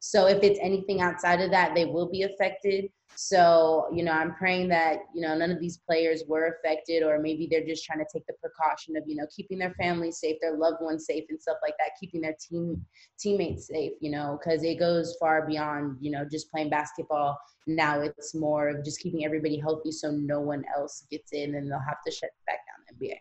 so 0.06 0.26
if 0.26 0.42
it's 0.42 0.58
anything 0.62 1.00
outside 1.00 1.40
of 1.40 1.50
that 1.50 1.74
they 1.74 1.84
will 1.84 2.10
be 2.10 2.22
affected 2.22 2.88
so, 3.18 3.88
you 3.94 4.04
know, 4.04 4.12
I'm 4.12 4.34
praying 4.34 4.68
that, 4.68 4.98
you 5.14 5.22
know, 5.22 5.34
none 5.34 5.50
of 5.50 5.58
these 5.58 5.78
players 5.78 6.24
were 6.28 6.48
affected, 6.48 7.02
or 7.02 7.18
maybe 7.18 7.48
they're 7.50 7.64
just 7.66 7.82
trying 7.82 8.00
to 8.00 8.06
take 8.12 8.26
the 8.26 8.34
precaution 8.34 8.94
of, 8.94 9.04
you 9.06 9.16
know, 9.16 9.26
keeping 9.34 9.58
their 9.58 9.72
family 9.74 10.12
safe, 10.12 10.36
their 10.42 10.58
loved 10.58 10.82
ones 10.82 11.06
safe, 11.06 11.24
and 11.30 11.40
stuff 11.40 11.56
like 11.62 11.74
that, 11.78 11.92
keeping 11.98 12.20
their 12.20 12.36
team 12.38 12.84
teammates 13.18 13.68
safe, 13.68 13.92
you 14.00 14.10
know, 14.10 14.38
because 14.38 14.62
it 14.62 14.78
goes 14.78 15.16
far 15.18 15.46
beyond, 15.46 15.96
you 16.00 16.10
know, 16.10 16.26
just 16.30 16.50
playing 16.50 16.68
basketball. 16.68 17.38
Now 17.66 18.00
it's 18.00 18.34
more 18.34 18.68
of 18.68 18.84
just 18.84 19.00
keeping 19.00 19.24
everybody 19.24 19.58
healthy 19.58 19.92
so 19.92 20.10
no 20.10 20.40
one 20.40 20.64
else 20.76 21.06
gets 21.10 21.32
in 21.32 21.54
and 21.54 21.70
they'll 21.70 21.78
have 21.80 22.02
to 22.06 22.12
shut 22.12 22.30
back 22.46 22.58
down 22.66 22.98
the 23.00 23.06
NBA. 23.06 23.16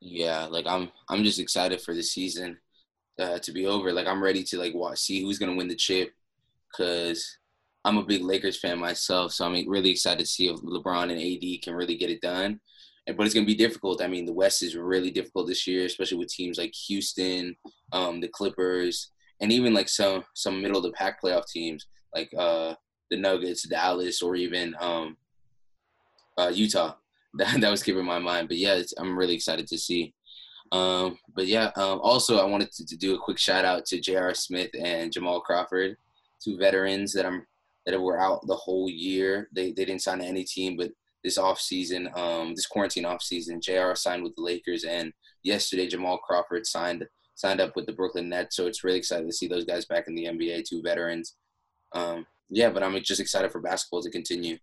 Yeah, 0.00 0.46
like 0.46 0.66
I'm 0.66 0.90
I'm 1.08 1.24
just 1.24 1.38
excited 1.38 1.80
for 1.80 1.94
the 1.94 2.02
season 2.02 2.58
uh, 3.18 3.38
to 3.38 3.52
be 3.52 3.66
over. 3.66 3.92
Like 3.92 4.06
I'm 4.06 4.22
ready 4.22 4.42
to 4.44 4.58
like 4.58 4.74
watch 4.74 4.98
see 4.98 5.22
who's 5.22 5.38
gonna 5.38 5.54
win 5.54 5.68
the 5.68 5.74
chip 5.74 6.12
because 6.70 7.38
I'm 7.84 7.98
a 7.98 8.04
big 8.04 8.22
Lakers 8.22 8.58
fan 8.58 8.78
myself, 8.78 9.32
so 9.32 9.46
I'm 9.46 9.68
really 9.68 9.90
excited 9.90 10.18
to 10.18 10.26
see 10.26 10.48
if 10.48 10.60
LeBron 10.60 11.04
and 11.04 11.20
AD 11.20 11.62
can 11.62 11.74
really 11.74 11.96
get 11.96 12.10
it 12.10 12.20
done. 12.20 12.60
And, 13.06 13.16
But 13.16 13.26
it's 13.26 13.34
to 13.34 13.44
be 13.44 13.54
difficult. 13.54 14.02
I 14.02 14.08
mean, 14.08 14.26
the 14.26 14.32
West 14.32 14.62
is 14.64 14.76
really 14.76 15.12
difficult 15.12 15.46
this 15.46 15.66
year, 15.66 15.84
especially 15.84 16.18
with 16.18 16.28
teams 16.28 16.58
like 16.58 16.74
Houston, 16.88 17.56
um, 17.92 18.20
the 18.20 18.28
Clippers, 18.28 19.12
and 19.40 19.52
even 19.52 19.72
like 19.72 19.88
some 19.88 20.24
some 20.34 20.60
middle 20.60 20.78
of 20.78 20.82
the 20.82 20.92
pack 20.92 21.22
playoff 21.22 21.46
teams 21.46 21.86
like 22.14 22.32
uh, 22.36 22.74
the 23.10 23.16
Nuggets, 23.16 23.68
Dallas, 23.68 24.22
or 24.22 24.34
even 24.34 24.74
um, 24.80 25.16
uh, 26.38 26.50
Utah. 26.52 26.94
That 27.38 27.60
that 27.60 27.70
was 27.70 27.82
keeping 27.82 28.06
my 28.06 28.18
mind. 28.18 28.48
But 28.48 28.56
yeah, 28.56 28.80
I'm 28.96 29.18
really 29.18 29.34
excited 29.34 29.66
to 29.66 29.76
see. 29.76 30.14
Um, 30.72 31.18
but 31.34 31.46
yeah, 31.46 31.70
um, 31.76 32.00
also 32.02 32.38
I 32.38 32.44
wanted 32.44 32.72
to, 32.72 32.86
to 32.86 32.96
do 32.96 33.14
a 33.14 33.18
quick 33.18 33.38
shout 33.38 33.64
out 33.64 33.86
to 33.86 34.00
J.R. 34.00 34.34
Smith 34.34 34.70
and 34.78 35.12
Jamal 35.12 35.40
Crawford, 35.40 35.96
two 36.42 36.56
veterans 36.56 37.12
that 37.12 37.26
I'm 37.26 37.46
that 37.86 38.00
were 38.00 38.20
out 38.20 38.46
the 38.46 38.54
whole 38.54 38.90
year. 38.90 39.48
They 39.52 39.72
they 39.72 39.84
didn't 39.84 40.02
sign 40.02 40.18
to 40.18 40.24
any 40.24 40.44
team, 40.44 40.76
but 40.76 40.90
this 41.22 41.38
off 41.38 41.60
season, 41.60 42.08
um, 42.14 42.54
this 42.54 42.66
quarantine 42.66 43.04
off 43.04 43.22
season, 43.22 43.60
J.R. 43.60 43.96
signed 43.96 44.22
with 44.22 44.34
the 44.36 44.42
Lakers, 44.42 44.84
and 44.84 45.12
yesterday 45.42 45.86
Jamal 45.86 46.18
Crawford 46.18 46.66
signed 46.66 47.06
signed 47.34 47.60
up 47.60 47.76
with 47.76 47.86
the 47.86 47.92
Brooklyn 47.92 48.28
Nets. 48.28 48.56
So 48.56 48.66
it's 48.66 48.82
really 48.82 48.98
exciting 48.98 49.28
to 49.28 49.32
see 49.32 49.46
those 49.46 49.64
guys 49.64 49.84
back 49.84 50.08
in 50.08 50.14
the 50.14 50.24
NBA, 50.24 50.64
two 50.64 50.82
veterans. 50.82 51.36
Um, 51.92 52.26
yeah, 52.48 52.70
but 52.70 52.82
I'm 52.82 52.98
just 53.02 53.20
excited 53.20 53.52
for 53.52 53.60
basketball 53.60 54.02
to 54.02 54.10
continue. 54.10 54.58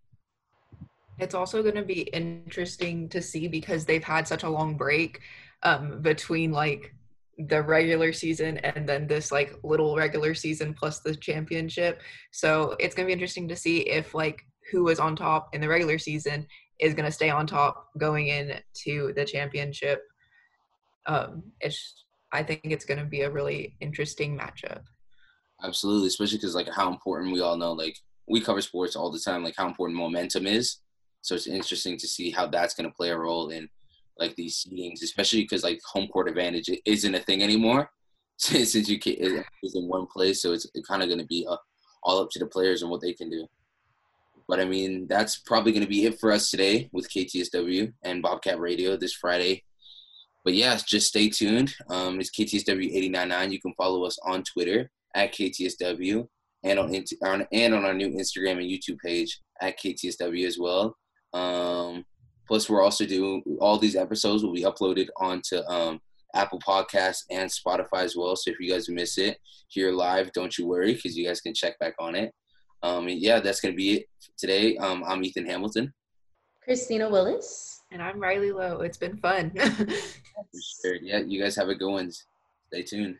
It's 1.19 1.35
also 1.35 1.61
going 1.61 1.75
to 1.75 1.83
be 1.83 2.01
interesting 2.01 3.07
to 3.09 3.21
see 3.21 3.47
because 3.47 3.85
they've 3.85 4.03
had 4.03 4.27
such 4.27 4.43
a 4.43 4.49
long 4.49 4.75
break 4.75 5.21
um, 5.63 6.01
between 6.01 6.51
like 6.51 6.93
the 7.37 7.61
regular 7.61 8.13
season 8.13 8.57
and 8.59 8.87
then 8.87 9.07
this 9.07 9.31
like 9.31 9.55
little 9.63 9.95
regular 9.95 10.35
season 10.35 10.73
plus 10.73 10.99
the 10.99 11.15
championship. 11.15 12.01
So 12.31 12.75
it's 12.79 12.93
going 12.93 13.05
to 13.05 13.07
be 13.07 13.13
interesting 13.13 13.47
to 13.47 13.55
see 13.55 13.79
if 13.79 14.13
like 14.13 14.45
who 14.71 14.83
was 14.83 14.99
on 14.99 15.15
top 15.15 15.49
in 15.53 15.61
the 15.61 15.67
regular 15.67 15.97
season 15.97 16.47
is 16.79 16.93
going 16.93 17.05
to 17.05 17.11
stay 17.11 17.29
on 17.29 17.47
top 17.47 17.87
going 17.97 18.27
into 18.27 19.13
the 19.13 19.25
championship. 19.25 20.03
Um, 21.05 21.43
it's 21.59 22.05
I 22.31 22.43
think 22.43 22.61
it's 22.65 22.85
going 22.85 22.99
to 22.99 23.05
be 23.05 23.21
a 23.21 23.29
really 23.29 23.75
interesting 23.79 24.37
matchup. 24.37 24.81
Absolutely, 25.63 26.07
especially 26.07 26.37
because 26.37 26.55
like 26.55 26.67
how 26.69 26.89
important 26.89 27.31
we 27.31 27.41
all 27.41 27.57
know, 27.57 27.73
like 27.73 27.97
we 28.27 28.41
cover 28.41 28.61
sports 28.61 28.95
all 28.95 29.11
the 29.11 29.19
time, 29.19 29.43
like 29.43 29.55
how 29.55 29.67
important 29.67 29.97
momentum 29.97 30.47
is. 30.47 30.77
So 31.21 31.35
it's 31.35 31.47
interesting 31.47 31.97
to 31.97 32.07
see 32.07 32.31
how 32.31 32.47
that's 32.47 32.73
going 32.73 32.89
to 32.89 32.95
play 32.95 33.09
a 33.09 33.17
role 33.17 33.49
in 33.49 33.69
like 34.19 34.35
these 34.35 34.65
seedings, 34.65 35.01
especially 35.01 35.41
because 35.41 35.63
like 35.63 35.79
home 35.85 36.07
court 36.07 36.29
advantage 36.29 36.69
isn't 36.85 37.15
a 37.15 37.19
thing 37.19 37.43
anymore 37.43 37.89
since 38.37 38.75
you 38.75 38.99
can 38.99 39.13
is 39.63 39.75
in 39.75 39.87
one 39.87 40.07
place. 40.07 40.41
So 40.41 40.53
it's 40.53 40.67
kind 40.87 41.01
of 41.01 41.09
going 41.09 41.19
to 41.19 41.25
be 41.25 41.45
uh, 41.49 41.57
all 42.03 42.21
up 42.21 42.29
to 42.31 42.39
the 42.39 42.45
players 42.45 42.81
and 42.81 42.91
what 42.91 43.01
they 43.01 43.13
can 43.13 43.29
do. 43.29 43.47
But 44.47 44.59
I 44.59 44.65
mean, 44.65 45.07
that's 45.07 45.37
probably 45.37 45.71
going 45.71 45.83
to 45.83 45.89
be 45.89 46.05
it 46.05 46.19
for 46.19 46.31
us 46.31 46.51
today 46.51 46.89
with 46.91 47.09
KTSW 47.09 47.93
and 48.03 48.21
Bobcat 48.21 48.59
Radio 48.59 48.97
this 48.97 49.13
Friday. 49.13 49.63
But 50.43 50.53
yeah, 50.53 50.77
just 50.85 51.07
stay 51.07 51.29
tuned. 51.29 51.73
Um, 51.89 52.19
it's 52.19 52.29
KTSW 52.29 52.93
899. 52.93 53.51
You 53.51 53.61
can 53.61 53.73
follow 53.75 54.03
us 54.03 54.19
on 54.25 54.43
Twitter 54.43 54.91
at 55.15 55.33
KTSW 55.33 56.27
and 56.63 56.79
on, 56.79 56.93
on 57.23 57.47
and 57.51 57.73
on 57.73 57.85
our 57.85 57.93
new 57.93 58.09
Instagram 58.09 58.59
and 58.59 58.69
YouTube 58.69 58.99
page 58.99 59.39
at 59.61 59.79
KTSW 59.79 60.45
as 60.45 60.57
well. 60.59 60.97
Um, 61.33 62.05
plus, 62.47 62.69
we're 62.69 62.83
also 62.83 63.05
doing 63.05 63.43
all 63.59 63.77
these 63.77 63.95
episodes 63.95 64.43
will 64.43 64.53
be 64.53 64.63
uploaded 64.63 65.07
onto 65.17 65.57
um, 65.67 65.99
Apple 66.35 66.59
Podcasts 66.59 67.23
and 67.29 67.49
Spotify 67.49 68.03
as 68.03 68.15
well. 68.15 68.35
So 68.35 68.51
if 68.51 68.59
you 68.59 68.71
guys 68.71 68.89
miss 68.89 69.17
it 69.17 69.37
here 69.67 69.91
live, 69.91 70.31
don't 70.33 70.57
you 70.57 70.67
worry 70.67 70.93
because 70.93 71.17
you 71.17 71.25
guys 71.25 71.41
can 71.41 71.53
check 71.53 71.77
back 71.79 71.93
on 71.99 72.15
it. 72.15 72.33
Um, 72.81 73.07
yeah, 73.07 73.39
that's 73.39 73.61
gonna 73.61 73.75
be 73.75 73.93
it 73.97 74.05
today. 74.37 74.75
Um, 74.77 75.03
I'm 75.07 75.23
Ethan 75.23 75.45
Hamilton. 75.45 75.93
Christina 76.63 77.09
Willis. 77.09 77.81
And 77.91 78.01
I'm 78.01 78.19
Riley 78.19 78.51
Lowe. 78.51 78.81
It's 78.81 78.97
been 78.97 79.17
fun. 79.17 79.51
sure. 80.81 80.95
Yeah, 80.95 81.19
you 81.19 81.39
guys 81.39 81.55
have 81.57 81.69
a 81.69 81.75
good 81.75 81.91
one. 81.91 82.11
Stay 82.67 82.81
tuned. 82.81 83.17